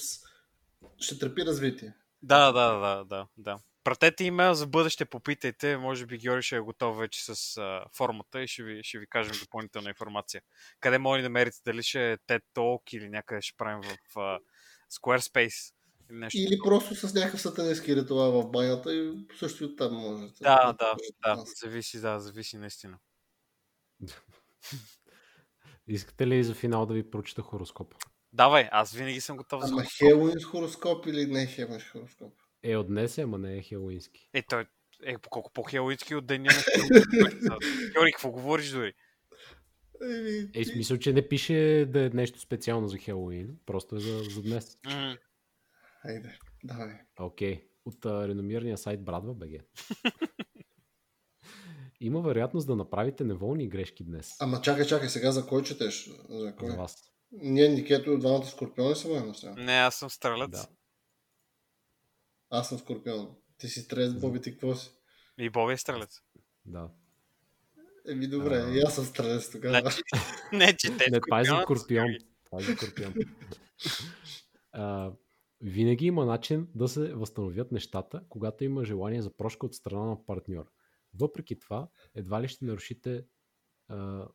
[0.97, 1.93] ще търпи развитие.
[2.23, 3.59] Да, да, да, да, да.
[3.83, 5.77] Пратете имейл за бъдеще, попитайте.
[5.77, 9.07] Може би Георги ще е готов вече с а, формата и ще ви, ще ви
[9.07, 10.41] кажем допълнителна информация.
[10.79, 11.57] Къде може да намерите?
[11.65, 14.39] Дали ще е TED Talk или някъде ще правим в а,
[14.91, 15.73] Squarespace
[16.09, 16.39] или нещо.
[16.39, 16.79] Или такова.
[16.79, 20.43] просто с някакъв сатанински ритуал в банята и също и оттам можете.
[20.43, 21.35] Да, да, да.
[21.35, 21.49] нас.
[21.59, 22.97] Зависи, да, зависи наистина.
[25.87, 27.95] Искате ли за финал да ви прочита хороскоп?
[28.33, 29.97] Давай, аз винаги съм готов за Ама хороскоп.
[29.97, 32.33] Хелуин с хороскоп или не Хелуин хороскоп?
[32.63, 34.29] Е, от днес е, ама не е хелуински.
[34.33, 34.65] Е, той
[35.03, 36.49] е колко по-хелоидски от деня
[37.43, 37.57] на.
[37.93, 38.93] Георги, какво говориш дори?
[40.55, 44.41] Е, смисъл, че не пише да е нещо специално за Хелоуин, просто е за, за
[44.41, 44.77] днес.
[44.85, 45.17] М,
[46.03, 46.93] Айде, давай.
[47.19, 47.63] Окей.
[47.85, 49.49] От а, реномирания сайт Брадва БГ.
[52.01, 54.35] Има вероятност да направите неволни грешки днес.
[54.39, 56.09] Ама чакай, чакай, сега за кой четеш?
[56.29, 56.69] За кой?
[56.69, 56.95] За вас.
[57.31, 59.53] Ние, Никето, двамата скорпиони са ме сега.
[59.53, 60.49] Не, аз съм стрелец.
[60.49, 60.67] Да.
[62.49, 63.35] Аз съм скорпион.
[63.57, 64.91] Ти си стрес, Боби, ти какво си?
[65.37, 66.21] И Боби е стрелец.
[66.65, 66.89] Да.
[68.07, 68.69] Еми, добре, А.
[68.69, 69.79] и аз съм стрес тогава.
[69.79, 70.01] Значи,
[70.53, 72.07] не, че те Не, това е за Скорпион.
[72.45, 73.13] Това е за Скорпион.
[74.71, 75.11] А,
[75.61, 80.25] винаги има начин да се възстановят нещата, когато има желание за прошка от страна на
[80.25, 80.65] партньор.
[81.13, 83.25] Въпреки това, едва ли ще нарушите
[83.87, 84.27] а,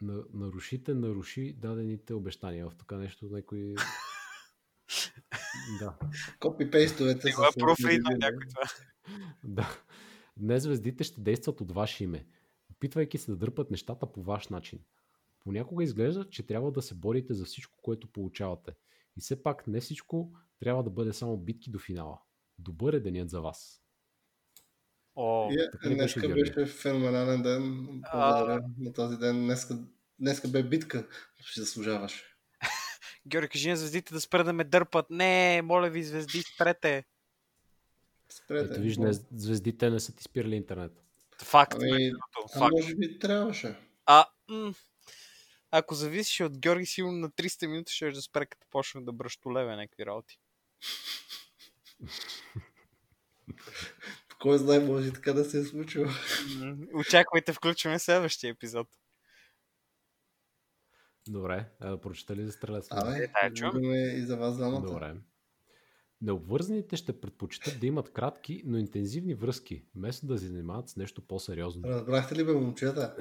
[0.00, 2.70] на, нарушите, наруши дадените обещания.
[2.70, 3.74] В така нещо някой
[5.80, 5.94] Да.
[6.40, 8.70] Копи-пейстовете го е профлитнал някой това.
[9.44, 9.82] да.
[10.36, 12.26] Днес звездите ще действат от ваше име,
[12.70, 14.78] опитвайки се да дърпат нещата по ваш начин.
[15.40, 18.72] Понякога изглежда, че трябва да се борите за всичко, което получавате.
[19.16, 22.18] И все пак не всичко трябва да бъде само битки до финала.
[22.58, 23.82] Добър е денят за вас.
[25.16, 27.86] О, Yeah, беше, днеска беше феноменален ден.
[28.12, 29.44] Благодаря на този ден.
[29.44, 29.78] Днеска,
[30.18, 31.08] днеска бе битка.
[31.40, 32.37] Ще заслужаваш.
[33.28, 35.06] Георги, кажи на звездите да спре да ме дърпат.
[35.10, 37.04] Не, моля ви, звезди, спрете.
[38.28, 38.68] Спрете.
[38.72, 40.92] Ето виж, днес звездите не са ти спирали интернет.
[41.42, 41.74] Факт.
[41.74, 42.12] Ами,
[42.44, 42.72] А факт.
[42.72, 43.76] може би трябваше.
[44.06, 44.74] А, м-
[45.70, 49.76] ако зависеше от Георги, сигурно на 300 минути ще да спре, като почне да бръщолеве
[49.76, 50.38] някакви работи.
[54.40, 56.06] Кой знае, може и така да се е случило.
[56.94, 58.88] Очаквайте, включваме следващия епизод.
[61.28, 62.86] Добре, а да прочета ли за стрелец?
[62.90, 63.72] Абе, Е, тая чувам.
[63.72, 64.80] говориме и за вас двамата.
[64.80, 65.14] Добре.
[66.20, 71.26] Необвързаните ще предпочитат да имат кратки, но интензивни връзки, вместо да се занимават с нещо
[71.26, 71.82] по-сериозно.
[71.88, 73.16] Разбрахте ли бе, момчета?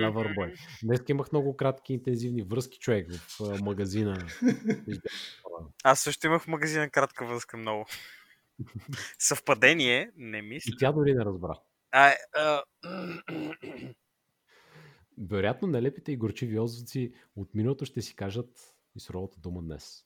[0.00, 0.54] Лавърбой.
[0.82, 4.26] Днес имах много кратки интензивни връзки, човек, в а, магазина.
[5.84, 7.86] Аз също имах в магазина кратка връзка много.
[9.18, 10.10] Съвпадение?
[10.16, 10.70] Не мисля.
[10.74, 11.54] И тя дори не разбра.
[11.90, 12.62] А, а,
[15.20, 20.04] Вероятно, нелепите и горчиви отзвуци от миналото ще си кажат и суровата дума днес.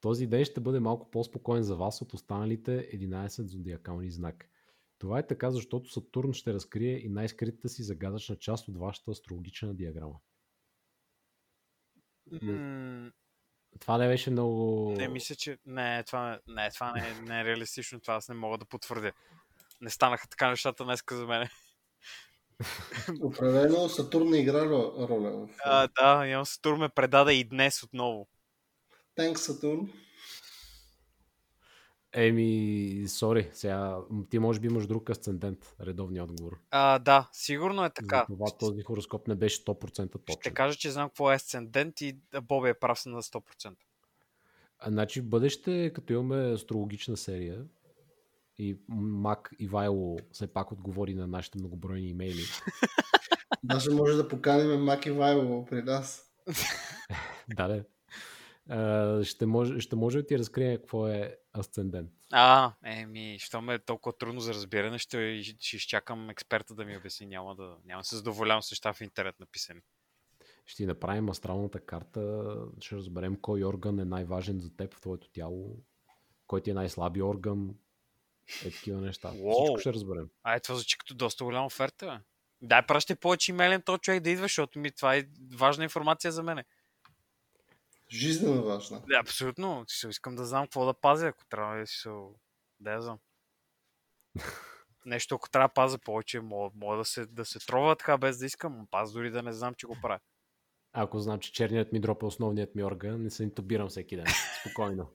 [0.00, 4.48] Този ден ще бъде малко по-спокоен за вас от останалите 11 зодиакални знак.
[4.98, 9.74] Това е така, защото Сатурн ще разкрие и най-скритата си загадъчна част от вашата астрологична
[9.74, 10.20] диаграма.
[13.80, 14.90] Това не беше много...
[14.96, 15.58] не мисля, че...
[15.66, 18.00] Не, това, не, това не, е- не е реалистично.
[18.00, 19.12] Това аз не мога да потвърдя.
[19.80, 21.48] Не станаха така нещата днеска за мен.
[23.22, 25.30] Определено Сатурн не игра ро- роля.
[25.30, 25.48] В...
[25.64, 28.28] А, да, имам Сатурн ме предаде и днес отново.
[29.14, 29.92] Танк Сатурн.
[32.14, 33.98] Еми, сори, сега
[34.30, 36.58] ти може би имаш друг асцендент, редовния отговор.
[36.70, 38.26] А, да, сигурно е така.
[38.28, 40.40] За това този хороскоп не беше 100% точен.
[40.40, 43.74] Ще кажа, че знам какво е асцендент и Боби е прав на 100%.
[44.78, 47.64] А, значи бъдеще, като имаме астрологична серия
[48.62, 52.42] и Мак Ивайло все пак отговори на нашите многобройни имейли,
[53.64, 56.32] Даже може да поканим Маки Вайло при нас.
[57.56, 57.84] да, да.
[59.24, 62.10] Ще, може, ще може да ти разкрия какво е асцендент.
[62.32, 66.96] А, еми, що ме е толкова трудно за разбиране, ще, ще изчакам експерта да ми
[66.96, 67.26] обясни.
[67.26, 69.80] Няма да, няма да се задоволявам с неща в интернет написани.
[70.66, 75.30] Ще ти направим астралната карта, ще разберем кой орган е най-важен за теб в твоето
[75.30, 75.76] тяло,
[76.46, 77.74] кой ти е най-слаби орган,
[78.64, 79.28] е такива неща.
[79.28, 79.64] Уау.
[79.64, 80.28] Всичко ще разберем.
[80.42, 82.24] А, е, това звучи като доста голяма оферта, бе.
[82.62, 85.24] Дай пращай повече имейлен този човек да идва, защото ми това е
[85.54, 86.64] важна информация за мене.
[88.10, 89.02] Жизненно важна.
[89.08, 89.84] Да, абсолютно.
[89.88, 92.10] Си искам да знам какво да пазя, ако трябва да си се...
[92.80, 93.18] Да я знам.
[95.06, 98.38] Нещо, ако трябва да пазя повече, мога, мога да, се, да се трова така без
[98.38, 100.20] да искам, но аз дори да не знам, че го правя.
[100.92, 104.26] Ако знам, че черният ми дроп е основният ми орган, не се интубирам всеки ден.
[104.60, 105.10] Спокойно.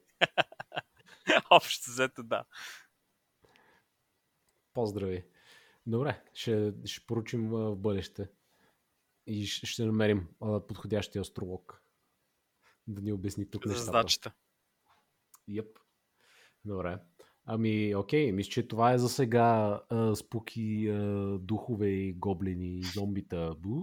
[1.49, 2.43] Общо взето, да.
[4.77, 5.25] Поздрави.
[5.85, 8.29] Добре, ще, ще поручим в бъдеще.
[9.27, 11.83] И ще, намерим подходящия астролог.
[12.87, 13.85] Да ни обясни тук За нещата.
[13.85, 14.31] задачата.
[15.47, 15.79] Йеп.
[16.65, 16.99] Добре.
[17.45, 22.83] Ами, окей, мисля, че това е за сега а, спуки а, духове и гоблини и
[22.83, 23.55] зомбита.
[23.59, 23.81] Бу!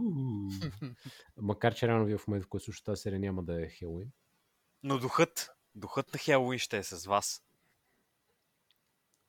[1.36, 4.10] Макар, че реално вие в момента, в който слушате тази серия, няма да е Хелуин.
[4.82, 7.44] Но духът, духът на Хелуин ще е с вас.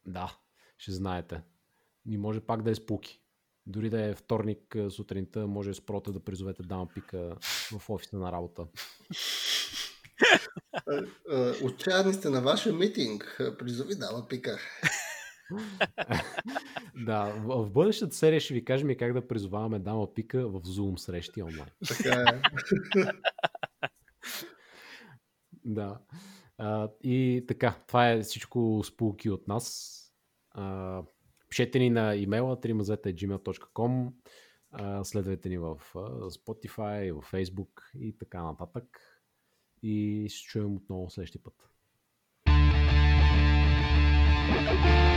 [0.06, 0.38] Да,
[0.78, 1.42] ще знаете.
[2.10, 3.22] И може пак да е спуки.
[3.65, 7.38] Дори да е вторник а, сутринта, може с прота да призовете дама пика
[7.72, 8.68] в офиса на работа.
[10.91, 10.95] Е,
[11.36, 13.41] е, Отчаяни сте на вашия митинг.
[13.60, 14.60] Призови дама пика.
[17.06, 20.61] Да, в, в бъдещата серия ще ви кажем и как да призоваваме дама пика в
[20.61, 21.69] Zoom срещи онлайн.
[21.88, 22.41] Така е.
[25.68, 25.99] Да.
[26.57, 29.95] А, и така, това е всичко спулки от нас.
[30.52, 31.02] А,
[31.56, 34.11] пишете ни на имейла trimazeta.gmail.com
[35.03, 35.80] Следвайте ни в
[36.30, 38.99] Spotify, в Facebook и така нататък.
[39.84, 41.53] И ще чуем отново следващия път.
[44.48, 45.15] Thank you.